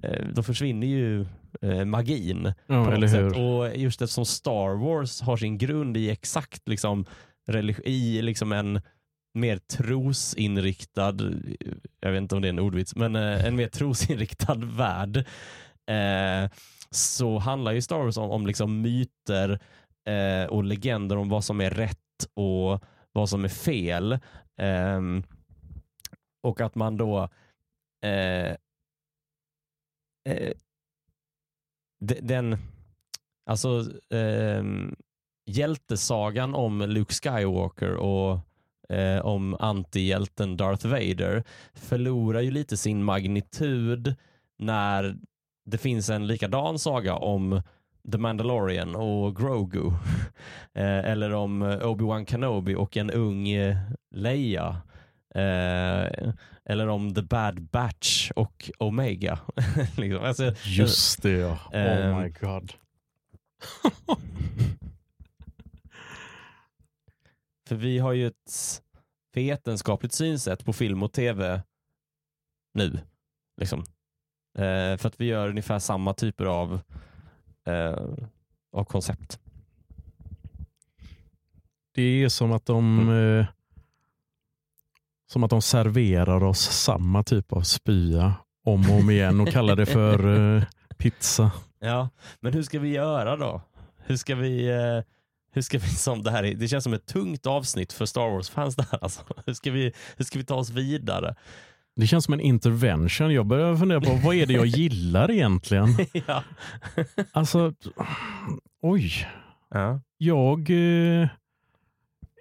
eh, 0.03 0.27
då 0.35 0.43
försvinner 0.43 0.87
ju 0.87 1.27
eh, 1.61 1.85
magin. 1.85 2.53
Ja, 2.67 2.93
eller 2.93 3.09
sätt. 3.09 3.21
hur? 3.21 3.41
Och 3.41 3.77
just 3.77 4.03
eftersom 4.03 4.27
Star 4.27 4.77
Wars 4.77 5.21
har 5.21 5.37
sin 5.37 5.59
grund 5.59 5.97
i 5.97 6.11
exakt 6.11 6.69
liksom, 6.69 7.05
i 7.85 8.23
liksom 8.23 8.53
en 8.53 8.81
mer 9.35 9.59
trosinriktad, 9.59 11.15
jag 12.01 12.13
vet 12.13 12.23
inte 12.23 12.35
om 12.35 12.43
det 12.43 12.49
är 12.49 12.53
en 12.53 12.59
ordvits, 12.59 12.97
men 12.97 13.17
eh, 13.17 13.45
en 13.45 13.57
mer 13.57 13.69
trosinriktad 13.69 14.55
värld 14.59 15.17
eh, 15.87 16.51
så 16.91 17.39
handlar 17.39 17.73
ju 17.73 17.83
Star 17.83 17.99
Wars 17.99 18.17
om, 18.17 18.31
om 18.31 18.47
liksom 18.47 18.81
myter 18.81 19.61
eh, 20.09 20.45
och 20.51 20.65
legender 20.65 21.17
om 21.17 21.29
vad 21.29 21.45
som 21.45 21.61
är 21.61 21.71
rätt 21.71 21.99
och 22.35 22.85
vad 23.13 23.29
som 23.29 23.45
är 23.45 23.49
fel. 23.49 24.13
Eh, 24.61 25.01
och 26.43 26.61
att 26.61 26.75
man 26.75 26.97
då 26.97 27.29
eh, 28.05 28.57
eh, 30.29 30.53
den, 32.01 32.59
alltså 33.51 33.85
ehm, 34.11 34.97
hjältesagan 35.51 36.55
om 36.55 36.81
Luke 36.81 37.15
Skywalker 37.15 37.95
och 37.95 38.39
eh, 38.89 39.19
om 39.19 39.57
antihjälten 39.61 40.57
Darth 40.57 40.87
Vader 40.87 41.45
förlorar 41.75 42.41
ju 42.41 42.51
lite 42.51 42.77
sin 42.77 43.05
magnitud 43.05 44.15
när 44.59 45.17
det 45.65 45.79
finns 45.79 46.11
en 46.11 46.27
likadan 46.27 46.79
saga 46.79 47.15
om 47.15 47.63
The 48.13 48.19
Mandalorian 48.19 48.95
och 48.95 49.37
Grogu. 49.37 49.91
Eh, 50.75 50.99
eller 50.99 51.33
om 51.33 51.63
eh, 51.63 51.69
Obi-Wan 51.69 52.27
Kenobi 52.27 52.75
och 52.75 52.97
en 52.97 53.11
ung 53.11 53.49
eh, 53.49 53.77
Leia. 54.11 54.77
Eh, 55.35 56.33
eller 56.65 56.89
om 56.89 57.15
The 57.15 57.23
Bad 57.23 57.63
Batch 57.63 58.31
och 58.37 58.71
Omega. 58.79 59.39
liksom. 59.97 60.25
alltså, 60.25 60.55
Just 60.65 61.23
det 61.23 61.31
ja. 61.31 61.59
Oh 61.73 62.21
my 62.21 62.29
god. 62.41 62.73
För 67.69 67.77
vi 67.77 67.99
har 67.99 68.13
ju 68.13 68.27
ett 68.27 68.83
vetenskapligt 69.35 70.13
synsätt 70.13 70.65
på 70.65 70.73
film 70.73 71.03
och 71.03 71.13
tv 71.13 71.63
nu. 72.75 72.99
Liksom. 73.57 73.85
Eh, 74.59 74.97
för 74.97 75.07
att 75.07 75.21
vi 75.21 75.25
gör 75.25 75.49
ungefär 75.49 75.79
samma 75.79 76.15
typer 76.15 76.45
av, 76.45 76.81
eh, 77.67 78.07
av 78.73 78.85
koncept. 78.85 79.41
Det 81.95 82.03
är 82.03 82.29
som 82.29 82.53
att 82.53 82.67
de 82.67 83.09
eh, 83.09 83.47
som 85.33 85.45
att 85.45 85.51
de 85.51 85.63
serverar 85.63 86.45
oss 86.45 86.61
samma 86.61 87.23
typ 87.23 87.53
av 87.53 87.61
spya 87.61 88.35
om 88.65 88.91
och 88.91 88.97
om 88.97 89.11
igen 89.11 89.41
och 89.41 89.49
kallar 89.49 89.77
det 89.77 89.87
för 89.87 90.37
eh, 90.57 90.65
pizza. 90.97 91.51
Ja, 91.85 92.09
men 92.41 92.53
hur 92.53 92.63
ska 92.63 92.79
vi 92.79 92.89
göra 92.89 93.37
då? 93.37 93.61
Hur 93.97 94.17
ska 94.17 94.35
vi, 94.35 94.69
eh, 94.69 95.05
hur 95.53 95.63
ska 95.63 95.79
vi 95.79 95.87
som 95.89 96.23
det 96.23 96.31
här 96.31 96.45
är, 96.45 96.55
det 96.55 96.69
känns 96.69 96.85
som 96.85 96.93
ett 96.93 97.07
tungt 97.07 97.47
avsnitt 97.47 97.93
för 97.93 98.07
Star 98.07 98.31
Wars-fans 98.31 98.77
där 98.77 98.87
alltså. 99.01 99.21
Hur 99.47 99.55
ska 99.55 99.71
vi, 99.71 99.93
hur 100.17 100.25
ska 100.25 100.39
vi 100.39 100.45
ta 100.45 100.55
oss 100.55 100.71
vidare? 100.71 101.35
Det 101.97 102.07
känns 102.07 102.25
som 102.25 102.35
en 102.35 102.41
intervention. 102.41 103.33
Jag 103.35 103.47
börjar 103.47 103.77
fundera 103.77 104.01
på 104.01 104.15
vad 104.25 104.35
är 104.35 104.47
det 104.47 104.53
jag 104.53 104.67
gillar 104.81 105.31
egentligen? 105.31 105.89
ja. 106.27 106.43
Alltså, 107.33 107.73
oj. 108.83 109.13
ja. 109.71 110.01
Jag, 110.19 110.71
eh, 110.71 111.29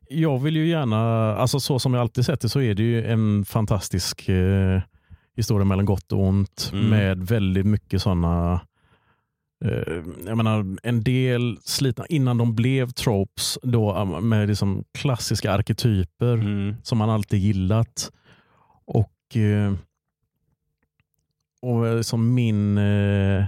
jag 0.09 0.39
vill 0.39 0.55
ju 0.55 0.67
gärna, 0.67 0.99
alltså 1.35 1.59
så 1.59 1.79
som 1.79 1.93
jag 1.93 2.01
alltid 2.01 2.25
sett 2.25 2.41
det 2.41 2.49
så 2.49 2.61
är 2.61 2.73
det 2.73 2.83
ju 2.83 3.05
en 3.05 3.45
fantastisk 3.45 4.29
eh, 4.29 4.81
historia 5.35 5.65
mellan 5.65 5.85
gott 5.85 6.11
och 6.11 6.19
ont 6.23 6.69
Mm. 6.73 6.89
med 6.89 7.27
väldigt 7.27 7.65
mycket 7.65 8.01
sådana 8.01 8.61
jag 10.25 10.37
menar, 10.37 10.77
en 10.83 11.03
del 11.03 11.57
slitna, 11.63 12.05
innan 12.05 12.37
de 12.37 12.55
blev 12.55 12.89
tropes, 12.91 13.57
då, 13.63 13.95
eh, 13.97 14.21
med 14.21 14.47
liksom 14.49 14.83
klassiska 14.93 15.51
arketyper 15.51 16.33
Mm. 16.33 16.75
som 16.83 16.97
man 16.97 17.09
alltid 17.09 17.39
gillat. 17.39 18.11
Och, 18.85 19.37
eh, 19.37 19.73
och 21.61 22.05
som 22.05 22.33
min, 22.33 22.77
eh, 22.77 23.45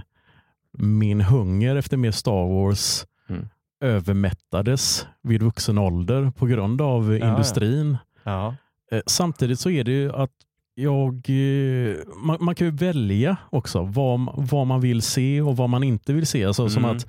min 0.78 1.20
hunger 1.20 1.76
efter 1.76 1.96
mer 1.96 2.10
Star 2.10 2.48
Wars 2.48 3.06
Mm. 3.28 3.48
övermättades 3.80 5.06
vid 5.22 5.42
vuxen 5.42 5.78
ålder 5.78 6.30
på 6.30 6.46
grund 6.46 6.80
av 6.80 7.16
ja. 7.16 7.28
industrin. 7.30 7.96
ja. 8.22 8.56
Eh, 8.90 9.00
Samtidigt 9.06 9.60
så 9.60 9.70
är 9.70 9.84
det 9.84 9.92
ju 9.92 10.12
att 10.12 10.30
jag, 10.74 11.14
eh, 11.28 11.96
man, 12.16 12.36
man 12.40 12.54
kan 12.54 12.66
ju 12.66 12.70
välja 12.70 13.36
också 13.50 13.82
vad, 13.82 14.28
vad 14.36 14.66
man 14.66 14.80
vill 14.80 15.02
se 15.02 15.40
och 15.40 15.56
vad 15.56 15.70
man 15.70 15.82
inte 15.82 16.12
vill 16.12 16.26
se. 16.26 16.44
Alltså, 16.44 16.68
Som 16.68 16.84
Mm. 16.84 16.96
att 16.96 17.06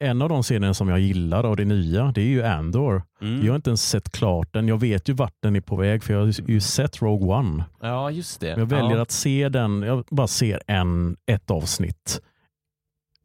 en 0.00 0.22
av 0.22 0.28
de 0.28 0.44
serierna 0.44 0.74
som 0.74 0.88
jag 0.88 1.00
gillar 1.00 1.44
av 1.44 1.56
det 1.56 1.64
nya, 1.64 2.12
det 2.14 2.20
är 2.20 2.26
ju 2.26 2.42
Andor. 2.42 3.02
Mm. 3.20 3.44
Jag 3.44 3.52
har 3.52 3.56
inte 3.56 3.70
ens 3.70 3.88
sett 3.88 4.12
klart 4.12 4.52
den. 4.52 4.68
Jag 4.68 4.80
vet 4.80 5.08
ju 5.08 5.12
vart 5.12 5.34
den 5.40 5.56
är 5.56 5.60
på 5.60 5.76
väg 5.76 6.02
för 6.02 6.14
jag 6.14 6.20
har 6.20 6.50
ju 6.50 6.60
sett 6.60 7.02
Rogue 7.02 7.28
One. 7.36 7.64
ja, 7.80 8.10
just 8.10 8.40
det. 8.40 8.48
Jag 8.48 8.66
väljer 8.66 8.96
ja. 8.96 9.02
att 9.02 9.10
se 9.10 9.48
den, 9.48 9.82
jag 9.82 10.04
bara 10.10 10.26
ser 10.26 10.62
en, 10.66 11.16
ett 11.26 11.50
avsnitt 11.50 12.20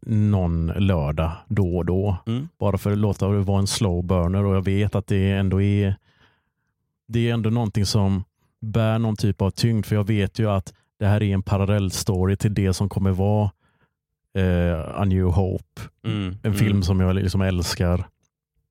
någon 0.05 0.67
lördag 0.67 1.31
då 1.47 1.77
och 1.77 1.85
då. 1.85 2.17
Mm. 2.27 2.47
Bara 2.59 2.77
för 2.77 2.91
att 2.91 2.97
låta 2.97 3.27
det 3.27 3.39
vara 3.39 3.59
en 3.59 3.67
slow 3.67 4.03
burner 4.03 4.43
och 4.45 4.55
jag 4.55 4.65
vet 4.65 4.95
att 4.95 5.07
det 5.07 5.31
ändå 5.31 5.61
är 5.61 5.95
det 7.07 7.29
är 7.29 7.33
ändå 7.33 7.49
någonting 7.49 7.85
som 7.85 8.23
bär 8.63 8.99
någon 8.99 9.15
typ 9.15 9.41
av 9.41 9.49
tyngd 9.51 9.85
för 9.85 9.95
jag 9.95 10.07
vet 10.07 10.39
ju 10.39 10.49
att 10.49 10.73
det 10.99 11.05
här 11.05 11.23
är 11.23 11.33
en 11.33 11.43
parallell 11.43 11.91
story 11.91 12.35
till 12.35 12.53
det 12.53 12.73
som 12.73 12.89
kommer 12.89 13.11
vara 13.11 13.51
eh, 14.37 14.99
A 15.01 15.05
New 15.05 15.25
Hope. 15.25 15.81
Mm. 16.05 16.27
En 16.27 16.37
Mm. 16.43 16.53
film 16.57 16.83
som 16.83 16.99
jag 16.99 17.15
liksom 17.15 17.41
älskar. 17.41 18.05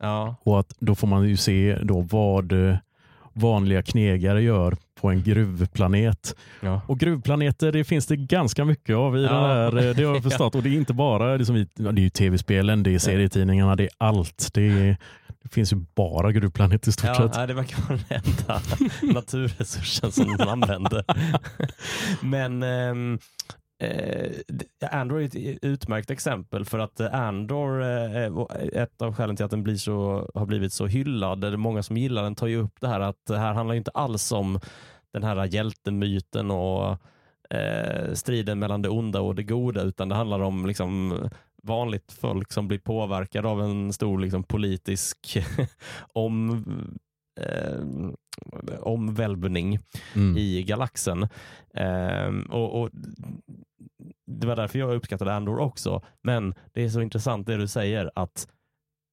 Ja. 0.03 0.37
Och 0.43 0.61
att 0.61 0.75
då 0.79 0.95
får 0.95 1.07
man 1.07 1.29
ju 1.29 1.37
se 1.37 1.79
då 1.83 2.01
vad 2.01 2.53
eh, 2.71 2.77
vanliga 3.33 3.83
knegare 3.83 4.43
gör 4.43 4.77
på 5.01 5.11
en 5.11 5.23
gruvplanet. 5.23 6.37
Ja. 6.61 6.81
Och 6.87 6.99
gruvplaneter 6.99 7.73
det 7.73 7.85
finns 7.85 8.07
det 8.07 8.17
ganska 8.17 8.65
mycket 8.65 8.97
av 8.97 9.17
i 9.17 9.23
Ja. 9.25 9.33
den 9.33 9.45
här. 9.51 9.89
eh, 9.89 9.95
Det 9.97 10.05
har 10.05 10.15
jag 10.15 10.23
förstått. 10.31 10.55
Och 10.55 10.63
det 10.63 10.69
är 10.69 10.77
inte 10.77 10.93
bara 10.95 11.37
liksom, 11.37 11.67
det 11.75 11.89
är 11.89 11.99
ju 11.99 12.11
tv-spelen, 12.11 12.83
det 12.83 12.95
är 12.95 12.99
serietidningarna, 12.99 13.77
det 13.77 13.83
är 13.85 13.91
allt. 13.99 14.49
Det, 14.55 14.63
är, 14.63 14.97
det 15.43 15.49
finns 15.49 15.73
ju 15.73 15.77
bara 15.95 16.33
gruvplanet 16.33 16.89
i 16.89 16.93
stort 16.93 17.05
Ja, 17.07 17.15
sett. 17.15 17.35
nej, 17.37 17.47
det 17.47 17.55
verkar 17.55 17.83
vara 17.89 17.99
den 18.09 18.21
enda 18.25 18.61
naturresursen 19.21 20.13
som 20.13 20.37
de 20.37 20.49
använder. 20.49 21.05
Men 22.25 22.63
ehm, 22.63 23.19
eh, 23.83 24.31
Andor 24.91 25.21
är 25.21 25.25
ett 25.25 25.59
utmärkt 25.63 26.11
exempel 26.11 26.65
för 26.65 26.79
att 26.79 27.01
Andor, 27.01 27.83
eh, 27.83 28.27
ett 28.73 29.03
av 29.03 29.15
skälen 29.15 29.37
till 29.37 29.45
att 29.45 29.51
den 29.51 29.63
blir 29.63 29.77
så, 29.77 30.31
har 30.35 30.47
blivit 30.47 30.73
så 30.73 30.87
hyllad, 30.87 31.41
det 31.41 31.47
är 31.47 31.57
många 31.57 31.83
som 31.83 31.97
gillar 31.97 32.23
den 32.23 32.35
tar 32.35 32.47
ju 32.47 32.57
upp 32.57 32.75
det 32.81 32.89
här 32.89 33.01
att 33.01 33.27
det 33.29 33.39
här 33.39 33.53
handlar 33.53 33.75
ju 33.75 33.79
inte 33.79 33.91
alls 33.91 34.33
om 34.33 34.61
den 35.13 35.23
här 35.23 35.47
hjältemyten 35.47 36.51
och 36.51 36.99
eh, 37.51 38.13
striden 38.15 38.59
mellan 38.59 38.83
det 38.83 38.89
onda 38.89 39.21
och 39.21 39.35
det 39.35 39.43
goda 39.43 39.83
utan 39.83 40.09
det 40.09 40.15
handlar 40.15 40.41
om 40.41 40.67
liksom 40.67 41.19
vanligt 41.63 42.13
folk 42.13 42.53
som 42.53 42.69
blir 42.69 42.79
påverkade 42.79 43.49
av 43.49 43.61
en 43.61 43.93
stor 43.93 44.19
liksom, 44.19 44.45
politisk 44.45 45.39
om, 46.13 46.65
eh, 47.41 47.81
omvälvning 48.81 49.79
Mm. 50.15 50.37
i 50.37 50.63
galaxen. 50.63 51.29
Ehm, 51.75 52.43
och, 52.43 52.81
och 52.83 52.91
Det 54.27 54.47
var 54.47 54.57
därför 54.57 54.79
jag 54.79 54.95
uppskattade 54.95 55.35
Andor 55.35 55.59
också. 55.59 56.03
Men 56.23 56.55
det 56.73 56.85
är 56.85 56.89
så 56.89 57.01
intressant 57.01 57.47
det 57.47 57.57
du 57.57 57.69
säger 57.69 58.11
att 58.15 58.49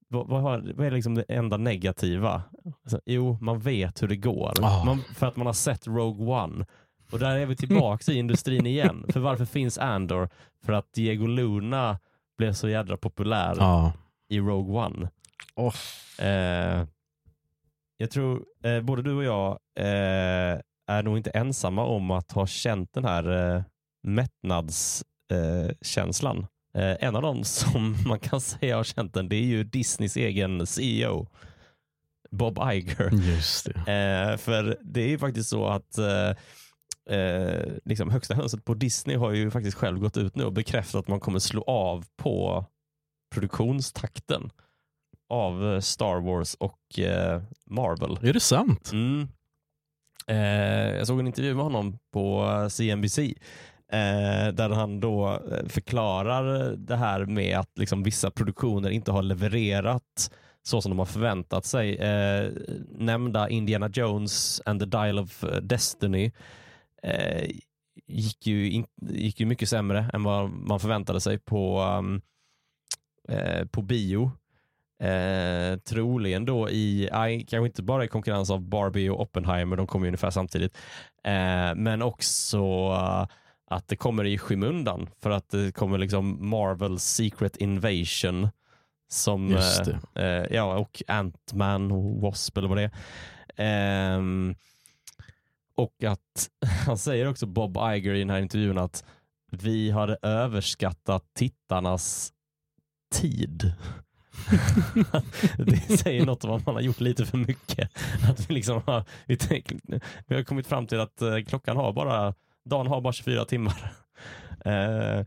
vad, 0.08 0.28
vad, 0.28 0.44
vad 0.76 0.88
är 0.88 0.92
liksom 0.92 1.16
det 1.16 1.24
enda 1.28 1.58
negativa? 1.58 2.44
Alltså, 2.84 3.02
jo, 3.06 3.38
man 3.42 3.60
vet 3.60 4.04
hur 4.04 4.08
det 4.08 4.16
går. 4.16 4.54
Ah. 4.62 4.84
Man, 4.86 5.00
för 5.16 5.28
att 5.28 5.36
man 5.36 5.46
har 5.46 5.54
sett 5.54 5.88
Rogue 5.88 6.28
One. 6.28 6.66
Och 7.12 7.20
där 7.20 7.36
är 7.38 7.46
vi 7.46 7.56
tillbaka 7.56 8.12
i 8.12 8.16
industrin 8.18 8.66
igen. 8.66 9.06
För 9.14 9.20
varför 9.20 9.46
finns 9.46 9.78
Andor? 9.78 10.30
För 10.66 10.74
att 10.74 10.94
Diego 10.94 11.28
Luna 11.28 12.00
blev 12.40 12.54
så 12.54 12.70
jädra 12.70 12.98
populär 12.98 13.56
Ja. 13.58 13.94
i 14.30 14.40
Rogue 14.40 14.86
One. 14.86 15.10
Oh. 15.56 15.76
Eh, 16.20 16.86
jag 17.98 18.12
tror 18.12 18.46
eh, 18.64 18.82
både 18.82 19.02
du 19.02 19.14
och 19.14 19.24
jag 19.24 19.52
eh, 19.80 20.60
är 20.88 21.04
nog 21.04 21.18
inte 21.18 21.30
ensamma 21.30 21.86
om 21.86 22.12
att 22.12 22.32
ha 22.32 22.48
känt 22.48 22.94
den 22.94 23.06
här 23.06 23.56
eh, 23.56 23.64
mättnadskänslan. 24.08 26.48
Eh, 26.74 26.96
en 27.00 27.16
av 27.16 27.22
dem 27.22 27.44
som 27.44 27.96
man 28.08 28.20
kan 28.20 28.42
säga 28.42 28.76
har 28.76 28.84
känt 28.84 29.14
den, 29.14 29.30
det 29.30 29.36
är 29.36 29.46
ju 29.46 29.64
Disneys 29.64 30.18
egen 30.18 30.68
CEO, 30.68 31.28
Bob 32.32 32.60
Iger. 32.74 33.10
Just 33.14 33.66
det. 33.66 33.72
Eh, 33.72 34.38
för 34.38 34.78
det 34.82 35.02
är 35.02 35.08
ju 35.08 35.18
faktiskt 35.18 35.50
så 35.50 35.68
att 35.68 35.98
eh, 37.10 37.18
eh, 37.18 37.74
liksom 37.86 38.10
högsta 38.10 38.34
hönset 38.34 38.66
på 38.66 38.74
Disney 38.74 39.18
har 39.18 39.32
ju 39.32 39.52
faktiskt 39.52 39.78
själv 39.78 40.00
gått 40.00 40.18
ut 40.18 40.36
nu 40.36 40.44
och 40.44 40.54
bekräftat 40.54 41.00
att 41.00 41.08
man 41.08 41.20
kommer 41.20 41.40
slå 41.40 41.64
av 41.64 42.06
på 42.18 42.66
produktionstakten 43.34 44.52
av 45.30 45.74
eh, 45.74 45.80
Star 45.80 46.20
Wars 46.20 46.56
och 46.56 47.00
eh, 47.00 47.42
Marvel. 47.66 48.18
Är 48.22 48.34
det 48.34 48.40
sant? 48.40 48.92
Mm. 48.94 49.28
Eh, 50.28 50.98
jag 50.98 51.08
såg 51.08 51.20
en 51.20 51.28
intervju 51.28 51.56
med 51.56 51.64
honom 51.64 51.98
på 52.14 52.44
eh, 52.44 52.68
CNBC 52.68 53.20
eh, 53.92 54.54
där 54.54 54.70
han 54.70 55.00
då 55.00 55.40
eh, 55.52 55.68
förklarar 55.68 56.76
det 56.76 56.96
här 56.96 57.26
med 57.26 57.60
att 57.60 57.78
liksom 57.78 58.04
vissa 58.04 58.32
produktioner 58.32 58.90
inte 58.90 59.12
har 59.12 59.22
levererat 59.22 60.32
så 60.64 60.82
som 60.82 60.90
de 60.90 61.00
har 61.00 61.06
förväntat 61.06 61.66
sig. 61.66 61.96
Eh, 61.96 62.52
nämnda 62.98 63.50
Indiana 63.50 63.90
Jones 63.94 64.62
and 64.66 64.80
the 64.80 64.86
Dial 64.86 65.20
of 65.20 65.44
Destiny 65.62 66.32
eh, 67.04 67.50
gick, 68.08 68.48
ju 68.48 68.72
in, 68.72 68.86
gick 69.02 69.40
ju 69.40 69.46
mycket 69.46 69.70
sämre 69.70 70.10
än 70.14 70.24
vad 70.24 70.50
man 70.50 70.80
förväntade 70.80 71.22
sig 71.22 71.40
på, 71.40 71.82
um, 71.82 72.22
eh, 73.30 73.66
på 73.66 73.82
bio. 73.82 74.32
Eh, 75.04 75.78
troligen 75.78 76.46
då 76.46 76.70
i, 76.70 77.10
aj, 77.12 77.46
kanske 77.46 77.66
inte 77.66 77.84
bara 77.84 78.06
i 78.06 78.08
konkurrens 78.08 78.50
av 78.50 78.62
Barbie 78.62 79.10
och 79.10 79.22
Oppenheimer, 79.22 79.78
de 79.78 79.88
kommer 79.88 80.06
ju 80.06 80.10
ungefär 80.10 80.30
samtidigt, 80.30 80.78
eh, 81.24 81.76
men 81.76 82.02
också 82.02 82.92
uh, 82.92 83.28
att 83.70 83.88
det 83.88 83.96
kommer 83.96 84.26
i 84.26 84.38
skymundan 84.38 85.10
för 85.22 85.30
att 85.30 85.50
det 85.50 85.76
kommer 85.76 85.98
liksom 85.98 86.50
Marvel 86.50 87.00
Secret 87.00 87.58
Invasion 87.58 88.50
som, 89.10 89.50
Just 89.50 89.88
eh, 89.88 90.24
eh, 90.24 90.46
ja, 90.52 90.78
och 90.78 91.02
Ant-Man 91.08 91.92
och 91.92 92.22
Wasp 92.22 92.58
eller 92.58 92.68
vad 92.68 92.78
det 92.78 92.92
är. 93.56 94.20
Och 95.80 96.04
att 96.04 96.50
han 96.86 96.98
säger 96.98 97.28
också 97.28 97.46
Bob 97.46 97.78
Iger 97.78 98.14
i 98.14 98.20
den 98.20 98.30
här 98.30 98.40
intervjun 98.40 98.78
att 98.78 99.04
vi 99.52 99.92
hade 99.92 100.18
överskattat 100.22 101.24
tittarnas 101.36 102.34
tid. 103.16 103.74
det 105.58 105.98
säger 106.00 106.26
något 106.26 106.44
om 106.44 106.52
att 106.52 106.66
man 106.66 106.76
har 106.76 106.82
gjort 106.82 107.00
lite 107.00 107.26
för 107.26 107.38
mycket. 107.38 107.92
Att 108.30 108.50
vi, 108.50 108.54
liksom 108.54 108.82
har, 108.86 109.04
vi, 109.26 109.38
tänkt, 109.38 109.72
vi 110.28 110.36
har 110.36 110.44
kommit 110.44 110.68
fram 110.68 110.88
till 110.88 111.00
att 111.00 111.22
eh, 111.22 111.40
klockan 111.48 111.78
har 111.78 111.94
bara, 111.94 112.34
dagen 112.66 112.88
har 112.88 113.02
bara 113.02 113.14
24 113.14 113.46
timmar. 113.46 113.94
Eh, 114.66 115.26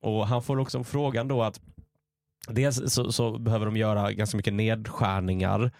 och 0.00 0.26
Han 0.26 0.42
får 0.42 0.58
också 0.58 0.84
frågan 0.84 1.28
då 1.28 1.42
att 1.42 1.60
dels 2.48 2.92
så, 2.94 3.12
så 3.12 3.38
behöver 3.38 3.66
de 3.66 3.76
göra 3.76 4.12
ganska 4.12 4.36
mycket 4.36 4.54
nedskärningar 4.54 5.72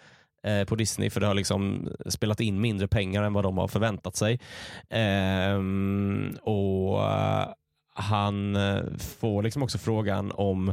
eh, 0.43 0.65
på 0.65 0.75
Disney 0.75 1.11
för 1.11 1.21
det 1.21 1.27
har 1.27 1.35
liksom 1.35 1.89
spelat 2.07 2.41
in 2.41 2.61
mindre 2.61 2.89
pengar 2.89 3.23
än 3.23 3.33
vad 3.33 3.45
de 3.45 3.59
har 3.59 3.69
förväntat 3.69 4.17
sig. 4.17 4.41
Eh, 4.91 5.59
och 6.43 7.11
eh, 7.11 7.49
Han 7.95 8.57
eh, 8.57 8.83
får 8.99 9.43
liksom 9.43 9.63
också 9.63 9.79
frågan 9.79 10.33
om 10.33 10.69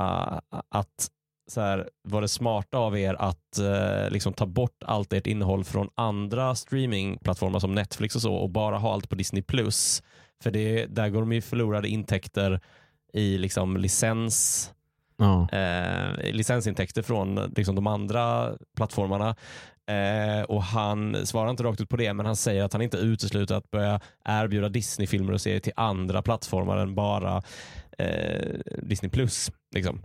uh, 0.00 0.38
att 0.68 1.10
så 1.48 1.60
här, 1.60 1.88
var 2.02 2.20
det 2.20 2.28
smarta 2.28 2.78
av 2.78 2.98
er 2.98 3.14
att 3.14 3.58
eh, 3.58 4.10
liksom 4.10 4.32
ta 4.32 4.46
bort 4.46 4.82
allt 4.84 5.12
ert 5.12 5.26
innehåll 5.26 5.64
från 5.64 5.88
andra 5.94 6.54
streamingplattformar 6.54 7.58
som 7.58 7.74
Netflix 7.74 8.16
och 8.16 8.22
så 8.22 8.34
och 8.34 8.50
bara 8.50 8.78
ha 8.78 8.92
allt 8.92 9.08
på 9.08 9.14
Disney+. 9.14 9.42
Plus 9.42 10.02
För 10.42 10.50
det, 10.50 10.86
där 10.86 11.08
går 11.08 11.20
de 11.20 11.32
ju 11.32 11.40
förlorade 11.40 11.88
intäkter 11.88 12.60
i 13.12 13.38
liksom 13.38 13.76
licens 13.76 14.70
Ja. 15.16 15.48
eh, 15.52 16.32
licensintäkter 16.32 17.02
från 17.02 17.34
liksom, 17.56 17.74
de 17.74 17.86
andra 17.86 18.52
plattformarna. 18.76 19.36
Eh, 19.86 20.42
och 20.42 20.62
Han 20.62 21.26
svarar 21.26 21.50
inte 21.50 21.62
rakt 21.62 21.80
ut 21.80 21.88
på 21.88 21.96
det, 21.96 22.14
men 22.14 22.26
han 22.26 22.36
säger 22.36 22.64
att 22.64 22.72
han 22.72 22.82
inte 22.82 22.96
utesluter 22.96 23.54
att 23.54 23.70
börja 23.70 24.00
erbjuda 24.24 24.68
Disney-filmer 24.68 25.32
och 25.32 25.40
serier 25.40 25.60
till 25.60 25.72
andra 25.76 26.22
plattformar 26.22 26.76
än 26.76 26.94
bara 26.94 27.42
eh, 27.98 28.54
Disney+. 28.82 29.10
Plus. 29.10 29.50
Liksom. 29.74 30.02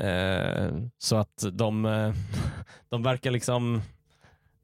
Eh, 0.00 0.68
så 0.98 1.16
att 1.16 1.44
de, 1.52 1.84
eh, 1.84 2.14
de 2.88 3.02
verkar 3.02 3.30
liksom 3.30 3.82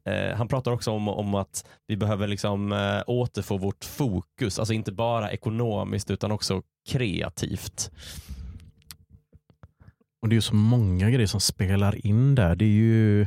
Eh, 0.05 0.37
han 0.37 0.49
pratar 0.49 0.71
också 0.73 0.91
om, 0.91 1.09
om 1.09 1.35
att 1.35 1.67
vi 1.87 1.97
behöver 1.97 2.27
liksom, 2.27 2.73
eh, 2.73 3.03
återfå 3.07 3.57
vårt 3.57 3.85
fokus, 3.85 4.59
alltså 4.59 4.75
inte 4.75 4.93
bara 4.93 5.31
ekonomiskt 5.31 6.11
utan 6.11 6.33
också 6.33 6.63
kreativt. 6.89 7.91
Och 10.23 10.29
det 10.29 10.33
är 10.33 10.37
ju 10.37 10.41
så 10.41 10.55
många 10.55 11.11
grejer 11.11 11.27
som 11.27 11.41
spelar 11.41 12.07
in 12.07 12.35
där. 12.35 12.57
Det 12.57 12.65
är 12.65 12.69
ju 12.69 13.27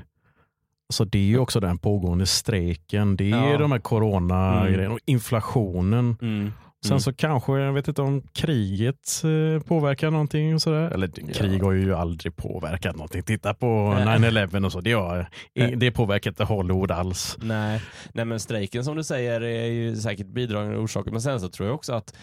Alltså 0.90 1.06
det 1.06 1.18
är 1.18 1.24
ju 1.24 1.40
också 1.40 1.60
den 1.60 1.78
pågående 1.78 2.26
strejken. 2.26 3.16
Det 3.18 3.32
är 3.32 3.52
Ja. 3.52 3.58
de 3.58 3.72
här 3.72 3.80
corona 3.80 4.62
och 4.92 5.00
inflationen. 5.06 6.18
Mm. 6.22 6.52
Sen 6.84 6.92
Mm. 6.92 7.00
så 7.00 7.14
kanske, 7.14 7.52
jag 7.60 7.74
vet 7.74 7.88
inte 7.88 8.02
om 8.02 8.22
kriget 8.34 9.22
eh, 9.24 9.64
påverkar 9.68 10.12
någonting. 10.12 10.54
och 10.56 10.62
Sådär. 10.62 10.92
Eller 10.92 11.10
Ja. 11.16 11.34
krig 11.34 11.64
har 11.64 11.72
ju 11.72 11.94
aldrig 11.96 12.36
påverkat 12.36 12.96
någonting. 12.96 13.24
Titta 13.24 13.54
på 13.54 13.94
Nej. 14.06 14.20
9-11 14.20 14.66
och 14.66 14.72
så. 14.72 14.82
Det, 14.82 14.92
har, 14.92 15.28
det 15.76 15.92
påverkar 15.92 16.32
inte 16.32 16.44
Hollywood 16.44 16.92
alls. 16.92 17.38
Nej. 17.42 17.82
Nej, 18.14 18.26
men 18.26 18.40
strejken 18.40 18.84
som 18.86 18.96
du 18.96 19.04
säger 19.04 19.42
är 19.42 19.66
ju 19.66 19.96
säkert 19.96 20.28
bidragande 20.28 20.78
orsaker. 20.78 21.12
Men 21.12 21.22
sen 21.22 21.40
så 21.40 21.50
tror 21.50 21.68
jag 21.68 21.76
också 21.76 21.94
att 21.94 22.16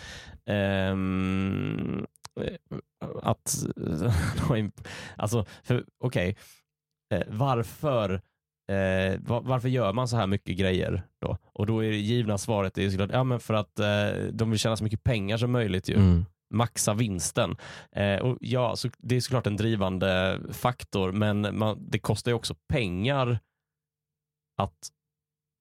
eh, 0.46 0.96
att 3.22 3.64
alltså, 5.16 5.44
okej, 6.04 6.36
eh, 7.14 7.22
varför 7.28 8.12
eh, 8.72 9.20
va- 9.20 9.42
varför 9.44 9.68
gör 9.68 9.92
man 9.92 10.08
så 10.08 10.16
här 10.16 10.26
mycket 10.26 10.56
grejer 10.56 11.02
då? 11.20 11.38
Och 11.44 11.66
då 11.66 11.84
är 11.84 11.90
det 11.90 11.96
givna 11.96 12.38
svaret 12.38 12.78
är 12.78 12.90
såklart, 12.90 13.10
ja 13.12 13.24
men 13.24 13.40
för 13.40 13.54
att 13.54 13.78
eh, 13.78 14.10
de 14.32 14.50
vill 14.50 14.58
tjäna 14.58 14.76
så 14.76 14.84
mycket 14.84 15.04
pengar 15.04 15.36
som 15.36 15.50
möjligt 15.52 15.88
ju. 15.88 15.94
Mm. 15.94 16.24
maxa 16.54 16.94
vinsten. 16.94 17.56
Eh, 17.92 18.18
och 18.18 18.38
ja, 18.40 18.76
så 18.76 18.88
det 18.98 19.16
är 19.16 19.20
såklart 19.20 19.46
en 19.46 19.56
drivande 19.56 20.40
faktor, 20.50 21.12
men 21.12 21.58
man, 21.58 21.86
det 21.90 21.98
kostar 21.98 22.30
ju 22.30 22.34
också 22.34 22.54
pengar 22.68 23.38
att 24.56 24.88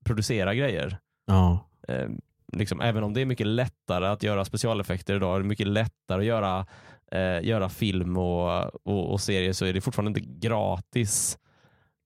producera 0.05 0.55
grejer. 0.55 0.97
Ja. 1.25 1.69
Eh, 1.87 2.09
liksom, 2.53 2.81
även 2.81 3.03
om 3.03 3.13
det 3.13 3.21
är 3.21 3.25
mycket 3.25 3.47
lättare 3.47 4.07
att 4.07 4.23
göra 4.23 4.45
specialeffekter 4.45 5.15
idag, 5.15 5.39
det 5.41 5.45
är 5.45 5.47
mycket 5.47 5.67
lättare 5.67 6.19
att 6.19 6.25
göra, 6.25 6.65
eh, 7.12 7.47
göra 7.47 7.70
film 7.70 8.18
och, 8.18 8.66
och, 8.88 9.12
och 9.12 9.22
serier, 9.22 9.53
så 9.53 9.66
är 9.66 9.74
det 9.74 9.82
fortfarande 9.82 10.20
inte 10.20 10.47
gratis. 10.47 11.38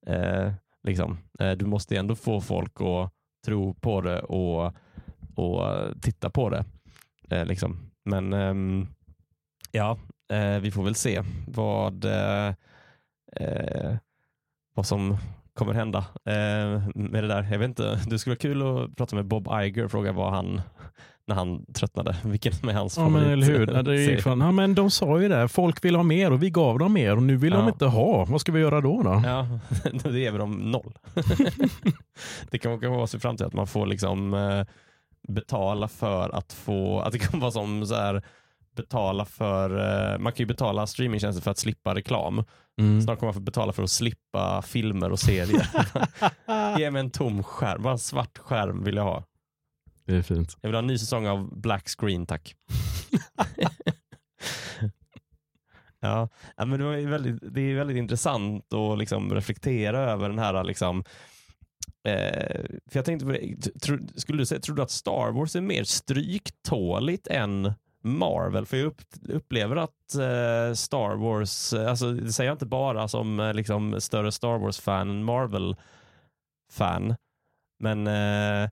Eh, 0.08 0.52
liksom. 0.84 1.18
eh, 1.40 1.52
du 1.52 1.66
måste 1.66 1.98
ändå 1.98 2.16
få 2.16 2.42
folk 2.42 2.82
att 2.82 3.12
tro 3.46 3.74
på 3.74 4.02
det 4.02 4.20
och, 4.20 4.74
och 5.36 5.62
titta 6.02 6.30
på 6.30 6.50
det. 6.50 6.66
Eh, 7.30 7.46
liksom. 7.46 7.92
Men 8.06 8.34
ehm, 8.34 8.88
ja, 9.72 9.98
eh, 10.34 10.60
vi 10.60 10.72
får 10.72 10.84
väl 10.84 10.96
se 10.96 11.22
vad, 11.48 12.06
eh, 12.06 12.54
eh, 13.36 13.96
vad 14.76 14.86
som 14.86 15.18
kommer 15.54 15.74
hända 15.74 15.98
eh, 16.26 16.88
med 16.96 17.24
det 17.24 17.28
där. 17.28 17.48
Jag 17.52 17.60
vet 17.60 17.70
inte, 17.70 18.00
det 18.08 18.20
skulle 18.20 18.32
vara 18.32 18.40
kul 18.40 18.62
att 18.62 18.96
prata 18.96 19.16
med 19.16 19.26
Bob 19.26 19.48
Iger 19.62 19.86
och 19.86 19.92
fråga 19.92 20.12
vad 20.12 20.34
han, 20.34 20.62
när 21.28 21.36
han 21.36 21.66
tröttnade, 21.74 22.16
vilken 22.24 22.70
är 22.70 22.74
hans 22.74 22.98
Ja 22.98 23.10
men 23.10 23.14
favorit. 23.24 23.34
eller 23.34 23.46
hur. 23.60 23.66
Det 23.66 24.06
serie. 24.06 24.22
fan, 24.22 24.42
ja, 24.42 24.52
men 24.52 24.76
de 24.76 24.92
sa 24.92 25.22
ju 25.22 25.28
det, 25.30 25.48
folk 25.48 25.86
vill 25.86 25.96
ha 25.96 26.04
mer 26.04 26.32
och 26.32 26.44
vi 26.44 26.50
gav 26.50 26.80
dem 26.80 26.94
mer 26.94 27.16
och 27.16 27.24
nu 27.24 27.36
vill 27.38 27.52
de 27.54 27.64
Ja. 27.64 27.70
inte 27.70 27.86
ha. 27.86 28.26
Vad 28.26 28.42
ska 28.42 28.52
vi 28.52 28.60
göra 28.60 28.82
då? 28.82 29.02
då? 29.04 29.22
Ja, 29.26 29.48
det 30.04 30.20
ger 30.20 30.32
vi 30.32 30.38
dem 30.38 30.72
noll. 30.72 30.94
det 32.52 32.58
kan 32.58 32.80
kan 32.80 32.92
vara 32.92 33.08
så 33.08 33.18
i 33.18 33.20
framtiden 33.20 33.48
att 33.48 33.54
man 33.54 33.68
får 33.68 33.86
liksom 33.86 34.34
eh, 34.34 34.64
betala 35.28 35.88
för 35.88 36.30
att 36.36 36.54
få, 36.54 37.00
att 37.00 37.12
det 37.12 37.20
kan 37.20 37.40
vara 37.40 37.52
som 37.52 37.86
så 37.86 37.96
här 37.96 38.24
betala 38.76 39.26
för, 39.26 39.70
eh, 40.14 40.20
man 40.20 40.34
kan 40.34 40.44
ju 40.44 40.46
betala 40.48 40.88
streamingtjänster 40.88 41.44
för 41.44 41.52
att 41.52 41.58
slippa 41.58 41.96
reklam. 41.96 42.44
Mm. 42.80 43.02
Snart 43.02 43.20
kommer 43.20 43.28
man 43.28 43.34
få 43.34 43.40
betala 43.40 43.74
för 43.74 43.84
att 43.84 43.90
slippa 43.90 44.62
filmer 44.62 45.12
och 45.12 45.20
serier. 45.20 45.68
Ge 46.80 46.92
mig 46.92 47.00
en 47.00 47.10
tom 47.12 47.44
skärm, 47.44 47.82
bara 47.82 47.94
en 47.94 48.00
svart 48.00 48.38
skärm 48.38 48.84
vill 48.84 48.96
jag 48.96 49.04
ha. 49.04 49.24
Det 50.06 50.16
är 50.16 50.22
fint. 50.22 50.58
Jag 50.62 50.70
vill 50.70 50.76
ha 50.76 50.80
en 50.80 50.88
ny 50.88 50.98
säsong 50.98 51.28
av 51.28 51.60
Black 51.60 51.90
Screen 52.00 52.26
tack. 52.26 52.56
ja, 56.00 56.30
ja, 56.58 56.66
men 56.66 56.80
det, 56.80 56.86
var 56.86 57.10
väldigt, 57.10 57.54
det 57.54 57.62
är 57.62 57.76
väldigt 57.76 57.98
intressant 57.98 58.74
att 58.74 58.98
liksom 59.00 59.34
reflektera 59.34 60.00
över 60.00 60.30
den 60.30 60.40
här 60.40 60.64
liksom, 60.64 61.04
Eh, 62.06 62.62
för 62.90 62.98
jag 62.98 63.06
tänkte 63.06 63.26
tro, 63.82 63.98
skulle 64.16 64.38
du 64.38 64.46
säga, 64.46 64.62
tror 64.62 64.76
du 64.76 64.82
att 64.82 64.92
Star 64.92 65.32
Wars 65.32 65.56
är 65.56 65.62
mer 65.62 65.84
stryktåligt 65.84 67.28
än 67.28 67.74
Marvel. 68.04 68.66
För 68.66 68.78
jag 68.78 68.86
upp, 68.86 69.02
upplever 69.30 69.76
att 69.76 70.16
eh, 70.16 70.74
Star 70.74 71.16
Wars, 71.16 71.74
eh, 71.74 71.90
alltså 71.90 72.12
det 72.12 72.34
säger 72.34 72.50
jag 72.50 72.56
inte 72.56 72.66
bara 72.66 73.08
som 73.08 73.40
eh, 73.40 73.54
liksom 73.54 74.02
större 74.02 74.32
Star 74.32 74.58
Wars-fan 74.58 75.10
än 75.10 75.24
Marvel-fan. 75.24 77.16
Men 77.80 78.08
eh, 78.08 78.70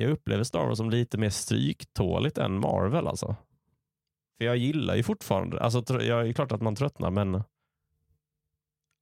jag 0.00 0.10
upplever 0.10 0.44
Star 0.44 0.66
Wars 0.66 0.78
som 0.78 0.90
lite 0.90 1.18
mer 1.18 1.30
stryktåligt 1.30 2.38
än 2.38 2.60
Marvel 2.60 3.06
alltså. 3.06 3.36
För 4.38 4.44
jag 4.44 4.56
gillar 4.56 4.94
ju 4.96 5.02
fortfarande, 5.02 5.60
alltså 5.60 5.84
jag 6.00 6.28
är 6.28 6.32
klart 6.32 6.52
att 6.52 6.62
man 6.62 6.76
tröttnar 6.76 7.10
men 7.10 7.42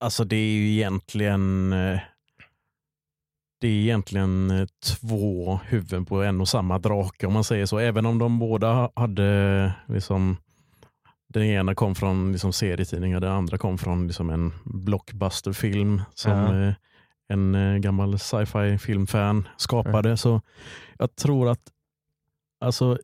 Alltså 0.00 0.24
det 0.24 0.36
är 0.36 0.52
ju 0.52 0.70
egentligen 0.70 1.72
eh, 1.72 2.00
det 3.60 3.68
är 3.68 3.72
egentligen 3.72 4.50
eh, 4.50 4.66
två 4.84 5.60
huvuden 5.64 6.04
på 6.04 6.22
en 6.22 6.40
och 6.40 6.48
samma 6.48 6.78
drake 6.78 7.26
om 7.26 7.32
man 7.32 7.44
säger 7.44 7.66
så. 7.66 7.78
Även 7.78 8.06
om 8.06 8.18
de 8.18 8.38
båda 8.38 8.90
hade 8.94 9.72
liksom 9.86 10.36
den 11.28 11.42
ena 11.42 11.74
kom 11.74 11.94
från 11.94 12.32
liksom 12.32 12.52
serietidningar, 12.52 13.20
den 13.20 13.32
andra 13.32 13.58
kom 13.58 13.78
från 13.78 14.06
liksom 14.06 14.30
en 14.30 14.52
blockbusterfilm 14.64 16.02
som 16.14 16.32
Ja. 16.32 16.74
En 17.28 17.54
eh, 17.54 17.76
gammal 17.78 18.18
sci-fi 18.18 18.78
filmfan 18.78 19.48
skapade. 19.56 20.16
Så 20.16 20.40
jag 20.98 21.16
tror 21.16 21.48
att 21.48 21.60
alltså 22.60 22.98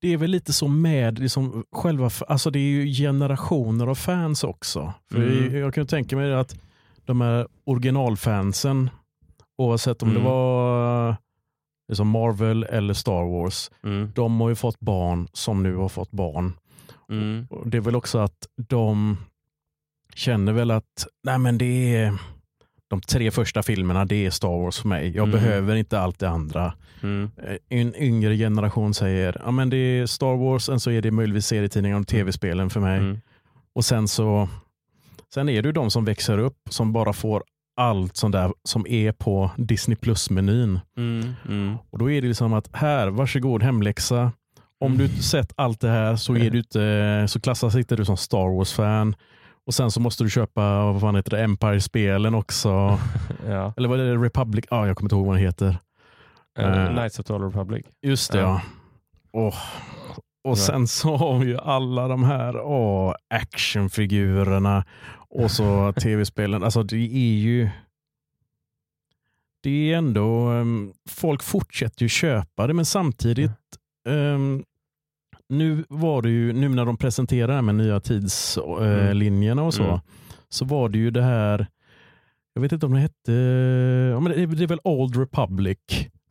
det 0.00 0.12
är 0.12 0.16
väl 0.16 0.30
lite 0.30 0.52
så 0.52 0.68
med 0.68 1.18
liksom 1.18 1.64
själva, 1.72 2.10
alltså 2.28 2.50
det 2.50 2.58
är 2.58 2.70
ju 2.70 2.86
generationer 2.92 3.86
av 3.86 3.94
fans 3.94 4.44
också. 4.44 4.94
För 5.10 5.16
Mm. 5.22 5.56
Jag 5.56 5.74
kan 5.74 5.82
ju 5.82 5.86
tänka 5.88 6.16
mig 6.16 6.34
att 6.34 6.58
de 7.04 7.20
här 7.20 7.48
originalfansen, 7.64 8.90
oavsett 9.58 10.02
om 10.02 10.10
Mm. 10.10 10.22
det 10.22 10.28
var 10.28 11.16
liksom 11.88 12.08
Marvel 12.08 12.62
eller 12.62 12.94
Star 12.94 13.24
Wars, 13.24 13.70
mm, 13.84 14.12
de 14.14 14.40
har 14.40 14.48
ju 14.48 14.54
fått 14.54 14.80
barn 14.80 15.28
som 15.32 15.62
nu 15.62 15.76
har 15.76 15.88
fått 15.88 16.10
barn. 16.10 16.52
mm, 17.10 17.46
Och 17.50 17.68
Det 17.68 17.76
är 17.76 17.80
väl 17.80 17.96
också 17.96 18.18
att 18.18 18.46
de 18.56 19.16
känner 20.14 20.52
väl 20.52 20.70
att 20.70 21.06
nej 21.24 21.38
men 21.38 21.58
det 21.58 21.96
är 21.96 22.18
de 22.90 23.00
tre 23.00 23.30
första 23.30 23.62
filmerna, 23.62 24.04
det 24.04 24.26
är 24.26 24.30
Star 24.30 24.62
Wars 24.62 24.78
för 24.78 24.88
mig. 24.88 25.06
Jag 25.16 25.28
Mm. 25.28 25.30
behöver 25.40 25.76
inte 25.76 26.00
allt 26.00 26.18
det 26.18 26.28
andra. 26.28 26.72
mm, 27.02 27.30
Eh, 27.36 27.56
En 27.78 27.94
yngre 27.96 28.36
generation 28.36 28.94
säger 28.94 29.40
ja 29.44 29.50
men 29.50 29.70
det 29.70 29.76
är 29.76 30.06
Star 30.06 30.36
Wars, 30.36 30.64
sen 30.64 30.80
så 30.80 30.90
är 30.90 31.02
det 31.02 31.10
möjligtvis 31.10 31.46
serietidningar 31.46 32.00
och 32.00 32.06
tv-spelen 32.06 32.70
för 32.70 32.80
mig. 32.80 32.98
mm, 32.98 33.20
Och 33.74 33.84
sen 33.84 34.08
så 34.08 34.48
sen 35.34 35.48
är 35.48 35.62
det 35.62 35.72
de 35.72 35.90
som 35.90 36.04
växer 36.04 36.38
upp 36.38 36.56
som 36.70 36.92
bara 36.92 37.12
får 37.12 37.42
allt 37.76 38.16
sånt 38.16 38.32
där 38.32 38.52
som 38.64 38.86
är 38.88 39.12
på 39.12 39.50
Disney 39.56 39.96
Plus-menyn. 39.96 40.80
mm, 40.96 41.32
mm. 41.48 41.76
Och 41.90 41.98
Då 41.98 42.10
är 42.10 42.22
det 42.22 42.28
liksom 42.28 42.52
att 42.52 42.68
här, 42.72 43.08
varsågod 43.08 43.62
hemläxa. 43.62 44.32
Om 44.80 44.98
du 44.98 45.08
sett 45.08 45.52
allt 45.56 45.80
det 45.80 45.88
här 45.88 46.16
så, 46.16 46.36
är 46.36 46.50
du 46.50 46.58
inte, 46.58 47.24
så 47.28 47.40
klassas 47.40 47.74
inte 47.76 47.96
du 47.96 48.04
som 48.04 48.16
Star 48.16 48.56
Wars-fan. 48.56 49.14
Och 49.66 49.74
Sen 49.74 49.90
så 49.90 50.00
måste 50.00 50.24
du 50.24 50.30
köpa 50.30 50.84
vad 50.84 51.00
fan 51.00 51.16
heter 51.16 51.30
det, 51.30 51.42
Empire-spelen 51.42 52.34
också. 52.34 52.68
Ja. 53.46 53.74
Eller 53.76 53.88
vad 53.88 54.00
är 54.00 54.04
det? 54.04 54.16
Republic? 54.16 54.64
Ah, 54.70 54.86
jag 54.86 54.96
kommer 54.96 55.06
inte 55.06 55.14
ihåg 55.14 55.26
vad 55.26 55.36
det 55.36 55.40
heter. 55.40 55.78
Uh. 56.58 56.88
Knights 56.88 57.18
of 57.18 57.26
the 57.26 57.32
Old 57.32 57.44
Republic. 57.44 57.86
Just 58.02 58.32
det 58.32 58.38
ja. 58.38 58.60
Ja. 59.32 59.40
Och, 59.40 59.54
och 60.50 60.58
sen 60.58 60.88
så 60.88 61.16
har 61.16 61.38
vi 61.38 61.46
ju 61.46 61.58
alla 61.58 62.08
de 62.08 62.24
här 62.24 62.60
åh, 62.60 63.14
actionfigurerna 63.34 64.84
och 65.28 65.50
så 65.50 65.92
tv-spelen. 66.02 66.64
Alltså 66.64 66.82
det 66.82 66.96
är 66.96 67.38
ju 67.38 67.70
det 69.62 69.92
är 69.92 69.96
ändå, 69.96 70.48
ehm, 70.48 70.92
folk 71.08 71.42
fortsätter 71.42 72.02
ju 72.02 72.08
köpa 72.08 72.66
det 72.66 72.74
men 72.74 72.84
samtidigt 72.84 73.50
ehm, 74.08 74.64
nu 75.50 75.84
var 75.88 76.22
det 76.22 76.30
ju, 76.30 76.52
nu 76.52 76.68
när 76.68 76.84
de 76.84 76.96
presenterade 76.96 77.54
det 77.54 77.62
med 77.62 77.74
nya 77.74 78.00
tidslinjerna 78.00 79.62
och 79.62 79.74
så, 79.74 79.82
Mm. 79.84 79.98
så 80.48 80.64
var 80.64 80.88
det 80.88 80.98
ju 80.98 81.10
det 81.10 81.22
här, 81.22 81.66
jag 82.54 82.62
vet 82.62 82.72
inte 82.72 82.86
om 82.86 82.92
det 82.94 83.00
hette, 83.00 83.32
ja, 84.12 84.20
men 84.20 84.32
det, 84.32 84.42
är, 84.42 84.46
det 84.46 84.64
är 84.64 84.68
väl 84.68 84.80
Old 84.84 85.16
Republic 85.16 85.78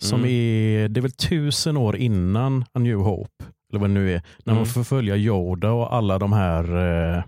som 0.02 0.20
Mm. 0.20 0.32
är, 0.32 0.88
det 0.90 1.00
är 1.00 1.02
väl 1.02 1.12
tusen 1.12 1.78
år 1.78 1.96
innan 1.96 2.66
A 2.74 2.80
New 2.80 2.98
Hope, 2.98 3.44
eller 3.72 3.80
vad 3.80 3.90
det 3.90 3.94
nu 3.94 4.12
är, 4.14 4.22
när 4.44 4.54
Mm. 4.54 4.56
man 4.60 4.66
får 4.66 4.84
följa 4.84 5.16
Yoda 5.18 5.72
och 5.72 5.94
alla 5.96 6.20
de 6.20 6.34
här 6.34 6.64
eh, 6.78 7.24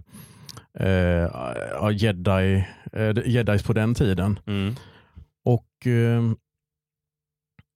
eh, 0.87 1.29
jedi, 1.91 2.65
eh, 2.93 3.17
jedis 3.25 3.63
på 3.63 3.73
den 3.73 3.93
tiden. 3.95 4.39
Mm. 4.47 4.75
Och 5.45 5.87
eh, 5.87 6.21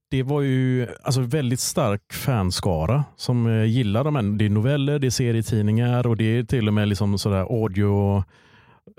det 0.10 0.24
var 0.24 0.42
ju 0.42 0.88
alltså 1.04 1.22
väldigt 1.22 1.60
stark 1.60 2.14
fanskara 2.14 3.04
som 3.16 3.48
eh, 3.48 3.64
gillar 3.64 4.04
de 4.04 4.16
här. 4.16 4.24
Det 4.38 4.46
är 4.46 4.50
noveller, 4.50 5.00
det 5.00 5.08
är 5.08 5.12
serietidningar 5.12 6.08
och 6.08 6.18
det 6.18 6.24
är 6.24 6.44
till 6.44 6.68
och 6.68 6.74
med 6.74 6.88
liksom 6.88 7.18
sådär 7.18 7.62
audio, 7.64 8.24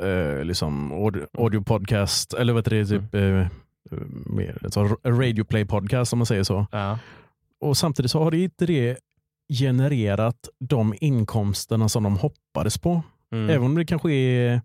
eh, 0.03 0.45
liksom 0.45 0.93
audio, 0.93 1.27
audio 1.39 1.61
podcast, 1.61 2.35
eller 2.35 2.53
vad 2.53 2.61
heter 2.61 2.77
det, 2.77 2.87
typ 2.87 3.15
eh, 3.15 3.47
mer, 4.27 4.59
alltså 4.65 4.85
radio 5.05 5.45
play 5.45 5.65
podcast 5.65 6.13
om 6.13 6.19
man 6.19 6.27
säger 6.27 6.43
så. 6.43 6.67
Ja. 6.73 6.99
Och 7.61 7.77
samtidigt 7.77 8.11
så 8.11 8.23
har 8.23 8.31
det 8.31 8.39
inte 8.39 8.67
det 8.67 8.99
genererat 9.53 10.49
de 10.59 10.95
inkomsterna 11.01 11.89
som 11.89 12.03
de 12.03 12.17
hoppades 12.17 12.79
på. 12.79 13.03
Mm. 13.33 13.51
Även 13.51 13.63
om 13.63 13.75
det 13.75 13.85
kanske 13.85 14.13
är 14.13 14.61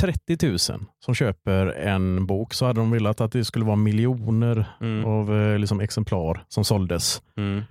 30 0.00 0.46
000 0.48 0.58
som 1.04 1.14
köper 1.14 1.66
en 1.66 2.26
bok 2.26 2.54
så 2.54 2.66
hade 2.66 2.80
de 2.80 2.90
velat 2.90 3.20
att 3.20 3.32
det 3.32 3.44
skulle 3.44 3.64
vara 3.64 3.76
miljoner 3.76 4.64
Mm. 4.80 5.04
av 5.04 5.34
eh, 5.40 5.58
liksom, 5.58 5.80
exemplar 5.80 6.44
som 6.48 6.64
såldes. 6.64 7.22
Mm. 7.36 7.62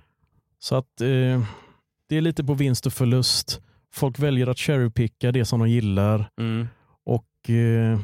Så 0.58 0.76
att 0.76 1.00
eh, 1.00 1.42
det 2.08 2.16
är 2.16 2.20
lite 2.20 2.44
på 2.44 2.54
vinst 2.54 2.86
och 2.86 2.92
förlust. 2.92 3.60
Folk 3.94 4.18
väljer 4.18 4.46
att 4.46 4.58
cherrypicka 4.58 5.32
det 5.32 5.44
som 5.44 5.60
de 5.60 5.68
gillar 5.68 6.30
Mm. 6.40 6.68
och 7.04 7.50
eh, 7.50 8.00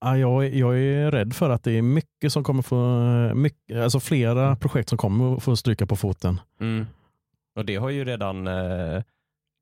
ja, 0.00 0.16
jag, 0.18 0.44
är- 0.46 0.50
jag 0.58 0.78
är 0.78 1.10
rädd 1.10 1.34
för 1.34 1.50
att 1.50 1.64
det 1.64 1.72
är 1.72 1.82
mycket 1.82 2.32
som 2.32 2.44
kommer 2.44 2.62
få, 2.62 2.76
mycket, 3.34 3.76
alltså 3.76 4.00
flera 4.00 4.56
projekt 4.56 4.88
som 4.88 4.98
kommer 4.98 5.40
få 5.40 5.56
stryka 5.56 5.86
på 5.86 5.96
foten. 5.96 6.40
Mm. 6.60 6.86
Och 7.56 7.64
det 7.64 7.76
har 7.76 7.90
ju 7.90 8.04
redan 8.04 8.46
eh, 8.46 9.02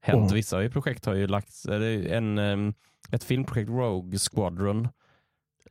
hänt. 0.00 0.30
Åh. 0.30 0.34
Vissa 0.34 0.68
projekt 0.68 1.06
har 1.06 1.14
ju 1.14 1.26
lagts. 1.26 1.66
En, 1.66 2.38
ehm, 2.38 2.74
ett 3.12 3.24
filmprojekt, 3.24 3.70
Rogue 3.70 4.18
Squadron, 4.18 4.88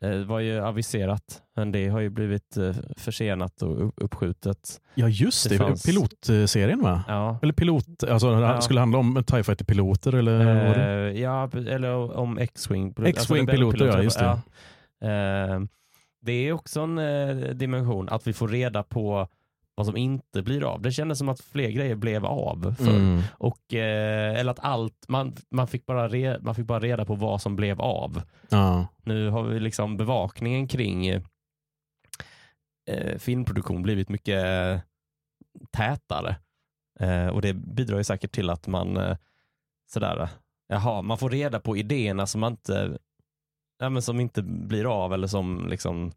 eh, 0.02 0.18
var 0.18 0.40
ju 0.40 0.60
aviserat. 0.60 1.42
Men 1.56 1.72
det 1.72 1.88
har 1.88 2.00
ju 2.00 2.10
blivit 2.10 2.58
eh, 2.58 2.76
försenat 2.98 3.62
och 3.62 3.86
upp- 3.88 3.94
uppskjutet. 3.98 4.82
Ja 4.96 5.08
just 5.08 5.50
Det 5.50 5.56
det, 5.58 5.64
fanns- 5.64 5.86
pilotserien 5.86 6.82
va? 6.82 7.04
Ja. 7.08 7.40
Eller 7.42 7.54
pilot, 7.54 8.04
alltså 8.04 8.36
det 8.36 8.42
Ja. 8.42 8.62
skulle 8.62 8.80
handla 8.80 8.98
om 8.98 9.24
TIE 9.28 9.44
Fighter-piloter 9.44 10.14
eller? 10.14 10.40
det? 10.74 11.12
Eh, 11.12 11.22
ja, 11.22 11.50
eller 11.68 12.18
om 12.18 12.38
X-Wing. 12.38 12.94
X-Wing-piloter, 13.06 13.86
ja, 13.88 14.04
just 14.04 14.20
det. 14.20 14.26
Eh, 15.08 15.60
det 16.22 16.32
är 16.32 16.54
också 16.54 16.82
en 16.82 16.98
eh, 16.98 17.36
dimension 17.56 18.10
att 18.10 18.28
vi 18.28 18.34
får 18.34 18.48
reda 18.48 18.84
på 18.84 19.28
vad 19.80 19.86
som 19.86 19.98
inte 19.98 20.42
blir 20.42 20.64
av. 20.64 20.82
Det 20.82 20.92
kändes 20.92 21.18
som 21.18 21.30
att 21.30 21.42
fler 21.42 21.70
grejer 21.70 21.96
blev 21.96 22.26
av 22.26 22.76
förr. 22.78 22.96
Mm. 22.96 23.22
Och, 23.34 23.74
eh, 23.74 24.40
eller 24.40 24.52
att 24.52 24.60
allt, 24.60 25.06
man, 25.08 25.36
man, 25.52 25.68
fick 25.68 25.86
bara 25.86 26.08
re, 26.08 26.40
man 26.42 26.56
fick 26.56 26.66
bara 26.66 26.80
reda 26.80 27.06
på 27.06 27.16
vad 27.16 27.42
som 27.42 27.56
blev 27.56 27.82
av. 27.82 28.22
Ja. 28.50 28.88
Nu 29.04 29.30
har 29.30 29.44
vi 29.44 29.60
liksom 29.60 29.98
bevakningen 29.98 30.68
kring 30.68 31.08
eh, 31.08 31.22
filmproduktion 33.18 33.82
blivit 33.82 34.10
mycket 34.10 34.46
eh, 34.46 34.80
tätare. 35.72 36.36
Eh, 37.00 37.28
och 37.28 37.42
det 37.42 37.54
bidrar 37.54 37.98
ju 37.98 38.04
säkert 38.04 38.32
till 38.32 38.50
att 38.50 38.68
man 38.68 38.98
eh, 38.98 39.18
sådär, 39.92 40.22
eh, 40.22 40.30
jaha, 40.68 41.02
man 41.02 41.18
får 41.18 41.30
reda 41.30 41.60
på 41.60 41.78
idéerna 41.78 42.28
som 42.28 42.42
man 42.42 42.52
inte, 42.52 42.98
ja, 43.80 43.90
men 43.90 44.02
som 44.02 44.20
inte 44.20 44.42
blir 44.42 45.04
av 45.04 45.14
eller 45.14 45.28
som 45.28 45.68
liksom 45.70 46.06
eh, 46.06 46.12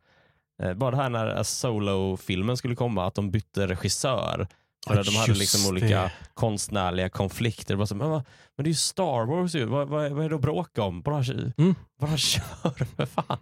bara 0.75 0.91
det 0.91 0.97
här 0.97 1.11
när 1.11 1.43
Solo-filmen 1.43 2.57
skulle 2.57 2.75
komma, 2.75 3.07
att 3.07 3.15
de 3.15 3.31
bytte 3.31 3.67
regissör. 3.67 4.47
För 4.87 4.97
att 5.01 5.07
de 5.07 5.17
hade 5.17 5.35
liksom 5.35 5.71
olika 5.71 5.87
det. 6.03 6.13
konstnärliga 6.35 7.09
konflikter. 7.09 7.77
Bara 7.77 7.87
så, 7.87 7.95
men, 7.95 8.11
men 8.11 8.23
det 8.57 8.63
är 8.63 8.69
ju 8.69 8.75
Star 8.75 9.27
Wars 9.27 9.55
ju, 9.55 9.65
vad, 9.65 9.89
vad, 9.89 10.13
vad 10.13 10.25
är 10.25 10.29
det 10.29 10.35
att 10.35 10.41
bråka 10.41 10.83
om? 10.83 11.03
Bara, 11.03 11.23
Mm. 11.59 11.75
bara 12.01 12.17
kör 12.17 12.85
för 12.97 13.07
fan. 13.07 13.39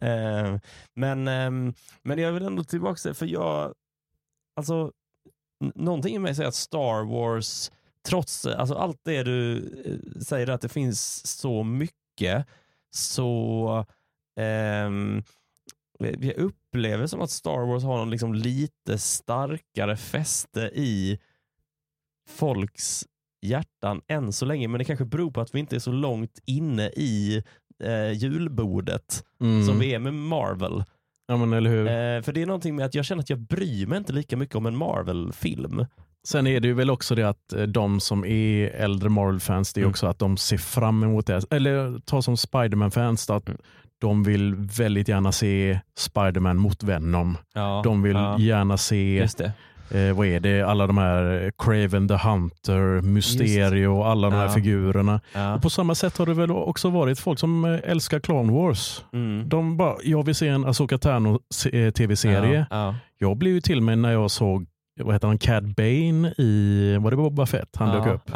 Eh, 0.00 0.60
men, 0.94 1.28
ehm, 1.28 1.74
men 2.02 2.18
jag 2.18 2.32
vill 2.32 2.42
ändå 2.42 2.64
tillbaka 2.64 2.96
till, 2.96 3.14
för 3.14 3.26
jag, 3.26 3.74
alltså, 4.56 4.92
någonting 5.74 6.14
i 6.14 6.18
mig 6.18 6.34
säger 6.34 6.48
att 6.48 6.54
Star 6.54 7.04
Wars, 7.04 7.70
trots 8.08 8.46
alltså 8.46 8.74
allt 8.74 9.00
det 9.04 9.22
du 9.22 9.56
eh, 9.84 10.20
säger, 10.22 10.48
att 10.50 10.60
det 10.60 10.68
finns 10.68 11.26
så 11.40 11.62
mycket, 11.62 12.46
så 12.90 13.84
ehm, 14.40 15.22
jag 15.98 16.36
upplever 16.36 17.06
som 17.06 17.20
att 17.20 17.30
Star 17.30 17.66
Wars 17.66 17.82
har 17.84 17.96
någon 17.98 18.10
liksom 18.10 18.34
lite 18.34 18.98
starkare 18.98 19.96
fäste 19.96 20.60
i 20.74 21.18
folks 22.28 23.04
hjärtan 23.42 24.00
än 24.08 24.32
så 24.32 24.44
länge. 24.44 24.68
Men 24.68 24.78
det 24.78 24.84
kanske 24.84 25.04
beror 25.04 25.30
på 25.30 25.40
att 25.40 25.54
vi 25.54 25.58
inte 25.58 25.76
är 25.76 25.80
så 25.80 25.92
långt 25.92 26.38
inne 26.46 26.86
i 26.86 27.42
eh, 27.84 28.12
julbordet 28.12 29.24
Mm. 29.40 29.66
som 29.66 29.78
vi 29.78 29.94
är 29.94 29.98
med 29.98 30.14
Marvel. 30.14 30.84
Ja 31.28 31.36
men 31.36 31.52
eller 31.52 31.70
hur. 31.70 31.86
Eh, 31.86 32.22
för 32.22 32.32
det 32.32 32.42
är 32.42 32.46
någonting 32.46 32.76
med 32.76 32.86
att 32.86 32.94
jag 32.94 33.04
känner 33.04 33.22
att 33.22 33.30
jag 33.30 33.38
bryr 33.38 33.86
mig 33.86 33.98
inte 33.98 34.12
lika 34.12 34.36
mycket 34.36 34.54
om 34.56 34.66
en 34.66 34.76
Marvel-film. 34.76 35.84
Sen 36.26 36.46
är 36.46 36.60
det 36.60 36.68
ju 36.68 36.74
väl 36.74 36.90
också 36.90 37.14
det 37.14 37.28
att 37.28 37.52
eh, 37.52 37.62
de 37.62 38.00
som 38.00 38.24
är 38.24 38.68
äldre 38.68 39.08
Marvel-fans, 39.08 39.72
det 39.72 39.80
är 39.80 39.82
Mm. 39.82 39.90
också 39.90 40.06
att 40.06 40.18
de 40.18 40.36
ser 40.36 40.58
fram 40.58 41.02
emot 41.02 41.26
det. 41.26 41.42
Eller 41.50 41.98
ta 42.04 42.22
som 42.22 42.36
Spiderman-fans, 42.36 43.30
att 43.30 43.48
Mm. 43.48 43.60
De 44.00 44.22
vill 44.22 44.54
väldigt 44.54 45.08
gärna 45.08 45.32
se 45.32 45.80
Spiderman 45.98 46.56
mot 46.56 46.82
Venom. 46.82 47.38
Ja, 47.54 47.80
De 47.84 48.02
vill 48.02 48.16
ja, 48.16 48.38
gärna 48.38 48.76
se, 48.76 49.18
eh, 49.90 50.16
vad 50.16 50.26
är 50.26 50.40
det, 50.40 50.62
alla 50.62 50.86
de 50.86 50.98
här 50.98 51.52
Craven 51.58 52.08
the 52.08 52.14
Hunter, 52.14 53.00
Mysterio 53.02 53.86
och 53.88 54.08
alla 54.08 54.30
de 54.30 54.36
här 54.36 54.44
Ja. 54.46 54.52
figurerna. 54.52 55.20
Ja. 55.34 55.54
Och 55.54 55.62
på 55.62 55.70
samma 55.70 55.94
sätt 55.94 56.18
har 56.18 56.26
det 56.26 56.34
väl 56.34 56.50
också 56.50 56.90
varit 56.90 57.18
folk 57.20 57.38
som 57.38 57.64
eh, 57.64 57.80
älskar 57.84 58.20
Clone 58.20 58.52
Wars. 58.52 59.04
Mm. 59.12 59.48
De 59.48 59.76
bara, 59.76 59.94
jag 60.02 60.22
vill 60.26 60.34
se 60.34 60.48
en 60.48 60.64
Asoka 60.64 60.98
Tano 60.98 61.40
eh, 61.72 61.90
tv-serie. 61.90 62.66
Ja, 62.70 62.76
ja. 62.86 62.94
Jag 63.18 63.36
blev 63.36 63.52
ju 63.54 63.60
till 63.60 63.80
med 63.82 63.98
när 63.98 64.12
jag 64.12 64.30
såg 64.30 64.66
vad 65.00 65.14
heter 65.14 65.28
han, 65.28 65.38
Cad 65.38 65.74
Bane 65.74 66.34
i, 66.38 66.96
var 67.00 67.10
det 67.10 67.16
Boba 67.16 67.46
Fett 67.46 67.76
han 67.76 67.96
dök 67.98 68.14
upp? 68.14 68.30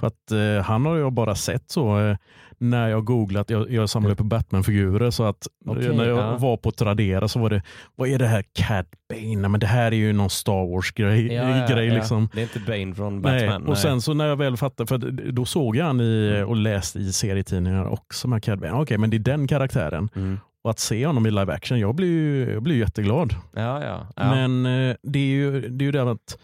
För 0.00 0.06
att 0.06 0.30
eh, 0.32 0.64
han 0.64 0.86
har 0.86 0.96
jag 0.96 1.12
bara 1.12 1.34
sett 1.34 1.70
så 1.70 1.98
eh, 2.00 2.16
när 2.58 2.88
jag 2.88 3.04
googlat, 3.04 3.50
jag, 3.50 3.70
jag 3.70 3.90
samlar 3.90 4.10
upp 4.10 4.18
Batman-figurer 4.18 5.10
så 5.10 5.24
att 5.24 5.46
eh, 5.66 5.74
när 5.74 6.04
jag 6.08 6.18
ja. 6.18 6.36
var 6.36 6.56
på 6.56 6.70
Tradera 6.70 7.28
så 7.28 7.38
var 7.38 7.50
det, 7.50 7.62
vad 7.96 8.08
är 8.08 8.18
det 8.18 8.26
här 8.26 8.44
Cad 8.52 8.86
Bane? 9.08 9.36
Nej, 9.36 9.50
men 9.50 9.60
det 9.60 9.66
här 9.66 9.86
är 9.92 9.96
ju 9.96 10.12
någon 10.12 10.30
Star 10.30 10.72
Wars-grej. 10.72 11.32
Ja, 11.32 11.58
ja, 11.58 11.66
grej, 11.74 11.90
liksom. 11.90 12.28
Det 12.32 12.40
är 12.40 12.42
inte 12.42 12.60
Bane 12.60 12.94
från 12.94 13.20
Nej. 13.20 13.48
Batman. 13.48 13.68
Och 13.68 13.78
sen 13.78 14.00
så 14.00 14.14
när 14.14 14.26
jag 14.26 14.36
väl 14.36 14.56
fattade, 14.56 14.86
för 14.86 14.98
då 15.32 15.44
såg 15.44 15.76
jag 15.76 15.84
han 15.84 16.00
i, 16.00 16.32
Mm. 16.36 16.48
och 16.48 16.56
läste 16.56 16.98
i 16.98 17.12
serietidningar 17.12 17.84
också 17.84 18.28
med 18.28 18.42
Cad 18.42 18.58
Bane. 18.60 18.72
Okej, 18.72 18.98
men 18.98 19.10
det 19.10 19.16
är 19.16 19.18
den 19.18 19.48
karaktären. 19.48 20.08
Mm. 20.16 20.38
Och 20.64 20.70
att 20.70 20.78
se 20.78 21.06
honom 21.06 21.26
i 21.26 21.30
live 21.30 21.52
action, 21.52 21.78
jag 21.78 21.94
blir 21.94 22.48
jag 22.52 22.62
blir 22.62 22.76
jätteglad. 22.76 23.34
Ja, 23.54 23.84
ja. 23.84 24.06
Men 24.16 24.66
eh, 24.66 24.96
det 25.02 25.18
är 25.18 25.26
ju 25.34 25.68
det 25.68 25.82
är 25.82 25.86
ju 25.86 25.92
det 25.92 26.10
att 26.10 26.38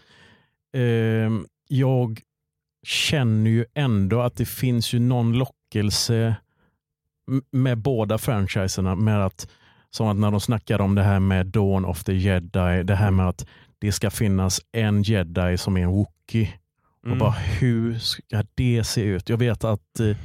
eh, 0.75 1.31
jag 1.67 2.19
känner 2.87 3.51
ju 3.51 3.65
ändå 3.73 4.21
att 4.21 4.35
det 4.35 4.45
finns 4.45 4.93
ju 4.93 4.99
någon 4.99 5.33
lockelse 5.33 5.53
m- 7.31 7.43
med 7.51 7.77
båda 7.77 8.17
franchiserna. 8.17 8.95
Med 8.95 9.25
att, 9.25 9.47
som 9.89 10.07
att 10.07 10.17
när 10.17 10.31
de 10.31 10.39
snackar 10.39 10.81
om 10.81 10.95
det 10.95 11.03
här 11.03 11.19
med 11.19 11.45
Dawn 11.47 11.85
of 11.85 12.03
the 12.03 12.13
Jedi, 12.13 12.83
det 12.83 12.95
här 12.95 13.11
med 13.11 13.29
att 13.29 13.45
det 13.79 13.91
ska 13.91 14.09
finnas 14.09 14.61
en 14.71 15.03
jedi 15.03 15.57
som 15.57 15.77
är 15.77 15.81
en 15.81 15.89
Wookie. 15.89 16.49
Och 17.01 17.07
Mm. 17.07 17.19
bara 17.19 17.31
hur 17.31 17.99
ska 17.99 18.43
det 18.55 18.83
se 18.83 19.01
ut? 19.01 19.29
Jag 19.29 19.37
vet 19.37 19.63
att 19.63 19.99
eh, 19.99 20.17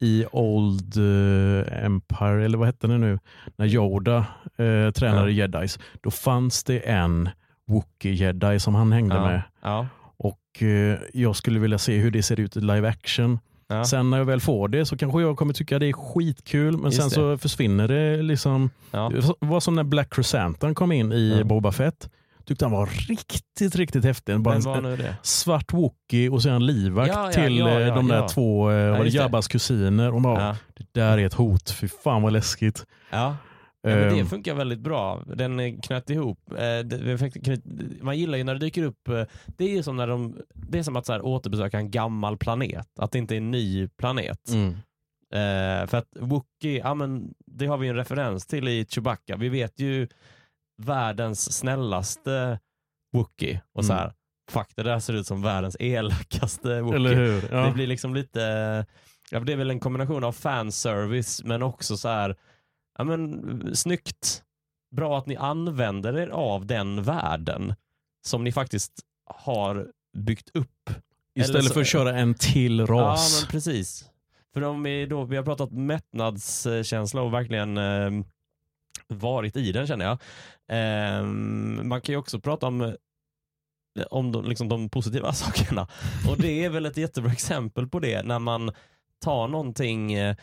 i 0.00 0.26
Old 0.32 0.96
eh, 0.96 1.84
Empire, 1.84 2.44
eller 2.44 2.58
vad 2.58 2.66
hette 2.66 2.86
det 2.86 2.98
nu, 2.98 3.18
när 3.56 3.66
Yoda 3.66 4.16
eh, 4.56 4.90
tränade 4.90 5.32
jedis, 5.32 5.78
då 6.00 6.10
fanns 6.10 6.64
det 6.64 6.78
en 6.78 7.28
Wookie-jedi 7.68 8.58
som 8.58 8.74
han 8.74 8.92
hängde 8.92 9.14
ja. 9.14 9.26
med. 9.26 9.42
Ja. 9.62 9.86
Och 10.16 10.62
eh, 10.62 10.98
Jag 11.12 11.36
skulle 11.36 11.58
vilja 11.60 11.78
se 11.78 11.98
hur 11.98 12.10
det 12.10 12.22
ser 12.22 12.40
ut 12.40 12.56
i 12.56 12.60
live 12.60 12.88
action. 12.88 13.38
Ja. 13.76 13.84
Sen 13.84 14.10
när 14.10 14.18
jag 14.18 14.24
väl 14.24 14.40
får 14.40 14.68
det 14.68 14.86
så 14.86 14.96
kanske 14.96 15.20
jag 15.20 15.36
kommer 15.36 15.54
tycka 15.54 15.78
det 15.78 15.86
är 15.86 15.92
skitkul, 15.92 16.76
men 16.76 16.84
Just 16.90 16.96
sen 17.00 17.08
det. 17.08 17.14
så 17.14 17.38
försvinner 17.38 17.88
det. 17.88 18.22
liksom. 18.22 18.70
Ja. 18.90 19.10
Det 19.14 19.32
var 19.46 19.60
som 19.60 19.74
när 19.74 19.84
Black 19.84 20.14
Chrysanthemum 20.14 20.74
kom 20.74 20.92
in 20.92 21.12
i 21.12 21.34
Ja. 21.38 21.44
Boba 21.44 21.72
Fett. 21.72 22.08
Tyckte 22.46 22.64
han 22.64 22.72
var 22.72 22.86
riktigt, 23.08 23.76
riktigt 23.76 24.04
häftig. 24.04 24.40
Bara 24.40 24.54
Vem 24.54 24.66
en- 24.66 24.72
var 24.72 24.80
nu 24.80 24.96
det? 24.96 25.16
svart 25.22 25.72
Wookie 25.72 26.30
och 26.30 26.42
sen 26.42 26.66
livvakt 26.66 27.12
Ja, 27.14 27.26
ja, 27.26 27.32
till 27.32 27.58
ja, 27.58 27.68
eh, 27.70 27.80
ja, 27.88 27.94
de 27.94 28.08
där 28.08 28.16
ja. 28.16 28.28
två, 28.28 28.70
eh, 28.70 28.90
var 28.90 29.04
det. 29.04 29.08
Jabbas 29.10 29.48
kusiner. 29.48 30.14
Och 30.14 30.20
bara, 30.22 30.42
Ja. 30.46 30.56
Det 30.74 31.00
där 31.00 31.18
är 31.18 31.26
ett 31.26 31.34
hot, 31.34 31.70
fy 31.70 31.88
fan 32.04 32.22
vad 32.22 32.32
läskigt. 32.32 32.84
Ja. 33.10 33.36
Ja, 33.82 33.88
men 33.90 34.14
det 34.14 34.20
Ehm, 34.20 34.26
funkar 34.26 34.54
väldigt 34.54 34.80
bra. 34.80 35.22
Den 35.26 35.80
knöt 35.80 36.10
ihop. 36.10 36.38
eh, 36.52 36.86
Man 38.00 38.18
gillar 38.18 38.38
ju 38.38 38.44
när 38.44 38.54
det 38.54 38.60
dyker 38.60 38.82
upp, 38.82 39.08
eh, 39.08 39.22
det 39.56 39.78
är 39.78 39.82
som 39.82 39.96
när 39.96 40.06
de, 40.06 40.36
det 40.54 40.78
är 40.78 40.82
som 40.82 40.96
att 40.96 41.06
så 41.06 41.12
här, 41.12 41.24
återbesöka 41.24 41.78
en 41.78 41.90
gammal 41.90 42.36
planet. 42.36 42.88
Att 42.98 43.12
det 43.12 43.18
inte 43.18 43.34
är 43.34 43.36
en 43.36 43.50
ny 43.50 43.88
planet. 43.88 44.48
mm. 44.48 44.74
Eh, 45.34 45.86
för 45.86 45.98
att 45.98 46.08
Wookie, 46.20 46.78
ja 46.78 46.94
men 46.94 47.34
det 47.46 47.66
har 47.66 47.78
vi 47.78 47.88
en 47.88 47.96
referens 47.96 48.46
till 48.46 48.68
i 48.68 48.86
Chewbacca. 48.88 49.36
Vi 49.36 49.48
vet 49.48 49.80
ju 49.80 50.08
världens 50.82 51.52
snällaste 51.58 52.58
Wookie 53.12 53.62
och 53.72 53.84
så 53.84 53.92
Mm. 53.92 54.02
här, 54.02 54.12
fuck 54.50 54.68
det 54.76 54.82
där 54.82 54.98
ser 54.98 55.12
ut 55.12 55.26
som 55.26 55.42
världens 55.42 55.76
elakaste 55.80 56.80
Wookie. 56.80 57.42
Ja. 57.50 57.66
Det 57.66 57.72
blir 57.72 57.86
liksom 57.86 58.14
lite, 58.14 58.40
ja, 59.30 59.40
det 59.40 59.52
är 59.52 59.56
väl 59.56 59.70
en 59.70 59.80
kombination 59.80 60.24
av 60.24 60.32
fanservice 60.32 61.42
men 61.44 61.62
också 61.62 61.96
så 61.96 62.08
här, 62.08 62.36
ja 62.98 63.04
men 63.04 63.76
snyggt. 63.76 64.42
Bra 64.96 65.18
att 65.18 65.26
ni 65.26 65.36
använder 65.36 66.16
er 66.18 66.28
av 66.28 66.66
den 66.66 67.02
världen 67.02 67.74
som 68.24 68.44
ni 68.44 68.52
faktiskt 68.52 68.92
har 69.24 69.88
byggt 70.16 70.50
upp. 70.56 70.90
Istället 71.34 71.64
så- 71.64 71.74
för 71.74 71.80
att 71.80 71.86
köra 71.86 72.18
en 72.18 72.34
till 72.34 72.78
Ja 72.78 72.86
ras. 72.86 73.40
men 73.42 73.50
precis. 73.50 74.04
För 74.54 74.62
om 74.64 74.82
vi, 74.82 75.06
då, 75.06 75.24
vi 75.24 75.36
har 75.36 75.44
pratat 75.44 75.72
mättnadskänsla 75.72 77.22
och 77.22 77.34
verkligen 77.34 77.76
eh, 77.78 78.10
varit 79.08 79.56
i 79.56 79.72
den 79.72 79.86
känner 79.86 80.04
jag. 80.04 80.18
Eh, 80.78 81.22
man 81.84 82.00
kan 82.00 82.12
ju 82.12 82.16
också 82.16 82.40
prata 82.40 82.66
om 82.66 82.80
eh, 82.80 82.92
om 84.10 84.32
de, 84.32 84.44
liksom 84.44 84.68
de 84.68 84.88
positiva 84.88 85.32
sakerna. 85.32 85.88
Och 86.30 86.36
det 86.38 86.64
är 86.64 86.70
väl 86.70 86.86
ett 86.86 86.96
jättebra 86.96 87.32
exempel 87.32 87.88
på 87.88 87.98
det 88.00 88.22
när 88.22 88.38
man 88.38 88.70
tar 89.20 89.48
någonting 89.48 90.12
eh, 90.12 90.36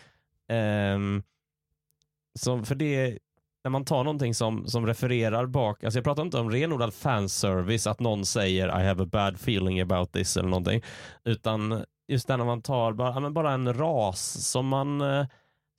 som, 2.39 2.65
för 2.65 2.75
det 2.75 3.19
när 3.63 3.71
man 3.71 3.85
tar 3.85 4.03
någonting 4.03 4.33
som, 4.35 4.67
som 4.67 4.87
refererar 4.87 5.45
bak, 5.45 5.83
alltså 5.83 5.97
jag 5.97 6.03
pratar 6.03 6.23
inte 6.23 6.37
om 6.37 6.51
renodlad 6.51 6.93
fanservice, 6.93 7.87
att 7.87 7.99
någon 7.99 8.25
säger 8.25 8.67
I 8.81 8.85
have 8.85 9.03
a 9.03 9.07
bad 9.11 9.35
feeling 9.35 9.81
about 9.81 10.11
this 10.11 10.37
eller 10.37 10.49
någonting, 10.49 10.83
utan 11.25 11.83
just 12.07 12.27
det 12.27 12.37
när 12.37 12.45
man 12.45 12.61
tar 12.61 12.93
bara, 12.93 13.29
bara 13.29 13.51
en 13.51 13.73
ras 13.73 14.49
som 14.49 14.67
man 14.67 15.01
eh, 15.01 15.25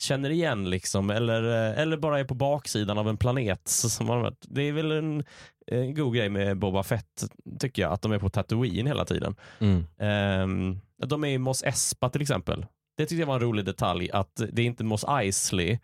känner 0.03 0.31
igen 0.31 0.71
liksom, 0.71 1.11
eller, 1.11 1.43
eh, 1.43 1.81
eller 1.81 1.97
bara 1.97 2.21
är 2.21 2.25
på 2.25 2.35
baksidan 2.35 2.99
av 2.99 3.09
en 3.09 3.17
planet. 3.17 3.69
Så, 3.69 3.89
som 3.89 4.07
man, 4.07 4.37
det 4.41 4.63
är 4.63 4.73
väl 4.73 4.93
en, 4.93 5.25
en 5.67 5.95
god 5.95 6.15
grej 6.15 6.29
med 6.29 6.59
Boba 6.59 6.83
Fett, 6.83 7.25
tycker 7.59 7.83
jag, 7.83 7.93
att 7.93 8.03
de 8.03 8.13
är 8.13 8.19
på 8.19 8.29
Tatooine 8.29 8.87
hela 8.87 9.05
tiden. 9.05 9.37
Mm. 9.59 9.87
Ehm, 9.99 10.81
de 11.07 11.25
är 11.25 11.29
i 11.29 11.39
Mos 11.39 11.63
Espa 11.63 12.09
till 12.09 12.23
exempel. 12.23 12.67
Det 12.97 13.07
tyckte 13.07 13.21
jag 13.21 13.27
var 13.27 13.35
en 13.35 13.41
rolig 13.41 13.65
detalj, 13.65 14.11
att 14.11 14.43
det 14.53 14.63
är 14.63 14.67
inte 14.67 14.85
Mos 14.85 15.05
Eisley, 15.09 15.79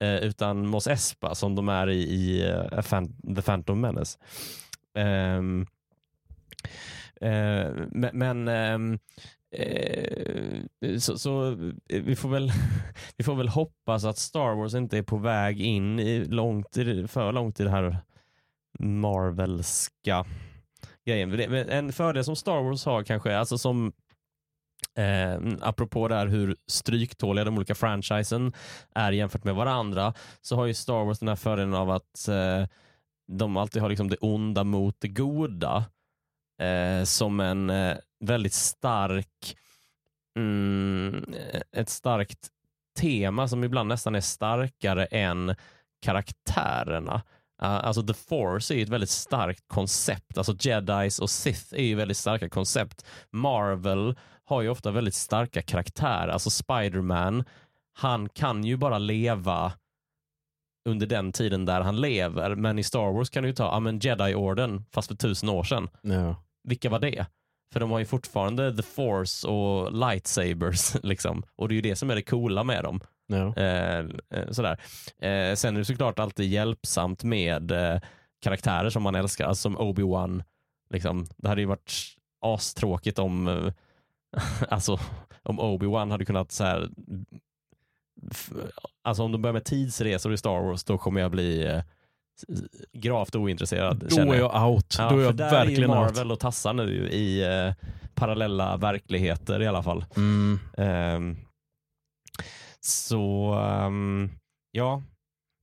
eh, 0.00 0.16
utan 0.16 0.66
Mos 0.66 0.86
Espa 0.86 1.34
som 1.34 1.54
de 1.54 1.68
är 1.68 1.90
i, 1.90 2.02
i 2.02 2.52
uh, 2.52 2.80
Fan- 2.82 3.34
The 3.36 3.42
Phantom 3.42 3.80
Menace. 3.80 4.18
Ehm, 4.94 5.66
eh, 7.20 7.68
men 8.12 8.48
ehm, 8.48 8.98
eh, 9.56 10.98
så, 10.98 11.18
så 11.18 11.50
eh, 11.88 12.02
vi, 12.02 12.16
får 12.16 12.28
väl, 12.28 12.52
vi 13.16 13.24
får 13.24 13.34
väl 13.34 13.48
hoppas 13.48 14.04
att 14.04 14.18
Star 14.18 14.54
Wars 14.54 14.74
inte 14.74 14.98
är 14.98 15.02
på 15.02 15.16
väg 15.16 15.60
in 15.60 15.98
i 16.00 16.24
långt, 16.24 16.74
för 17.08 17.32
långt 17.32 17.60
i 17.60 17.64
det 17.64 17.70
här 17.70 17.96
Marvelska 18.78 20.26
grejen. 21.06 21.40
En 21.68 21.92
fördel 21.92 22.24
som 22.24 22.36
Star 22.36 22.62
Wars 22.62 22.84
har 22.84 23.02
kanske, 23.02 23.36
alltså 23.36 23.58
som 23.58 23.92
eh, 24.98 25.32
mm, 25.32 25.58
apropå 25.62 26.08
här 26.08 26.26
hur 26.26 26.56
stryktåliga 26.66 27.44
de 27.44 27.56
olika 27.56 27.74
franchisen 27.74 28.52
är 28.94 29.12
jämfört 29.12 29.44
med 29.44 29.54
varandra, 29.54 30.14
så 30.40 30.56
har 30.56 30.66
ju 30.66 30.74
Star 30.74 31.04
Wars 31.04 31.18
den 31.18 31.28
här 31.28 31.36
fördelen 31.36 31.74
av 31.74 31.90
att 31.90 32.28
eh, 32.28 32.66
de 33.32 33.56
alltid 33.56 33.82
har 33.82 33.88
liksom 33.88 34.08
det 34.08 34.16
onda 34.16 34.64
mot 34.64 34.96
det 34.98 35.08
goda 35.08 35.84
eh, 36.62 37.04
som 37.04 37.40
en 37.40 37.70
eh, 37.70 37.96
väldigt 38.24 38.52
stark 38.52 39.56
mm, 40.38 41.24
eh, 41.52 41.60
ett 41.72 41.88
starkt 41.88 42.48
tema 42.98 43.48
som 43.48 43.64
ibland 43.64 43.88
nästan 43.88 44.14
är 44.14 44.20
starkare 44.20 45.04
än 45.04 45.54
karaktärerna. 46.02 47.22
Uh, 47.62 47.68
alltså 47.68 48.02
The 48.02 48.14
Force 48.14 48.74
är 48.74 48.76
ju 48.76 48.82
ett 48.82 48.88
väldigt 48.88 49.10
starkt 49.10 49.68
koncept. 49.68 50.38
Alltså 50.38 50.54
Jedis 50.60 51.18
och 51.18 51.30
Sith 51.30 51.74
är 51.74 51.82
ju 51.82 51.94
väldigt 51.94 52.16
starka 52.16 52.48
koncept. 52.48 53.06
Marvel 53.32 54.16
har 54.50 54.62
ju 54.62 54.68
ofta 54.68 54.90
väldigt 54.90 55.14
starka 55.14 55.62
karaktärer. 55.62 56.28
Alltså 56.28 56.50
Spider-Man, 56.50 57.44
han 57.92 58.28
kan 58.28 58.64
ju 58.64 58.76
bara 58.76 58.98
leva 58.98 59.72
under 60.88 61.06
den 61.06 61.32
tiden 61.32 61.64
där 61.64 61.80
han 61.80 62.00
lever. 62.00 62.54
Men 62.54 62.78
i 62.78 62.82
Star 62.82 63.12
Wars 63.12 63.30
kan 63.30 63.42
du 63.42 63.48
ju 63.48 63.54
ta 63.54 63.64
ja, 63.64 63.80
men 63.80 63.98
Jedi-orden, 63.98 64.84
fast 64.90 65.08
för 65.08 65.14
tusen 65.14 65.48
år 65.48 65.64
sedan. 65.64 65.88
Ja. 66.02 66.36
Vilka 66.68 66.90
var 66.90 66.98
det? 66.98 67.26
För 67.72 67.80
de 67.80 67.90
har 67.90 67.98
ju 67.98 68.04
fortfarande 68.04 68.76
the 68.76 68.82
force 68.82 69.48
och 69.48 69.92
lightsabers. 69.92 70.94
Liksom. 71.02 71.42
Och 71.56 71.68
det 71.68 71.72
är 71.72 71.76
ju 71.76 71.82
det 71.82 71.96
som 71.96 72.10
är 72.10 72.14
det 72.14 72.22
coola 72.22 72.64
med 72.64 72.84
dem. 72.84 73.00
Ja. 73.26 73.56
Eh, 73.56 73.98
eh, 74.34 74.50
sådär. 74.50 74.80
Eh, 75.18 75.54
sen 75.54 75.74
är 75.74 75.78
det 75.78 75.84
såklart 75.84 76.18
alltid 76.18 76.50
hjälpsamt 76.50 77.24
med 77.24 77.70
eh, 77.70 78.00
karaktärer 78.42 78.90
som 78.90 79.02
man 79.02 79.14
älskar, 79.14 79.46
alltså 79.46 79.62
som 79.62 79.78
Obi-Wan. 79.78 80.42
Liksom. 80.90 81.26
Det 81.36 81.48
hade 81.48 81.60
ju 81.60 81.66
varit 81.66 81.92
astråkigt 82.40 83.18
om 83.18 83.48
eh, 83.48 83.72
alltså, 84.68 84.98
om 85.42 85.60
Obi-Wan 85.60 86.10
hade 86.10 86.24
kunnat 86.24 86.52
så 86.52 86.64
här, 86.64 86.90
alltså 89.02 89.22
om 89.22 89.32
de 89.32 89.42
börjar 89.42 89.52
med 89.52 89.64
tidsresor 89.64 90.32
i 90.32 90.36
Star 90.36 90.60
Wars 90.60 90.84
då 90.84 90.98
kommer 90.98 91.20
jag 91.20 91.30
bli 91.30 91.66
eh, 91.66 91.82
gravt 92.92 93.34
ointresserad. 93.34 94.04
Då 94.10 94.32
är 94.32 94.38
jag 94.38 94.68
out. 94.68 94.94
Ja, 94.98 95.10
Då 95.10 95.18
är 95.18 95.24
jag 95.24 95.36
där 95.36 95.50
verkligen 95.50 95.90
är 95.90 95.94
ju 95.94 96.00
out. 96.00 96.14
Marvel 96.14 96.32
och 96.32 96.40
tassar 96.40 96.72
nu 96.72 97.08
i 97.08 97.42
eh, 97.44 97.74
parallella 98.14 98.76
verkligheter 98.76 99.62
i 99.62 99.66
alla 99.66 99.82
fall. 99.82 100.04
Mm. 100.16 100.58
Ehm, 100.76 101.36
så 102.80 103.52
ehm, 103.54 104.30
ja, 104.70 105.02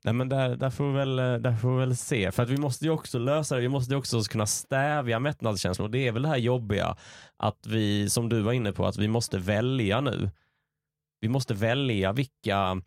Nej, 0.08 0.14
men 0.14 0.30
där, 0.30 0.56
där, 0.56 0.70
får 0.70 0.88
vi 0.88 0.94
väl, 0.94 1.20
eh, 1.20 1.34
där 1.34 1.56
får 1.56 1.72
vi 1.72 1.78
väl 1.80 1.98
se. 1.98 2.32
För 2.32 2.44
att 2.44 2.50
vi 2.50 2.58
måste 2.58 2.86
ju 2.86 2.92
också 2.92 3.20
lösa 3.20 3.56
det. 3.56 3.62
Vi 3.62 3.68
måste 3.68 3.94
ju 3.94 3.98
också 3.98 4.22
kunna 4.22 4.46
stävja 4.46 5.20
mättnadskänslor. 5.20 5.86
Och 5.86 5.92
det 5.92 6.08
är 6.08 6.12
väl 6.12 6.22
det 6.22 6.28
här 6.28 6.38
jobbiga 6.38 6.98
att 7.38 7.68
vi, 7.68 8.10
som 8.10 8.30
du 8.30 8.42
var 8.42 8.54
inne 8.54 8.72
på, 8.72 8.86
att 8.86 8.98
vi 8.98 9.08
måste 9.08 9.38
välja 9.38 10.02
nu. 10.02 10.30
Vi 11.20 11.30
måste 11.30 11.54
välja 11.54 12.12
vilka 12.12 12.82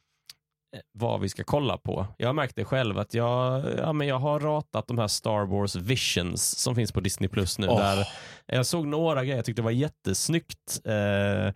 eh, 0.77 0.81
vad 0.93 1.21
vi 1.21 1.29
ska 1.29 1.45
kolla 1.45 1.77
på. 1.77 2.07
Jag 2.17 2.29
har 2.29 2.33
märkt 2.33 2.57
det 2.57 2.65
själv 2.65 2.99
att 2.99 3.15
jag, 3.15 3.65
ja, 3.79 3.93
men 3.93 4.07
jag 4.07 4.19
har 4.19 4.41
ratat 4.41 4.89
de 4.89 4.99
här 4.99 5.09
Star 5.09 5.47
Wars 5.47 5.77
Visions 5.77 6.59
som 6.59 6.75
finns 6.75 6.93
på 6.93 7.01
Disney 7.01 7.29
Plus 7.29 7.59
nu. 7.59 7.69
Åh. 7.69 7.79
Där 7.79 8.09
jag 8.47 8.67
såg 8.67 8.87
några 8.87 9.25
grejer, 9.25 9.37
jag 9.37 9.45
tyckte 9.45 9.63
det 9.63 9.65
var 9.65 9.71
jättesnyggt. 9.71 10.81
Eh, 10.85 11.47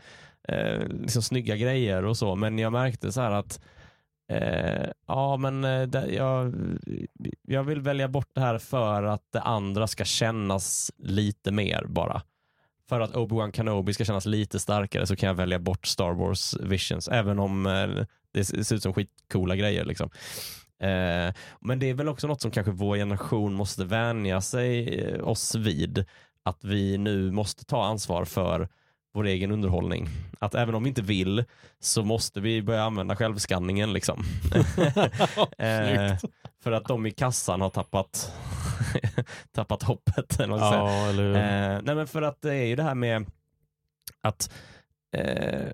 eh, 0.49 0.89
liksom 0.89 1.23
snygga 1.23 1.57
grejer 1.57 2.05
och 2.05 2.17
så, 2.17 2.35
men 2.35 2.59
jag 2.59 2.73
märkte 2.73 3.12
så 3.12 3.21
här 3.21 3.31
att 3.31 3.61
eh, 4.29 4.91
ja, 5.07 5.37
men 5.37 5.64
eh, 5.64 5.83
det, 5.83 6.07
jag, 6.07 6.55
jag 7.43 7.64
vill 7.64 7.81
välja 7.81 8.09
bort 8.09 8.31
det 8.33 8.41
här 8.41 8.59
för 8.59 9.03
att 9.03 9.33
det 9.33 9.41
andra 9.41 9.87
ska 9.87 10.05
kännas 10.05 10.93
lite 10.99 11.53
mer 11.53 11.85
bara. 11.89 12.22
För 12.89 13.01
att 13.01 13.14
Obi-Wan 13.14 13.53
Kenobi 13.53 13.95
ska 13.95 14.05
kännas 14.05 14.27
lite 14.27 14.61
starkare 14.61 15.07
så 15.07 15.16
kan 15.16 15.27
jag 15.27 15.35
välja 15.35 15.59
bort 15.59 15.87
Star 15.87 16.12
Wars 16.12 16.55
Visions, 16.61 17.09
även 17.09 17.39
om 17.39 17.66
eh, 17.66 18.07
det 18.33 18.45
ser 18.45 18.77
ut 18.77 18.83
som 18.83 18.95
skitcoola 18.95 19.57
grejer. 19.57 19.85
Liksom. 19.85 20.11
Eh, 20.81 21.35
men 21.61 21.79
det 21.79 21.91
är 21.91 21.95
väl 21.95 22.09
också 22.09 22.27
något 22.27 22.41
som 22.41 22.51
kanske 22.51 22.72
vår 22.72 22.97
generation 22.97 23.55
måste 23.55 23.85
vänja 23.85 24.41
sig 24.41 25.01
eh, 25.01 25.29
oss 25.29 25.55
vid. 25.55 26.05
Att 26.43 26.64
vi 26.64 26.99
nu 26.99 27.31
måste 27.31 27.64
ta 27.64 27.85
ansvar 27.85 28.25
för 28.25 28.68
vår 29.15 29.27
egen 29.27 29.51
underhållning. 29.51 30.09
Att 30.39 30.55
även 30.55 30.75
om 30.75 30.83
vi 30.83 30.89
inte 30.89 31.03
vill 31.03 31.45
så 31.81 32.03
måste 32.03 32.41
vi 32.41 32.62
börja 32.62 32.83
använda 32.83 33.17
självskanningen. 33.17 33.93
Liksom. 33.93 34.19
eh, 35.59 36.17
för 36.62 36.73
att 36.73 36.85
de 36.85 37.07
i 37.07 37.11
kassan 37.11 37.61
har 37.61 37.71
tappat, 37.71 38.33
tappat 39.53 39.83
hoppet. 39.83 40.41
Eller. 40.41 40.57
Ja, 40.57 41.09
eller? 41.09 41.35
Eh, 41.35 41.81
nej 41.83 41.95
men 41.95 42.07
för 42.07 42.23
att 42.23 42.43
det 42.43 42.55
är 42.55 42.65
ju 42.65 42.77
det 42.77 42.83
här 42.83 42.95
med 42.95 43.27
att 44.21 44.53
eh, 45.17 45.69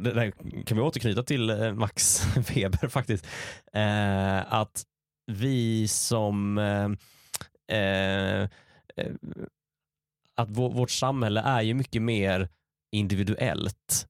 det 0.00 0.12
där 0.12 0.30
kan 0.64 0.76
vi 0.76 0.82
återknyta 0.82 1.22
till 1.22 1.50
eh, 1.50 1.72
Max 1.72 2.26
Weber 2.50 2.88
faktiskt. 2.88 3.26
Eh, 3.72 4.52
att 4.52 4.82
vi 5.26 5.88
som 5.88 6.58
eh, 7.68 7.78
eh, 7.78 8.48
att 10.36 10.48
vår, 10.50 10.70
vårt 10.70 10.90
samhälle 10.90 11.40
är 11.40 11.62
ju 11.62 11.74
mycket 11.74 12.02
mer 12.02 12.48
individuellt 12.92 14.06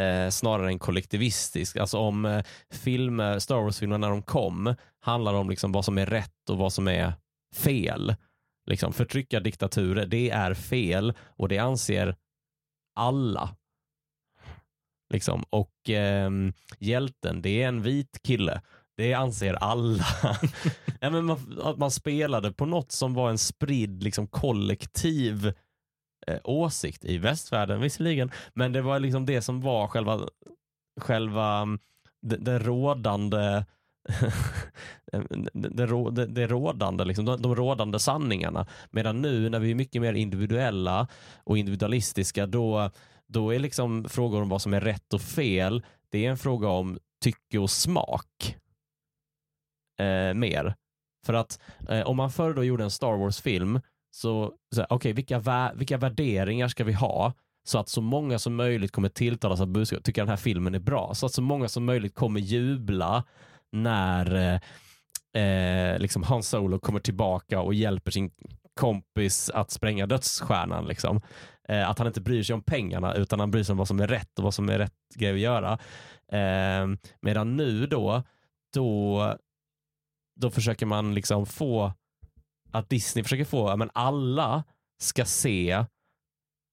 eh, 0.00 0.30
snarare 0.30 0.68
än 0.68 0.78
kollektivistisk. 0.78 1.76
Alltså 1.76 1.98
om 1.98 2.24
eh, 2.24 2.44
filmer, 2.70 3.38
Star 3.38 3.56
Wars-filmer 3.56 3.98
när 3.98 4.10
de 4.10 4.22
kom 4.22 4.74
handlar 5.00 5.34
om 5.34 5.50
liksom 5.50 5.72
vad 5.72 5.84
som 5.84 5.98
är 5.98 6.06
rätt 6.06 6.50
och 6.50 6.58
vad 6.58 6.72
som 6.72 6.88
är 6.88 7.12
fel. 7.54 8.14
Liksom, 8.66 8.92
förtrycka 8.92 9.40
diktaturer, 9.40 10.06
det 10.06 10.30
är 10.30 10.54
fel 10.54 11.12
och 11.36 11.48
det 11.48 11.58
anser 11.58 12.16
alla. 12.96 13.56
Liksom. 15.12 15.44
Och 15.50 15.90
eh, 15.90 16.30
hjälten, 16.78 17.42
det 17.42 17.62
är 17.62 17.68
en 17.68 17.82
vit 17.82 18.18
kille. 18.22 18.62
Det 18.96 19.14
anser 19.14 19.54
alla. 19.54 20.06
ja, 21.00 21.10
men 21.10 21.24
man, 21.24 21.60
att 21.62 21.78
man 21.78 21.90
spelade 21.90 22.52
på 22.52 22.66
något 22.66 22.92
som 22.92 23.14
var 23.14 23.30
en 23.30 23.38
spridd 23.38 24.02
liksom, 24.02 24.26
kollektiv 24.26 25.52
eh, 26.26 26.38
åsikt 26.44 27.04
i 27.04 27.18
västvärlden 27.18 27.80
visserligen. 27.80 28.30
Men 28.54 28.72
det 28.72 28.82
var 28.82 28.98
liksom 28.98 29.26
det 29.26 29.42
som 29.42 29.60
var 29.60 29.88
själva, 29.88 30.20
själva 31.00 31.56
mm, 31.56 31.78
det, 32.22 32.36
det 32.36 32.58
rådande 32.58 33.64
eh, 35.12 35.22
det, 35.52 35.68
det, 35.68 36.10
det, 36.10 36.26
det 36.26 36.46
rådande, 36.46 37.04
liksom, 37.04 37.24
de, 37.24 37.42
de 37.42 37.56
rådande 37.56 37.98
sanningarna. 37.98 38.66
Medan 38.90 39.22
nu 39.22 39.48
när 39.48 39.58
vi 39.58 39.70
är 39.70 39.74
mycket 39.74 40.02
mer 40.02 40.12
individuella 40.12 41.08
och 41.44 41.58
individualistiska, 41.58 42.46
då, 42.46 42.90
då 43.26 43.54
är 43.54 43.58
liksom 43.58 44.08
frågor 44.08 44.42
om 44.42 44.48
vad 44.48 44.62
som 44.62 44.74
är 44.74 44.80
rätt 44.80 45.14
och 45.14 45.22
fel, 45.22 45.82
det 46.10 46.26
är 46.26 46.30
en 46.30 46.38
fråga 46.38 46.68
om 46.68 46.98
tycke 47.22 47.58
och 47.58 47.70
smak. 47.70 48.56
Eh, 50.00 50.34
mer. 50.34 50.74
För 51.26 51.34
att 51.34 51.60
eh, 51.88 52.06
om 52.06 52.16
man 52.16 52.30
förr 52.30 52.54
då 52.54 52.64
gjorde 52.64 52.84
en 52.84 52.90
Star 52.90 53.16
Wars-film, 53.16 53.80
så, 54.10 54.52
så 54.74 54.82
okej, 54.82 54.86
okej, 54.90 55.12
vilka, 55.12 55.38
vä- 55.38 55.76
vilka 55.76 55.98
värderingar 55.98 56.68
ska 56.68 56.84
vi 56.84 56.92
ha? 56.92 57.32
Så 57.68 57.78
att 57.78 57.88
så 57.88 58.00
många 58.00 58.38
som 58.38 58.54
möjligt 58.56 58.92
kommer 58.92 59.08
tilltalas 59.08 59.60
av 59.60 59.66
budskapet, 59.66 60.04
tycker 60.04 60.22
den 60.22 60.28
här 60.28 60.36
filmen 60.36 60.74
är 60.74 60.78
bra. 60.78 61.14
Så 61.14 61.26
att 61.26 61.32
så 61.32 61.42
många 61.42 61.68
som 61.68 61.84
möjligt 61.84 62.14
kommer 62.14 62.40
jubla 62.40 63.24
när 63.72 64.34
eh, 65.34 65.42
eh, 65.42 65.98
liksom 65.98 66.22
Han 66.22 66.42
Solo 66.42 66.78
kommer 66.78 67.00
tillbaka 67.00 67.60
och 67.60 67.74
hjälper 67.74 68.10
sin 68.10 68.30
kompis 68.80 69.50
att 69.50 69.70
spränga 69.70 70.06
dödsstjärnan. 70.06 70.86
Liksom. 70.86 71.20
Eh, 71.68 71.90
att 71.90 71.98
han 71.98 72.06
inte 72.06 72.20
bryr 72.20 72.42
sig 72.42 72.54
om 72.54 72.62
pengarna 72.62 73.14
utan 73.14 73.40
han 73.40 73.50
bryr 73.50 73.62
sig 73.62 73.72
om 73.72 73.78
vad 73.78 73.88
som 73.88 74.00
är 74.00 74.08
rätt 74.08 74.38
och 74.38 74.44
vad 74.44 74.54
som 74.54 74.68
är 74.68 74.78
rätt 74.78 75.14
grej 75.14 75.32
att 75.32 75.38
göra. 75.38 75.78
Eh, 76.32 76.86
medan 77.20 77.56
nu 77.56 77.86
då, 77.86 78.22
då, 78.74 79.34
då 80.40 80.50
försöker 80.50 80.86
man 80.86 81.14
liksom 81.14 81.46
få 81.46 81.92
att 82.72 82.88
Disney 82.88 83.22
försöker 83.22 83.44
få, 83.44 83.76
men 83.76 83.90
alla 83.94 84.64
ska 85.02 85.24
se 85.24 85.84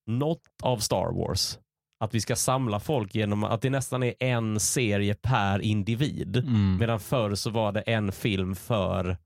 något 0.07 0.43
av 0.63 0.77
Star 0.77 1.11
Wars. 1.13 1.59
Att 1.99 2.13
vi 2.13 2.21
ska 2.21 2.35
samla 2.35 2.79
folk 2.79 3.15
genom 3.15 3.43
att 3.43 3.61
det 3.61 3.69
nästan 3.69 4.03
är 4.03 4.13
en 4.19 4.59
serie 4.59 5.15
per 5.15 5.59
individ. 5.59 6.37
Mm. 6.37 6.77
Medan 6.79 6.99
förr 6.99 7.35
så 7.35 7.49
var 7.49 7.71
det 7.71 7.81
en 7.81 8.11
film 8.11 8.55
för 8.55 9.17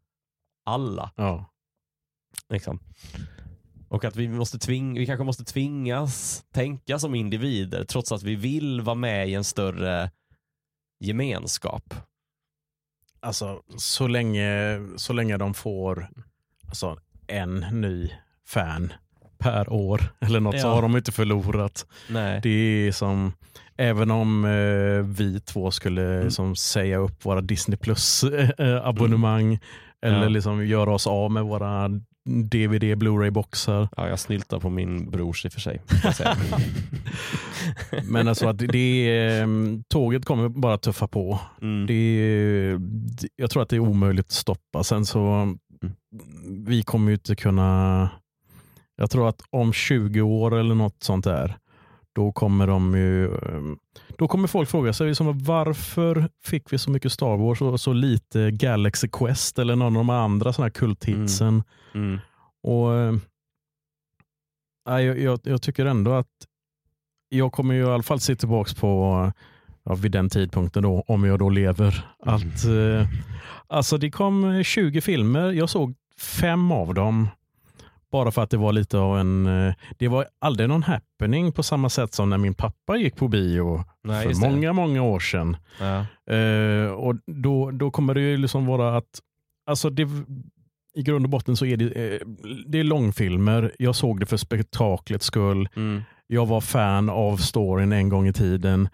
alla. 0.66 1.12
Ja. 1.16 1.46
Liksom. 2.50 2.80
Och 3.90 4.06
att 4.06 4.16
vi, 4.16 4.28
måste 4.28 4.60
tving, 4.60 4.94
vi 4.94 5.06
kanske 5.06 5.24
måste 5.24 5.44
tvingas 5.44 6.46
tänka 6.54 7.00
som 7.00 7.16
individer 7.16 7.84
trots 7.84 8.12
att 8.12 8.24
vi 8.24 8.36
vill 8.36 8.82
vara 8.82 8.96
med 8.96 9.30
i 9.30 9.34
en 9.34 9.44
större 9.44 10.12
gemenskap. 11.00 11.94
Alltså, 13.20 13.64
så 13.78 14.08
länge, 14.08 14.82
så 14.96 15.14
länge 15.14 15.38
de 15.38 15.54
får 15.54 16.10
alltså, 16.72 16.98
en 17.28 17.66
ny 17.72 18.12
fan 18.48 18.94
per 19.40 19.74
år 19.74 20.02
eller 20.20 20.40
något 20.40 20.60
så 20.60 20.68
Ja. 20.68 20.74
har 20.74 20.82
de 20.82 20.98
inte 20.98 21.12
förlorat. 21.12 21.86
Nej. 22.10 22.40
Det 22.44 22.50
är 22.88 22.92
som, 22.92 23.34
även 23.78 24.12
om 24.12 24.46
eh, 24.46 25.16
vi 25.18 25.40
två 25.40 25.72
skulle 25.72 26.16
Mm. 26.18 26.32
som, 26.32 26.56
säga 26.56 26.98
upp 26.98 27.26
våra 27.26 27.42
Disney 27.42 27.78
Plus 27.78 28.24
eh, 28.24 28.88
abonnemang 28.88 29.60
eller 30.06 30.22
Ja. 30.24 30.30
liksom 30.30 30.66
göra 30.68 30.94
oss 30.94 31.08
av 31.08 31.32
med 31.32 31.44
våra 31.44 31.88
DVD 32.26 32.96
Blu-ray-boxar. 32.98 33.90
Ja, 33.98 34.10
jag 34.10 34.20
snyltar 34.20 34.60
på 34.60 34.70
min 34.70 35.10
brors 35.12 35.46
i 35.46 35.48
och 35.48 35.54
för 35.54 35.62
sig. 35.62 35.82
Men 38.04 38.28
alltså 38.28 38.48
att 38.48 38.58
det 38.58 39.10
är, 39.10 39.48
tåget 39.90 40.26
kommer 40.26 40.50
bara 40.50 40.78
tuffa 40.78 41.08
på. 41.08 41.40
Mm. 41.62 41.86
Det 41.88 41.94
är, 41.94 42.80
jag 43.36 43.50
tror 43.52 43.64
att 43.64 43.70
det 43.70 43.76
är 43.76 43.80
omöjligt 43.80 44.26
att 44.26 44.32
stoppa. 44.32 44.84
Sen 44.84 45.06
så, 45.06 45.20
Mm. 45.20 45.58
Vi 46.66 46.84
kommer 46.84 47.08
ju 47.08 47.14
inte 47.14 47.36
kunna, 47.36 48.10
jag 48.96 49.12
tror 49.12 49.30
att 49.30 49.42
om 49.50 49.74
20 49.74 50.22
år 50.22 50.56
eller 50.56 50.76
något 50.76 51.04
sånt 51.04 51.24
där, 51.24 51.58
då 52.14 52.32
kommer 52.32 52.68
de 52.68 52.96
ju, 52.96 53.38
då 54.18 54.28
kommer 54.28 54.48
folk 54.48 54.70
fråga 54.70 54.94
sig 54.94 55.08
liksom, 55.08 55.44
varför 55.44 56.30
fick 56.44 56.74
vi 56.74 56.78
så 56.78 56.92
mycket 56.92 57.12
Star 57.12 57.38
Wars 57.38 57.62
och 57.62 57.82
så 57.82 57.94
lite 57.94 58.52
Galaxy 58.52 59.08
Quest 59.08 59.60
eller 59.60 59.76
någon 59.76 59.98
av 59.98 60.00
de 60.00 60.10
andra 60.10 60.54
såna 60.54 60.66
här 60.66 60.72
kulthitsen. 60.72 61.64
Mm. 61.94 62.20
Och, 62.64 62.94
eh, 62.94 63.16
nej, 64.90 65.06
jag, 65.06 65.20
jag, 65.20 65.40
jag 65.44 65.62
tycker 65.62 65.86
ändå 65.86 66.14
att 66.14 66.48
jag 67.30 67.52
kommer 67.52 67.74
ju 67.74 67.82
i 67.82 67.86
alla 67.86 68.04
fall 68.04 68.20
se 68.20 68.36
tillbaka 68.36 68.72
på 68.80 69.32
ja, 69.84 69.96
vid 69.96 70.12
den 70.12 70.30
tidpunkten 70.30 70.84
då, 70.84 71.04
om 71.08 71.24
jag 71.24 71.40
då 71.40 71.50
lever. 71.50 72.06
Att, 72.20 72.66
eh, 72.66 73.08
alltså 73.68 73.98
det 73.98 74.12
kom 74.12 74.64
20 74.64 75.02
filmer, 75.02 75.52
jag 75.52 75.70
såg 75.70 75.96
fem 76.18 76.72
av 76.72 76.94
dem. 76.94 77.28
Bara 78.12 78.32
för 78.32 78.42
att 78.42 78.50
det 78.50 78.58
var 78.58 78.74
lite 78.74 78.98
av 78.98 79.20
en, 79.20 79.46
eh, 79.68 79.74
det 79.98 80.08
var 80.08 80.26
aldrig 80.40 80.70
någon 80.70 80.84
happening 80.84 81.52
på 81.52 81.64
samma 81.64 81.90
sätt 81.90 82.14
som 82.14 82.30
när 82.30 82.38
min 82.38 82.54
pappa 82.54 82.98
gick 82.98 83.16
på 83.16 83.28
bio 83.28 83.84
Nej, 84.04 84.28
för 84.34 84.50
många, 84.50 84.74
många 84.74 85.04
år 85.04 85.20
sedan. 85.20 85.58
Ja. 85.80 86.06
Eh, 86.36 86.92
och 86.92 87.16
då, 87.26 87.72
då 87.72 87.92
kommer 87.92 88.14
det 88.14 88.22
ju 88.22 88.38
liksom 88.38 88.66
vara 88.66 88.98
att, 88.98 89.20
alltså 89.66 89.90
det, 89.90 90.08
i 90.94 91.04
grund 91.04 91.26
och 91.26 91.30
botten 91.30 91.58
så 91.58 91.66
är 91.66 91.78
det, 91.78 91.86
eh, 91.86 92.28
det 92.68 92.80
är 92.80 92.84
långfilmer. 92.84 93.72
Jag 93.80 93.96
såg 93.96 94.20
det 94.20 94.26
för 94.26 94.38
spektaklets 94.38 95.26
skull. 95.26 95.70
Mm. 95.76 96.02
Jag 96.28 96.46
var 96.46 96.62
fan 96.62 97.10
av 97.10 97.38
storyn 97.38 97.92
en 97.92 98.10
gång 98.10 98.28
i 98.28 98.34
tiden. 98.34 98.90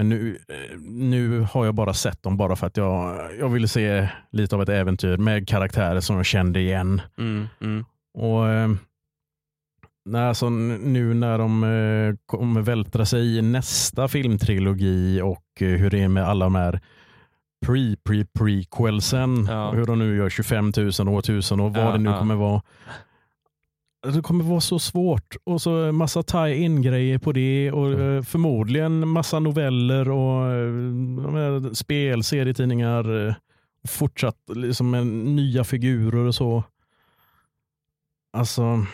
Men 0.00 0.08
nu, 0.08 0.38
eh, 0.48 0.78
nu 0.80 1.40
har 1.40 1.64
jag 1.64 1.74
bara 1.74 1.94
sett 1.94 2.22
dem 2.22 2.36
bara 2.36 2.56
för 2.56 2.66
att 2.66 2.76
jag, 2.76 3.20
jag 3.38 3.48
ville 3.48 3.68
se 3.68 4.08
lite 4.30 4.56
av 4.56 4.62
ett 4.62 4.68
äventyr 4.68 5.16
med 5.16 5.48
karaktärer 5.48 6.00
som 6.00 6.16
jag 6.16 6.26
kände 6.26 6.60
igen. 6.60 7.02
Mm, 7.18 7.48
mm. 7.60 7.84
Och 8.14 8.48
eh, 8.48 8.70
nej, 10.04 10.22
alltså, 10.28 10.48
Nu 10.50 11.14
när 11.14 11.38
de 11.38 11.64
eh, 11.64 12.14
kommer 12.26 12.60
vältra 12.60 13.06
sig 13.06 13.36
i 13.38 13.42
nästa 13.42 14.08
filmtrilogi 14.08 15.20
och 15.22 15.44
hur 15.58 15.90
det 15.90 16.02
är 16.02 16.08
med 16.08 16.24
alla 16.28 16.44
de 16.44 16.54
här 16.54 16.80
pre-pre-prequelsen, 17.66 19.46
Ja. 19.48 19.70
hur 19.70 19.86
de 19.86 19.98
nu 19.98 20.16
gör 20.16 20.30
25 20.30 20.72
000 20.76 21.08
årtusen 21.08 21.60
och 21.60 21.74
vad 21.74 21.84
Ja, 21.86 21.92
det 21.92 21.98
nu 21.98 22.10
ja. 22.10 22.18
kommer 22.18 22.34
vara. 22.34 22.62
Det 24.02 24.22
kommer 24.22 24.44
vara 24.44 24.60
så 24.60 24.78
svårt 24.78 25.36
och 25.44 25.62
så 25.62 25.92
massa 25.92 26.22
tie-in 26.22 26.82
grejer 26.82 27.18
på 27.18 27.32
det 27.32 27.72
och 27.72 27.86
Mm. 27.92 28.16
eh, 28.16 28.22
förmodligen 28.22 29.08
massa 29.08 29.38
noveller 29.40 30.10
och 30.10 30.52
eh, 30.52 31.72
spel, 31.72 32.22
serietidningar. 32.24 33.28
eh, 33.28 33.34
Fortsatt 33.88 34.36
liksom 34.54 34.90
med 34.90 35.06
nya 35.06 35.64
figurer 35.64 36.24
och 36.26 36.34
så. 36.34 36.64
Alltså, 38.32 38.86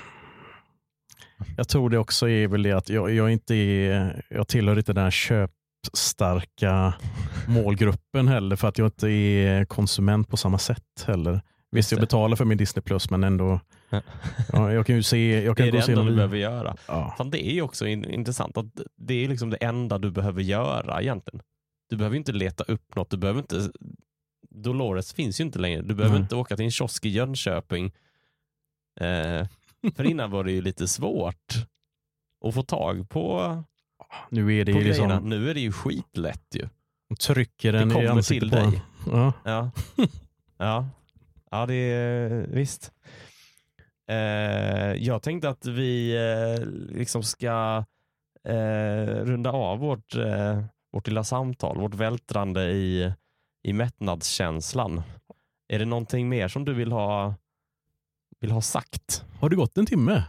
jag 1.57 1.69
tror 1.69 1.91
det 1.91 1.99
också 1.99 2.29
är 2.29 2.49
väl 2.49 2.63
det 2.63 2.73
att 2.73 2.89
jag, 2.89 3.15
jag 3.15 3.33
inte 3.33 3.55
är, 3.55 4.25
jag 4.31 4.49
tillhör 4.49 4.79
inte 4.79 4.93
den 4.93 5.05
här 5.05 5.11
köpstarka 5.11 6.95
målgruppen 7.49 8.29
heller 8.29 8.57
för 8.57 8.69
att 8.69 8.79
jag 8.79 8.87
inte 8.87 9.09
är 9.09 9.65
konsument 9.65 10.29
på 10.29 10.37
samma 10.37 10.59
sätt 10.59 11.05
heller. 11.07 11.41
Visst, 11.71 11.93
jag 11.93 12.01
betalar 12.01 12.37
för 12.37 12.45
min 12.45 12.59
Disney 12.59 12.83
Plus 12.83 13.11
men 13.11 13.25
ändå. 13.25 13.61
Ja. 13.97 14.03
Ja, 14.53 14.73
jag 14.73 14.87
kan 14.87 14.97
ju 14.97 15.03
se, 15.03 15.45
jag 15.45 15.57
Det 15.57 15.63
kan 15.63 15.67
är 15.67 15.73
gå 15.73 15.87
det 15.87 15.93
enda 15.93 16.03
du 16.11 16.15
behöver 16.17 16.37
göra. 16.37 16.77
Ja. 16.89 17.15
Fan, 17.19 17.31
det 17.31 17.47
är 17.47 17.53
ju 17.53 17.63
också 17.63 17.87
in, 17.87 18.05
intressant 18.05 18.57
att 18.57 18.67
det 18.97 19.25
är 19.25 19.29
liksom 19.29 19.51
det 19.51 19.57
enda 19.57 19.99
du 19.99 20.11
behöver 20.11 20.43
göra 20.43 21.03
egentligen. 21.03 21.43
Du 21.89 21.97
behöver 21.97 22.17
inte 22.17 22.33
leta 22.33 22.65
upp 22.65 22.95
något. 22.97 23.11
Du 23.11 23.17
behöver 23.17 23.41
inte, 23.41 23.71
Dolores 24.51 25.13
finns 25.13 25.41
ju 25.41 25.45
inte 25.45 25.59
längre. 25.59 25.83
Du 25.83 25.95
behöver 25.95 26.15
Nej. 26.17 26.23
inte 26.23 26.37
åka 26.37 26.57
till 26.57 26.65
en 26.65 26.71
kiosk 26.71 27.05
i 27.05 27.09
Jönköping. 27.09 27.93
Eh, 29.01 29.47
för 29.97 30.05
innan 30.05 30.31
var 30.31 30.45
det 30.45 30.53
ju 30.53 30.63
lite 30.63 30.89
svårt 30.89 31.53
att 32.45 32.55
få 32.55 32.63
tag 32.63 33.09
på, 33.09 33.63
Nu 34.31 34.55
är 34.61 34.65
det 34.65 34.73
ju 34.73 34.85
liksom, 34.85 35.29
Nu 35.29 35.51
är 35.51 35.55
det 35.55 35.61
ju 35.61 35.73
skitlätt 35.73 36.55
ju. 36.55 36.69
trycker 37.21 37.73
den 37.73 37.89
Det 37.89 38.03
i 38.03 38.07
ansiktet 38.07 38.51
till 38.51 38.65
på 38.65 38.71
dig. 38.71 38.83
Ja. 39.07 39.33
Ja, 39.45 39.71
ja. 40.57 40.89
ja 41.51 41.67
det 41.67 41.75
är 41.75 42.47
visst. 42.47 42.93
Eh, 44.09 44.93
jag 44.95 45.23
tänkte 45.23 45.49
att 45.49 45.67
vi 45.67 46.17
eh, 46.17 46.67
liksom 46.97 47.23
ska 47.23 47.85
eh, 48.45 49.25
runda 49.25 49.51
av 49.51 49.79
vårt, 49.79 50.15
eh, 50.15 50.65
vårt 50.93 51.07
lilla 51.09 51.25
samtal, 51.25 51.79
vårt 51.79 51.95
vältrande 51.95 52.71
i, 52.71 53.13
i 53.63 53.73
mättnadskänslan. 53.73 55.03
Är 55.69 55.79
det 55.79 55.85
någonting 55.85 56.29
mer 56.29 56.49
som 56.49 56.65
du 56.65 56.75
vill 56.75 56.93
ha, 56.93 57.35
vill 58.41 58.51
ha 58.51 58.61
sagt? 58.61 59.25
Har 59.41 59.51
det 59.51 59.57
gått 59.57 59.79
en 59.79 59.87
timme? 59.87 60.25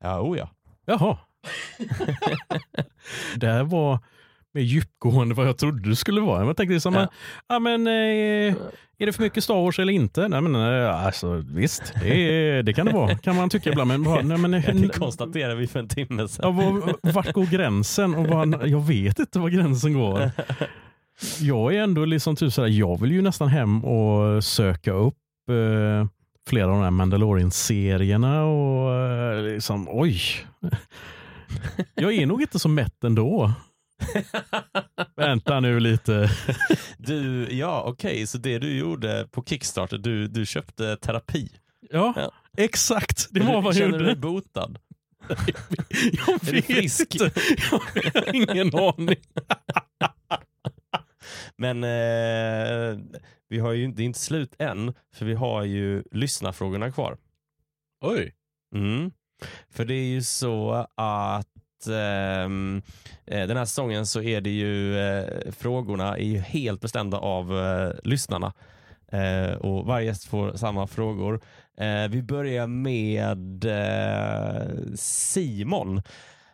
Ja, 0.00 0.20
oh 0.20 0.38
ja. 0.38 0.50
Jaha. 0.84 1.18
det 3.36 3.46
här 3.46 3.64
var 3.64 3.98
mer 4.54 4.62
djupgående 4.62 5.34
vad 5.34 5.46
jag 5.48 5.58
trodde 5.58 5.88
det 5.88 5.96
skulle 5.96 6.20
vara. 6.20 6.46
Jag 6.46 6.56
tänkte 6.56 6.72
liksom, 6.74 6.94
Ja. 6.94 7.08
ja. 7.48 7.58
men, 7.58 7.86
eh, 7.86 8.54
är 9.00 9.06
det 9.06 9.12
för 9.12 9.22
mycket 9.22 9.44
Star 9.44 9.54
Wars 9.54 9.78
eller 9.78 9.92
inte? 9.92 10.28
Nej, 10.28 10.40
men, 10.40 10.54
eh, 10.84 11.04
alltså, 11.06 11.44
visst, 11.48 11.92
det, 12.02 12.08
är- 12.14 12.62
det 12.62 12.72
kan 12.72 12.86
det 12.86 12.92
vara. 12.92 13.18
Kan 13.18 13.36
man 13.36 13.50
tycka 13.50 13.70
ibland. 13.70 13.88
Men, 13.88 14.02
bara, 14.02 14.22
nej, 14.22 14.38
men, 14.38 14.50
Det 14.82 14.98
konstaterade 14.98 15.54
vi 15.54 15.66
för 15.66 15.78
en 15.78 15.88
timme 15.88 16.22
ja, 16.22 16.28
sedan. 16.28 16.56
var, 16.56 17.12
vart 17.12 17.32
går 17.32 17.46
gränsen? 17.46 18.14
Och 18.14 18.24
bara, 18.28 18.66
jag 18.66 18.80
vet 18.86 19.18
inte 19.18 19.38
var 19.38 19.48
gränsen 19.48 19.94
går. 19.94 20.30
Jag 21.40 21.74
är 21.74 21.82
ändå 21.82 22.04
liksom 22.04 22.36
typ 22.36 22.52
sådär, 22.52 22.68
jag 22.68 23.00
vill 23.00 23.12
ju 23.12 23.22
nästan 23.22 23.48
hem 23.48 23.84
och 23.84 24.44
söka 24.44 24.92
upp 24.92 25.14
eh, 25.50 26.06
flera 26.48 26.66
av 26.66 26.72
de 26.72 26.82
här 26.82 26.90
Mandalorian-serierna 26.90 28.44
och 28.44 28.94
eh, 28.94 29.42
liksom, 29.42 29.86
oj. 29.90 30.20
Jag 31.94 32.12
är 32.14 32.26
nog 32.26 32.42
inte 32.42 32.58
så 32.58 32.68
mätt 32.68 33.04
ändå. 33.04 33.52
Vänta 35.16 35.60
nu 35.60 35.80
lite. 35.80 36.30
Du, 36.98 37.48
ja 37.50 37.82
okej, 37.86 38.26
så 38.26 38.38
det 38.38 38.58
du 38.58 38.78
gjorde 38.78 39.28
på 39.30 39.44
Kickstarter, 39.44 39.98
du, 39.98 40.28
du 40.28 40.46
köpte 40.46 40.96
terapi. 40.96 41.48
Ja, 41.90 42.12
Ja. 42.16 42.32
exakt. 42.56 43.28
Det 43.30 43.40
var 43.40 43.46
du, 43.56 43.62
vad 43.62 43.64
jag 43.64 43.74
känner 43.76 43.98
du 43.98 44.04
dig 44.04 44.08
gjorde. 44.08 44.20
botad? 44.20 44.78
Jag 45.28 46.28
Är 46.28 46.46
du 46.46 46.52
vet 46.52 46.64
frisk? 46.64 47.14
inte. 47.14 47.40
Jag 47.70 47.78
har 47.78 48.34
ingen 48.34 48.74
aning. 48.74 49.16
Men 51.56 51.84
eh, 51.84 52.98
vi 53.48 53.58
har 53.58 53.72
ju 53.72 53.84
inte, 53.84 53.96
det 53.96 54.02
är 54.02 54.04
inte 54.06 54.18
slut 54.18 54.54
än, 54.58 54.94
för 55.14 55.26
vi 55.26 55.34
har 55.34 55.64
ju 55.64 56.02
lyssnarfrågorna 56.12 56.92
kvar. 56.92 57.18
Oj. 58.00 58.34
Mm. 58.74 59.10
För 59.70 59.84
det 59.84 59.94
är 59.94 60.06
ju 60.08 60.22
så 60.22 60.86
att 60.96 61.48
Ehm, 61.86 62.82
eh, 63.26 63.46
den 63.46 63.56
här 63.56 63.64
säsongen 63.64 64.06
så 64.06 64.22
är 64.22 64.40
det 64.40 64.50
ju 64.50 64.98
eh, 64.98 65.52
frågorna 65.52 66.18
är 66.18 66.24
ju 66.24 66.38
helt 66.38 66.80
bestämda 66.80 67.18
av 67.18 67.58
eh, 67.58 67.92
lyssnarna. 68.04 68.52
Eh, 69.12 69.52
och 69.52 69.86
varje 69.86 70.06
gäst 70.06 70.24
får 70.24 70.56
samma 70.56 70.86
frågor. 70.86 71.40
Eh, 71.76 72.08
vi 72.08 72.22
börjar 72.22 72.66
med 72.66 73.64
eh, 73.64 74.94
Simon. 74.94 76.02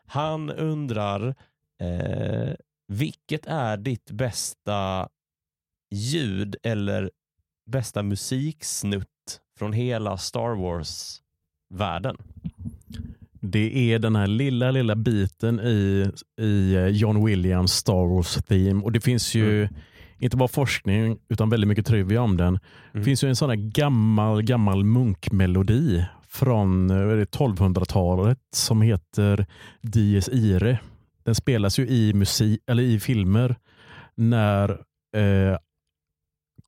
Han 0.06 0.50
undrar 0.50 1.34
eh, 1.80 2.54
vilket 2.88 3.46
är 3.46 3.76
ditt 3.76 4.10
bästa 4.10 5.08
ljud 5.90 6.56
eller 6.62 7.10
bästa 7.66 8.02
musiksnutt 8.02 9.40
från 9.58 9.72
hela 9.72 10.18
Star 10.18 10.54
Wars-världen? 10.54 12.16
Det 13.46 13.92
är 13.92 13.98
den 13.98 14.16
här 14.16 14.26
lilla, 14.26 14.70
lilla 14.70 14.94
biten 14.96 15.60
i, 15.60 16.10
i 16.40 16.76
John 16.90 17.24
Williams 17.24 17.72
Star 17.72 18.14
Wars 18.14 18.34
Theme. 18.34 18.82
Och 18.82 18.92
det 18.92 19.00
finns 19.00 19.34
ju 19.34 19.68
inte 20.18 20.36
bara 20.36 20.48
forskning 20.48 21.18
utan 21.28 21.50
väldigt 21.50 21.68
mycket 21.68 21.86
trivia 21.86 22.22
om 22.22 22.36
den. 22.36 22.54
Det 22.54 22.60
Mm. 22.98 23.04
finns 23.04 23.24
ju 23.24 23.28
en 23.28 23.36
sån 23.36 23.48
här 23.50 23.56
gammal, 23.56 24.42
gammal 24.42 24.84
munkmelodi 24.84 26.04
från 26.28 26.90
eh, 26.90 26.96
vad 27.04 27.12
är 27.12 27.16
det, 27.16 27.24
1200-talet 27.24 28.38
som 28.54 28.82
heter 28.82 29.46
Dies 29.82 30.28
Irae. 30.32 30.78
Den 31.24 31.34
spelas 31.34 31.78
ju 31.78 31.88
i, 31.88 32.14
musik, 32.14 32.60
eller 32.66 32.82
i 32.82 33.00
filmer 33.00 33.56
när 34.14 34.70
eh, 35.16 35.58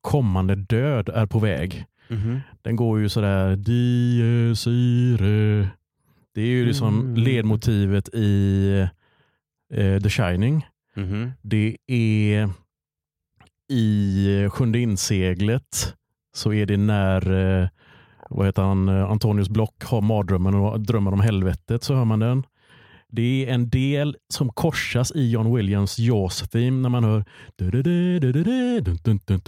kommande 0.01 0.55
död 0.55 1.09
är 1.09 1.25
på 1.25 1.39
väg. 1.39 1.85
Mhm. 2.09 2.39
Den 2.61 2.75
går 2.75 2.99
ju 2.99 3.09
sådär 3.09 3.55
Dies 3.55 4.67
Irae. 4.67 5.67
Det 6.37 6.41
är 6.43 6.47
ju 6.47 6.65
liksom 6.65 6.99
Mm. 7.01 7.15
ledmotivet 7.15 8.09
i 8.13 8.69
eh, 9.73 9.99
The 10.01 10.09
Shining. 10.09 10.65
Mhm. 10.95 11.31
Det 11.41 11.77
är 11.87 12.49
i 13.69 14.49
Sjunde 14.51 14.79
inseglet 14.79 15.93
så 16.35 16.53
är 16.53 16.65
det 16.65 16.77
när 16.77 17.31
eh, 17.61 17.69
vad 18.29 18.45
heter 18.45 18.61
han, 18.61 18.89
eh, 18.89 19.11
Antonius 19.11 19.49
Block 19.49 19.83
har 19.83 20.01
mardrömmen 20.01 20.55
och 20.55 20.79
drömmer 20.79 21.13
om 21.13 21.19
helvetet 21.19 21.83
så 21.83 21.95
hör 21.95 22.05
man 22.05 22.19
den. 22.19 22.43
Det 23.11 23.45
är 23.49 23.53
en 23.53 23.69
del 23.69 24.15
som 24.33 24.49
korsas 24.49 25.11
i 25.15 25.31
John 25.31 25.55
Williams 25.55 25.99
Jaws 25.99 26.49
theme 26.49 26.71
när 26.81 26.89
man 26.89 27.03
hör 27.03 27.23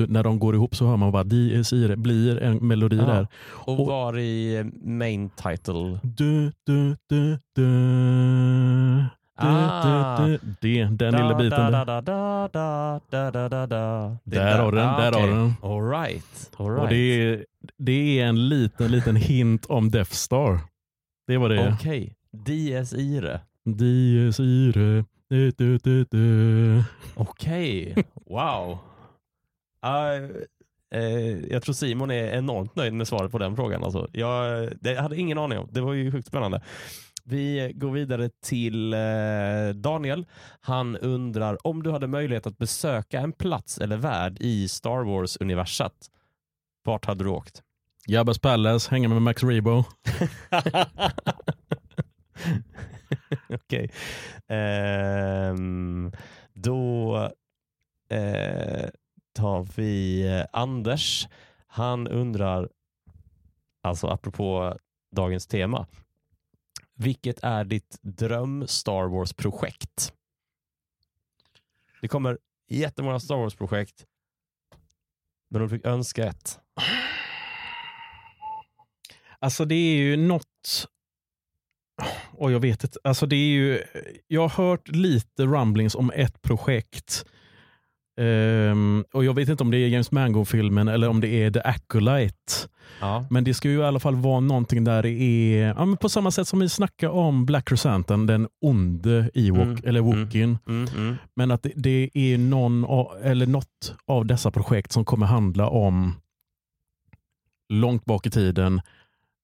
när 0.07 0.23
de 0.23 0.39
går 0.39 0.55
ihop 0.55 0.75
så 0.75 0.87
hör 0.87 0.97
man 0.97 1.11
Dies 1.23 1.73
Irae 1.73 1.97
blir 1.97 2.37
en 2.39 2.67
melodi 2.67 2.95
Ja. 2.97 3.05
där. 3.05 3.27
Och 3.45 3.79
Och- 3.79 3.87
var 3.87 4.17
i 4.19 4.63
main 4.83 5.29
title? 5.29 5.99
Du, 6.03 6.51
du, 6.63 6.95
du, 7.09 7.37
du. 7.55 8.95
Du, 9.41 9.41
Ah. 9.41 10.27
Det, 10.61 10.83
den 10.83 11.13
lilla 11.15 11.35
biten. 11.35 11.71
Där. 11.71 11.85
Det 14.25 14.39
har 14.39 14.71
du 14.71 14.77
den, 14.77 14.87
där 14.87 15.11
har 15.11 15.27
du 15.27 15.33
den. 15.33 15.53
All 15.61 15.89
right. 15.89 16.51
All 16.57 16.69
right. 16.69 16.81
Och 16.83 16.87
det, 16.89 16.95
är, 16.97 17.45
det 17.77 18.19
är 18.19 18.25
en 18.25 18.49
liten, 18.49 18.91
liten 18.91 19.15
hint 19.15 19.65
om 19.65 19.91
Death 19.91 20.11
Star. 20.11 20.59
Det 21.27 21.37
var 21.37 21.49
det. 21.49 21.73
Okej. 21.73 22.15
Dies 22.45 22.93
Irae. 22.93 23.31
Dies 23.31 23.48
du. 23.77 24.31
Okej. 27.15 27.95
Wow. 28.25 28.77
Ah, 29.81 30.13
eh, 30.95 31.37
jag 31.51 31.63
tror 31.63 31.73
Simon 31.73 32.11
är 32.11 32.37
enormt 32.37 32.75
nöjd 32.75 32.93
med 32.93 33.07
svaret 33.07 33.31
på 33.31 33.37
den 33.37 33.55
frågan. 33.55 33.83
Alltså. 33.83 34.07
Jag, 34.13 34.69
det 34.81 34.91
jag 34.91 35.01
hade 35.01 35.17
ingen 35.17 35.37
aning 35.37 35.57
om. 35.57 35.69
Det 35.71 35.81
var 35.81 35.93
ju 35.93 36.11
sjukt 36.11 36.27
spännande. 36.27 36.61
Vi 37.23 37.71
går 37.75 37.91
vidare 37.91 38.29
till 38.45 38.93
eh, 38.93 38.99
Daniel. 39.75 40.25
Han 40.61 40.97
undrar 40.97 41.67
om 41.67 41.83
du 41.83 41.91
hade 41.91 42.07
möjlighet 42.07 42.47
att 42.47 42.57
besöka 42.57 43.19
en 43.19 43.31
plats 43.31 43.77
eller 43.77 43.97
värld 43.97 44.37
i 44.39 44.67
Star 44.67 45.03
Wars-universat. 45.03 45.93
Vart 46.83 47.05
hade 47.05 47.23
du 47.23 47.29
åkt? 47.29 47.61
Jabba's 48.07 48.41
Palace, 48.41 48.91
hänga 48.91 49.07
med 49.07 49.21
Max 49.21 49.43
Rebo. 49.43 49.83
Okej. 53.49 53.91
Ehm, 54.47 56.11
då 56.53 57.15
eh, 58.09 58.89
tar 59.33 59.67
vi 59.75 60.21
eh, 60.27 60.45
Anders. 60.53 61.27
Han 61.67 62.07
undrar, 62.07 62.69
alltså 63.81 64.07
apropå 64.07 64.77
dagens 65.11 65.47
tema. 65.47 65.87
Vilket 66.93 67.39
är 67.43 67.63
ditt 67.63 67.97
dröm 68.01 68.67
Star 68.67 69.07
Wars-projekt? 69.07 70.13
Det 72.01 72.07
kommer 72.07 72.37
jättemånga 72.67 73.19
Star 73.19 73.35
Wars-projekt. 73.35 74.05
Men 75.49 75.61
du 75.61 75.69
fick 75.69 75.85
önska 75.85 76.25
ett. 76.25 76.59
Alltså 79.39 79.65
det 79.65 79.75
är 79.75 79.97
ju 79.97 80.17
något... 80.17 80.87
Och 82.31 82.51
jag 82.51 82.59
vet 82.59 82.83
inte. 82.83 82.99
Alltså 83.03 83.25
det 83.25 83.35
är 83.35 83.49
ju... 83.49 83.81
Jag 84.27 84.47
har 84.47 84.63
hört 84.63 84.87
lite 84.87 85.43
rumblings 85.45 85.95
om 85.95 86.11
ett 86.15 86.41
projekt. 86.41 87.25
Ehm, 88.19 89.05
och 89.13 89.25
Jag 89.25 89.33
vet 89.33 89.49
inte 89.49 89.63
om 89.63 89.71
det 89.71 89.77
är 89.77 89.87
James 89.87 90.11
Mango-filmen 90.11 90.87
eller 90.87 91.09
om 91.09 91.21
det 91.21 91.27
är 91.27 91.51
The 91.51 91.59
Acolyte. 91.59 92.53
Ja. 93.01 93.25
Men 93.29 93.43
det 93.43 93.53
ska 93.53 93.69
ju 93.69 93.79
i 93.79 93.83
alla 93.83 93.99
fall 93.99 94.15
vara 94.15 94.39
någonting 94.39 94.83
där 94.83 95.03
det 95.03 95.11
är, 95.11 95.67
ja, 95.77 95.85
men 95.85 95.97
på 95.97 96.09
samma 96.09 96.31
sätt 96.31 96.47
som 96.47 96.59
vi 96.59 96.69
snackade 96.69 97.11
om 97.13 97.45
Black 97.45 97.69
Chrysanthemum, 97.69 98.27
den 98.27 98.47
onde 98.61 99.29
Ewok, 99.33 99.61
Mm, 99.67 99.81
eller 99.83 100.01
Wookin. 100.01 100.57
Mm, 100.67 100.87
mm. 100.95 101.15
Men 101.35 101.51
att 101.51 101.63
det, 101.63 101.71
det 101.75 102.09
är 102.13 102.37
någon 102.37 102.85
av, 102.85 103.17
eller 103.23 103.45
något 103.45 103.95
av 104.07 104.25
dessa 104.25 104.51
projekt 104.51 104.91
som 104.91 105.05
kommer 105.05 105.25
handla 105.25 105.67
om 105.69 106.15
långt 107.69 108.05
bak 108.05 108.25
i 108.25 108.29
tiden 108.29 108.81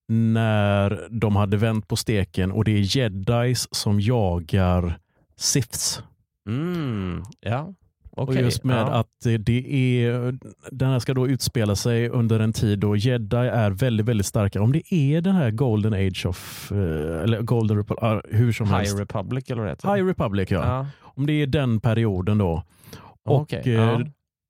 när 0.08 1.08
de 1.12 1.36
hade 1.36 1.58
vänt 1.58 1.88
på 1.88 1.96
steken 1.96 2.52
och 2.52 2.64
det 2.64 2.72
är 2.72 2.98
jedis 2.98 3.68
som 3.72 4.00
jagar 4.00 4.98
Siths. 5.38 6.04
Mm. 6.50 7.24
Ja, 7.40 7.74
Och 8.12 8.30
okej. 8.30 8.42
just 8.42 8.64
med 8.64 8.78
ja. 8.78 8.92
att 8.92 9.08
det- 9.40 9.74
är, 10.06 10.38
den 10.72 10.90
här 10.90 11.00
ska 11.00 11.14
då 11.14 11.28
utspela 11.28 11.76
sig 11.76 12.10
under 12.10 12.40
en 12.40 12.54
tid 12.54 12.80
då 12.80 12.96
jedi 12.96 13.38
är 13.38 13.72
väldigt, 13.72 14.06
väldigt 14.06 14.26
starka. 14.28 14.62
Om 14.62 14.72
det 14.72 14.94
är 14.94 15.22
den 15.22 15.36
här 15.36 15.52
Golden 15.52 15.94
Age 15.94 16.26
of, 16.26 16.72
eh, 16.72 17.24
eller 17.24 17.42
Golden 17.42 17.78
Republic, 17.78 18.22
hur 18.30 18.52
som 18.52 18.68
helst. 18.68 18.94
High 18.94 19.00
Republic 19.00 19.46
eller 19.50 19.62
vad 19.62 19.68
det 19.68 19.72
heter. 19.72 19.96
High 19.96 20.06
Republic 20.08 20.52
ja. 20.52 20.66
ja. 20.68 20.88
Om 21.02 21.26
det 21.26 21.34
är 21.34 21.48
den 21.48 21.80
perioden 21.80 22.38
då. 22.38 22.64
Och 23.26 23.54
eh, 23.54 23.70
ja. 23.74 24.02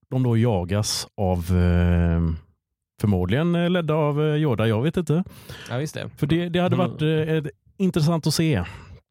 de 0.09 0.23
då 0.23 0.37
jagas 0.37 1.07
av 1.17 1.37
eh, 1.57 2.21
förmodligen 3.01 3.55
eh, 3.55 3.69
ledda 3.69 3.93
av 3.93 4.21
eh, 4.21 4.35
Yoda, 4.35 4.67
jag 4.67 4.81
vet 4.83 4.97
inte. 4.97 5.23
ja, 5.69 5.77
visst 5.77 5.93
det. 5.93 6.09
För 6.17 6.27
det, 6.27 6.49
det 6.49 6.59
hade 6.59 6.75
Mm. 6.75 6.87
varit 6.89 7.01
ett- 7.45 7.51
intressant 7.77 8.27
att 8.27 8.33
se. 8.33 8.63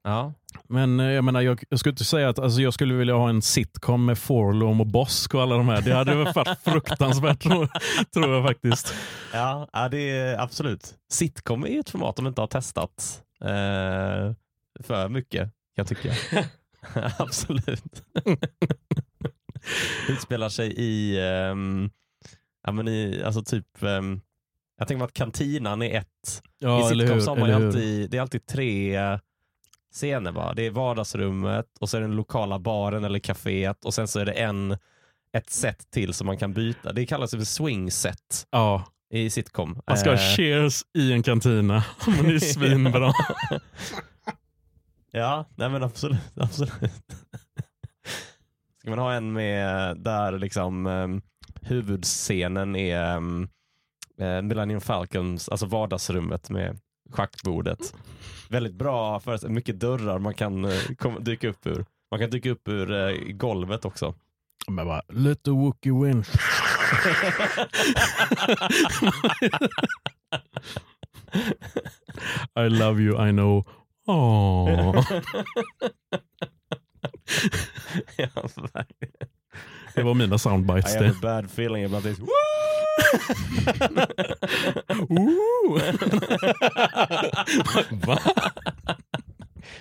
Ja. 0.05 0.33
Men 0.69 0.99
jag 0.99 1.25
menar, 1.25 1.41
jag, 1.41 1.63
jag 1.69 1.79
skulle 1.79 1.91
inte 1.91 2.05
säga 2.05 2.29
att 2.29 2.39
alltså, 2.39 2.61
jag 2.61 2.75
skulle 2.75 2.95
vilja 2.95 3.15
ha 3.15 3.29
en 3.29 3.43
sitcom 3.43 4.05
med 4.05 4.19
Forlom 4.19 4.81
och 4.81 4.87
Bosk 4.87 5.35
och 5.35 5.43
alla 5.43 5.57
de 5.57 5.69
här. 5.69 5.83
Det 5.83 5.93
hade 5.95 6.15
varit 6.15 6.59
fruktansvärt 6.65 7.41
tror, 7.43 7.69
tror 8.15 8.35
jag 8.35 8.45
faktiskt. 8.47 8.95
Ja, 9.33 9.69
ja, 9.73 9.89
det 9.89 10.11
är 10.11 10.39
absolut. 10.41 10.95
Sitcom 11.13 11.65
är 11.67 11.81
ett 11.81 11.91
format 11.91 12.17
de 12.17 12.27
inte 12.27 12.41
har 12.41 12.47
testat 12.49 13.23
eh, 13.41 14.33
för 14.85 15.09
mycket, 15.09 15.51
jag 15.75 15.87
tycka. 15.87 16.13
absolut. 17.19 18.03
Utspelar 20.09 20.49
sig 20.49 20.73
i, 20.77 21.21
ehm, 21.29 21.91
ja, 22.65 22.73
men 22.73 22.89
i 22.89 23.23
alltså 23.25 23.43
typ, 23.43 23.83
ehm, 23.83 24.21
jag 24.79 24.89
tänker 24.89 24.99
mig 24.99 25.05
att 25.07 25.13
kantinan 25.13 25.83
är 25.83 25.99
ett. 26.01 26.43
Ja, 26.59 26.93
I 26.93 26.99
sitcoms 26.99 27.27
har 27.27 27.37
man 27.37 27.49
ju 27.49 27.55
alltid, 27.55 28.11
det 28.11 28.17
är 28.17 28.21
alltid 28.21 28.47
tre 28.47 28.99
scener. 29.93 30.33
Va? 30.33 30.53
Det 30.57 30.63
är 30.67 30.71
vardagsrummet 30.71 31.67
och 31.81 31.89
så 31.89 31.97
är 31.97 32.01
det 32.01 32.07
den 32.07 32.17
lokala 32.17 32.59
baren 32.59 33.05
eller 33.05 33.19
kaféet 33.19 33.85
och 33.85 33.95
sen 33.95 34.09
så 34.09 34.21
är 34.21 34.25
det 34.27 34.33
en, 34.33 34.77
ett 35.33 35.51
set 35.51 35.91
till 35.91 36.15
som 36.15 36.27
man 36.27 36.39
kan 36.39 36.53
byta. 36.53 36.93
Det 36.93 37.07
kallas 37.07 37.31
för 37.31 37.45
swing 37.45 37.91
set 37.91 38.47
Ja, 38.51 38.85
i 39.11 39.31
sitcom. 39.31 39.81
man 39.87 39.97
ska 39.99 40.11
ha 40.11 40.17
Eh, 40.17 40.37
cheers 40.37 40.83
i 40.95 41.13
en 41.13 41.23
kantina. 41.23 41.85
Men 42.07 42.25
det 42.29 42.35
är 42.35 42.39
svinbra. 42.39 43.13
ja, 45.11 45.45
nej 45.57 45.69
men 45.69 45.83
absolut. 45.83 46.19
absolut. 46.37 46.73
Ska 48.81 48.91
man 48.91 48.99
ha 48.99 49.13
en 49.13 49.33
med 49.33 49.97
där 49.97 50.39
liksom 50.39 50.87
um, 50.87 51.23
huvudscenen 51.65 52.77
är 52.77 53.17
um, 53.17 53.49
uh, 54.21 54.43
Millennium 54.43 54.81
Falcons, 54.81 55.49
alltså 55.49 55.67
vardagsrummet 55.67 56.51
med 56.51 56.79
schackbordet. 57.11 57.95
Väldigt 58.49 58.75
bra 58.75 59.21
för 59.21 59.49
mycket 59.49 59.81
dörrar 59.81 60.19
man 60.19 60.35
kan 60.35 60.65
uh, 60.65 60.81
kom, 60.99 61.25
dyka 61.25 61.49
upp 61.49 61.67
ur. 61.67 61.85
Man 62.11 62.21
kan 62.21 62.31
dyka 62.31 62.51
upp 62.51 62.69
ur 62.69 62.91
uh, 62.93 63.33
golvet 63.33 63.85
också. 63.85 64.15
Men 64.69 64.87
bara, 64.87 65.03
let 65.09 65.43
the 65.43 65.51
Wookie 65.51 65.93
win. 65.93 66.25
I 72.57 72.69
love 72.69 73.03
you, 73.03 73.29
I 73.29 73.33
know. 73.33 73.65
Aww. 74.07 75.05
ja, 78.17 78.29
verkligen. 78.73 79.24
Det 79.95 80.03
var 80.03 80.15
mina 80.15 80.39
soundbites 80.39 80.95
I 80.95 80.99
have 80.99 81.11
a 81.11 81.15
bad 81.23 81.45
feeling 81.45 81.85
about 81.85 82.03
this. 82.03 82.19
Ooh. 85.11 85.81
Va? 88.07 88.19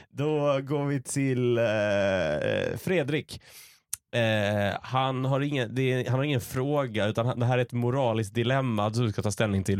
Då 0.09 0.59
går 0.61 0.85
vi 0.85 1.01
till 1.01 1.57
eh, 1.57 2.77
Fredrik. 2.77 3.41
Eh, 4.15 4.77
han, 4.81 5.25
har 5.25 5.41
ingen, 5.41 5.79
är, 5.79 6.09
han 6.09 6.19
har 6.19 6.23
ingen 6.23 6.41
fråga, 6.41 7.05
utan 7.05 7.25
han, 7.25 7.39
det 7.39 7.45
här 7.45 7.57
är 7.57 7.61
ett 7.61 7.73
moraliskt 7.73 8.33
dilemma 8.33 8.89
du 8.89 9.11
ska 9.11 9.21
ta 9.21 9.31
ställning 9.31 9.63
till. 9.63 9.79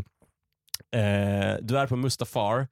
Eh, 0.96 1.58
du 1.62 1.78
är 1.78 1.88
på 1.88 1.96
Mustafar. 1.96 2.68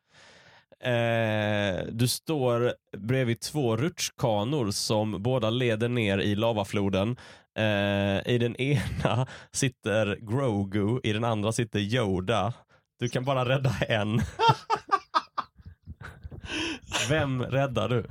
Eh, 0.84 1.86
du 1.92 2.08
står 2.08 2.74
bredvid 2.98 3.40
två 3.40 3.78
rutschkanor 3.78 4.72
som 4.72 5.24
båda 5.24 5.50
leder 5.50 5.90
ner 5.90 6.18
i 6.18 6.36
lavafloden. 6.36 7.18
Eh, 7.58 8.34
I 8.34 8.38
den 8.38 8.56
ena 8.56 9.28
sitter 9.52 10.18
Grogu, 10.22 11.00
i 11.04 11.14
den 11.14 11.24
andra 11.24 11.52
sitter 11.52 11.80
Yoda. 11.80 12.54
Du 13.00 13.10
kan 13.10 13.26
bara 13.26 13.50
rädda 13.50 13.76
en. 13.88 14.22
Vem 17.10 17.44
räddar 17.44 17.90
du? 17.90 18.06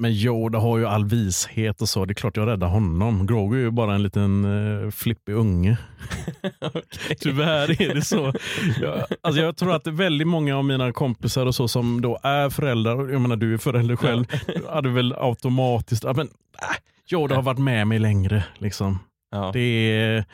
Men 0.00 0.10
Yoda 0.10 0.58
har 0.58 0.78
ju 0.78 0.86
all 0.86 1.04
vishet 1.04 1.82
och 1.82 1.88
så. 1.88 2.04
Det 2.04 2.12
är 2.12 2.14
klart 2.14 2.36
jag 2.36 2.48
räddar 2.48 2.68
honom. 2.68 3.26
Grogu 3.26 3.56
är 3.56 3.60
ju 3.60 3.70
bara 3.70 3.94
en 3.94 4.02
liten 4.02 4.44
uh, 4.44 4.90
flippig 4.90 5.32
unge. 5.32 5.78
Okej. 6.60 7.16
Tyvärr 7.20 7.82
är 7.82 7.94
det 7.94 8.02
så. 8.02 8.32
Jag, 8.80 9.04
alltså 9.20 9.42
jag 9.42 9.56
tror 9.56 9.74
att 9.74 9.86
väldigt 9.86 10.28
många 10.28 10.56
av 10.56 10.64
mina 10.64 10.92
kompisar 10.92 11.46
och 11.46 11.54
så 11.54 11.68
som 11.68 12.00
då 12.00 12.18
är 12.22 12.50
föräldrar, 12.50 13.12
jag 13.12 13.20
menar 13.20 13.36
du 13.36 13.54
är 13.54 13.58
förälder 13.58 13.96
själv, 13.96 14.24
hade 14.68 14.88
väl 14.88 15.14
automatiskt, 15.18 16.04
men 16.04 16.20
äh, 16.20 16.76
Yoda 17.12 17.34
har 17.34 17.42
varit 17.42 17.58
med 17.58 17.86
mig 17.86 17.98
längre. 17.98 18.44
Liksom. 18.58 18.98
Ja. 19.30 19.50
Det, 19.52 19.60
är, 19.60 20.24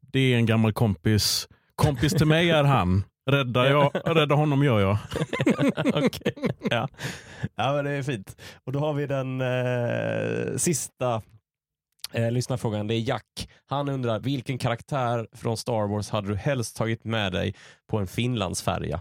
det 0.00 0.20
är 0.20 0.36
en 0.36 0.46
gammal 0.46 0.72
kompis. 0.72 1.48
Kompis 1.74 2.12
till 2.12 2.26
mig 2.26 2.50
är 2.50 2.64
han. 2.64 3.04
Räddar, 3.30 3.64
jag, 3.64 3.90
räddar 4.04 4.36
honom 4.36 4.64
gör 4.64 4.80
jag. 4.80 4.98
Okej. 6.04 6.34
Ja. 6.70 6.88
ja, 7.54 7.72
men 7.72 7.84
det 7.84 7.90
är 7.90 8.02
fint. 8.02 8.36
Och 8.64 8.72
då 8.72 8.78
har 8.78 8.92
vi 8.92 9.06
den 9.06 9.40
eh, 9.40 10.56
sista 10.56 11.22
eh, 12.12 12.30
lyssnarfrågan. 12.30 12.86
Det 12.86 12.94
är 12.94 13.00
Jack. 13.00 13.48
Han 13.66 13.88
undrar, 13.88 14.20
vilken 14.20 14.58
karaktär 14.58 15.26
från 15.32 15.56
Star 15.56 15.88
Wars 15.88 16.10
hade 16.10 16.28
du 16.28 16.36
helst 16.36 16.76
tagit 16.76 17.04
med 17.04 17.32
dig 17.32 17.54
på 17.86 17.98
en 17.98 18.06
Finlandsfärja? 18.06 19.00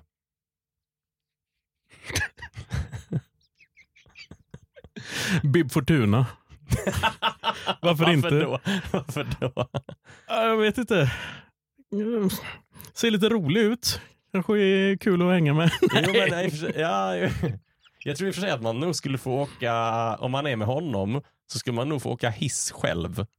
Bib 5.44 5.72
Fortuna. 5.72 6.26
Varför 7.82 8.10
inte? 8.10 8.30
Då? 8.30 8.60
Varför 8.92 9.28
då? 9.40 9.52
Ja, 10.28 10.46
Jag 10.46 10.58
vet 10.58 10.78
inte. 10.78 11.12
Mm, 11.94 12.30
Ser 12.94 13.12
lite 13.12 13.30
rolig 13.30 13.62
ut. 13.62 14.02
Kanske 14.32 14.58
är 14.60 14.98
kul 14.98 15.22
att 15.22 15.34
hänga 15.34 15.54
med. 15.54 15.72
Jo, 15.82 15.90
men, 15.94 16.46
och 16.46 16.52
för 16.52 16.80
ja, 16.80 17.16
jag 18.04 18.18
tror 18.18 18.28
i 18.28 18.32
och 18.32 18.36
för 18.36 18.42
sig 18.42 18.52
att 18.52 18.62
man 18.62 18.80
nog 18.80 18.96
skulle 18.96 19.18
få 19.18 19.42
åka, 19.42 19.74
om 20.16 20.32
man 20.32 20.48
är 20.48 20.56
med 20.56 20.68
honom, 20.68 21.22
så 21.48 21.60
skulle 21.60 21.76
man 21.76 21.90
nog 21.90 22.02
få 22.02 22.10
åka 22.12 22.30
hiss 22.30 22.72
själv. 22.72 23.26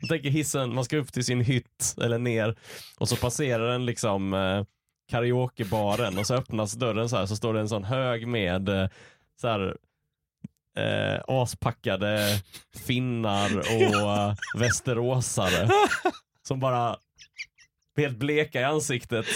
Jag 0.00 0.08
tänker 0.08 0.30
hissen, 0.30 0.74
man 0.74 0.84
ska 0.84 0.96
upp 0.96 1.12
till 1.12 1.24
sin 1.24 1.40
hytt 1.40 1.94
eller 2.02 2.18
ner 2.18 2.56
och 2.98 3.08
så 3.08 3.16
passerar 3.16 3.72
den 3.72 3.86
liksom 3.86 4.34
eh, 4.34 4.64
karaokebaren 5.10 6.18
och 6.18 6.26
så 6.26 6.34
öppnas 6.34 6.72
dörren 6.72 7.08
så 7.08 7.16
här 7.16 7.26
så 7.26 7.36
står 7.36 7.54
det 7.54 7.60
en 7.60 7.68
sån 7.68 7.84
hög 7.84 8.26
med 8.26 8.68
eh, 8.68 8.88
så 9.40 9.48
här 9.48 9.76
eh, 10.76 11.20
aspackade 11.26 12.42
finnar 12.86 13.58
och 13.58 14.12
eh, 14.18 14.34
västeråsare 14.58 15.68
som 16.42 16.60
bara 16.60 16.96
helt 17.96 18.18
bleka 18.18 18.60
i 18.60 18.64
ansiktet 18.64 19.26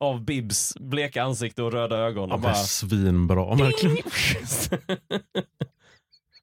av 0.00 0.24
Bibs 0.24 0.74
bleka 0.80 1.22
ansikte 1.22 1.62
och 1.62 1.72
röda 1.72 1.96
ögon. 1.96 2.28
Ja, 2.28 2.34
Och 2.34 2.40
bara, 2.40 2.54
svinbra 2.54 3.54
verkligen. 3.54 3.96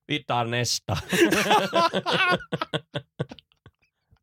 Vi 0.07 0.23
tar 0.23 0.45
nästa. 0.45 0.97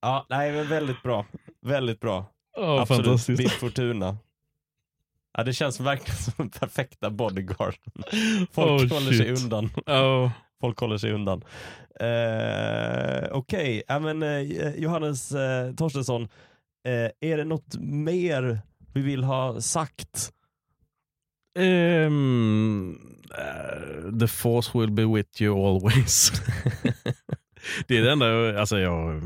ja, 0.00 0.26
nej, 0.28 0.52
men 0.52 0.68
väldigt 0.68 1.02
bra. 1.02 1.26
Väldigt 1.66 2.00
bra. 2.00 2.26
Ja, 2.56 2.80
Absolut. 2.80 3.04
fantastiskt. 3.04 3.38
Bib 3.38 3.50
Fortuna. 3.50 4.16
Ja, 5.36 5.44
det 5.44 5.52
känns 5.52 5.80
verkligen 5.80 6.16
som 6.22 6.32
den 6.36 6.50
perfekta 6.50 7.10
bodyguard. 7.10 7.74
Folk 8.52 8.82
Oh, 8.92 8.94
håller 8.98 9.12
sig 9.12 9.26
shit. 9.36 9.42
undan. 9.44 9.70
Ja. 9.86 10.32
Folk 10.60 10.78
håller 10.80 10.98
sig 10.98 11.12
undan. 11.12 11.42
Eh, 12.00 13.28
Okej, 13.32 13.82
ja, 13.88 13.98
men 13.98 14.22
eh, 14.22 14.40
Johannes 14.76 15.32
eh, 15.32 15.74
Torstensson, 15.74 16.22
eh, 16.88 17.30
är 17.30 17.36
det 17.36 17.44
något 17.44 17.76
mer 17.80 18.60
vi 18.94 19.00
vill 19.00 19.24
ha 19.24 19.60
sagt? 19.60 20.32
Eh, 21.58 22.10
the 24.20 24.26
force 24.28 24.78
will 24.78 24.90
be 24.90 25.04
with 25.04 25.42
you 25.42 25.66
always. 25.66 26.32
det 27.86 27.98
är 27.98 28.02
det 28.02 28.12
enda, 28.12 28.60
alltså 28.60 28.78
jag, 28.78 29.22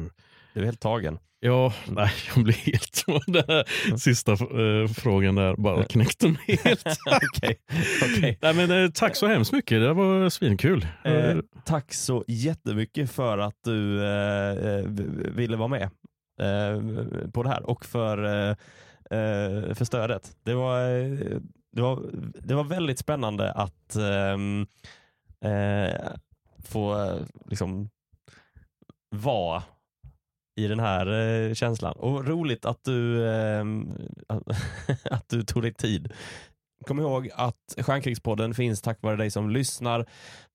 Du 0.54 0.60
är 0.60 0.64
helt 0.64 0.80
tagen. 0.80 1.18
Ja, 1.40 1.72
nej, 1.88 2.10
jag 2.34 2.44
blir 2.44 2.54
helt, 2.54 3.04
den 3.26 3.44
här 3.48 3.96
sista 3.96 4.32
eh, 4.32 4.88
frågan 4.88 5.34
där 5.34 5.56
bara 5.56 5.84
knäckte 5.84 6.28
mig 6.28 6.58
helt. 6.64 6.86
Okej, 7.06 7.56
okej. 8.02 8.38
nej, 8.42 8.54
men, 8.54 8.84
eh, 8.84 8.90
tack 8.90 9.16
så 9.16 9.26
hemskt 9.26 9.52
mycket, 9.52 9.80
det 9.80 9.92
var 9.92 10.28
svinkul. 10.28 10.86
Eh, 11.04 11.38
tack 11.64 11.94
så 11.94 12.24
jättemycket 12.28 13.10
för 13.10 13.38
att 13.38 13.56
du 13.64 14.04
eh, 14.04 14.50
eh, 14.50 14.84
ville 15.34 15.56
vara 15.56 15.68
med 15.68 15.90
eh, 16.40 16.80
på 17.32 17.42
det 17.42 17.48
här 17.48 17.62
och 17.70 17.84
för, 17.84 18.24
eh, 18.24 18.50
eh, 19.18 19.74
för 19.74 19.84
stödet. 19.84 20.36
Det 20.44 20.54
var, 20.54 20.80
eh, 20.80 21.38
det, 21.72 21.82
var, 21.82 22.02
det 22.34 22.54
var 22.54 22.64
väldigt 22.64 22.98
spännande 22.98 23.52
att 23.52 23.96
ehm, 23.96 24.66
eh, 25.44 26.10
få 26.64 27.04
eh, 27.04 27.16
liksom 27.46 27.90
vara 29.10 29.62
i 30.56 30.66
den 30.66 30.80
här 30.80 31.06
eh, 31.06 31.54
känslan. 31.54 31.96
Och 31.96 32.26
roligt 32.26 32.64
att 32.64 32.84
du, 32.84 33.28
ehm, 33.30 33.88
att 35.10 35.28
du 35.28 35.42
tog 35.42 35.62
dig 35.62 35.74
tid. 35.74 36.12
Kom 36.86 37.00
ihåg 37.00 37.30
att 37.34 37.74
Stjärnkrigspodden 37.78 38.54
finns 38.54 38.82
tack 38.82 38.98
vare 39.02 39.16
dig 39.16 39.30
som 39.30 39.50
lyssnar. 39.50 40.06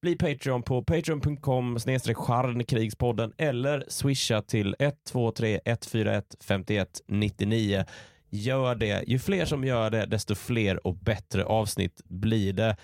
Bli 0.01 0.15
Patreon 0.15 0.63
på 0.63 0.83
patreon.com 0.83 1.79
stjärnkrigspodden 2.15 3.33
eller 3.37 3.83
swisha 3.87 4.41
till 4.41 4.75
123 4.79 5.59
141 5.65 6.35
51 6.43 7.01
99. 7.07 7.85
Gör 8.29 8.75
det. 8.75 9.03
Ju 9.07 9.19
fler 9.19 9.45
som 9.45 9.63
gör 9.63 9.89
det, 9.89 10.05
desto 10.05 10.35
fler 10.35 10.87
och 10.87 10.95
bättre 10.95 11.45
avsnitt 11.45 12.01
blir 12.05 12.53
det. 12.53 12.77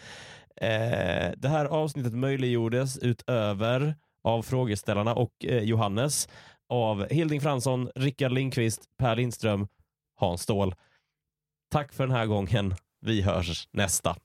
Eh, 0.55 1.31
det 1.37 1.47
här 1.47 1.65
avsnittet 1.65 2.13
möjliggjordes 2.13 2.97
utöver 2.97 3.95
av 4.23 4.41
frågeställarna 4.41 5.13
och 5.13 5.45
eh, 5.45 5.63
Johannes 5.63 6.29
av 6.71 7.07
Hilding 7.09 7.41
Fransson, 7.41 7.89
Rickard 7.95 8.31
Lindqvist, 8.31 8.81
Per 8.97 9.15
Lindström, 9.15 9.67
Hans 10.15 10.41
Ståhl. 10.41 10.75
Tack 11.71 11.93
för 11.93 12.07
den 12.07 12.15
här 12.15 12.25
gången. 12.25 12.75
Vi 13.01 13.21
hörs 13.21 13.67
nästa. 13.71 14.15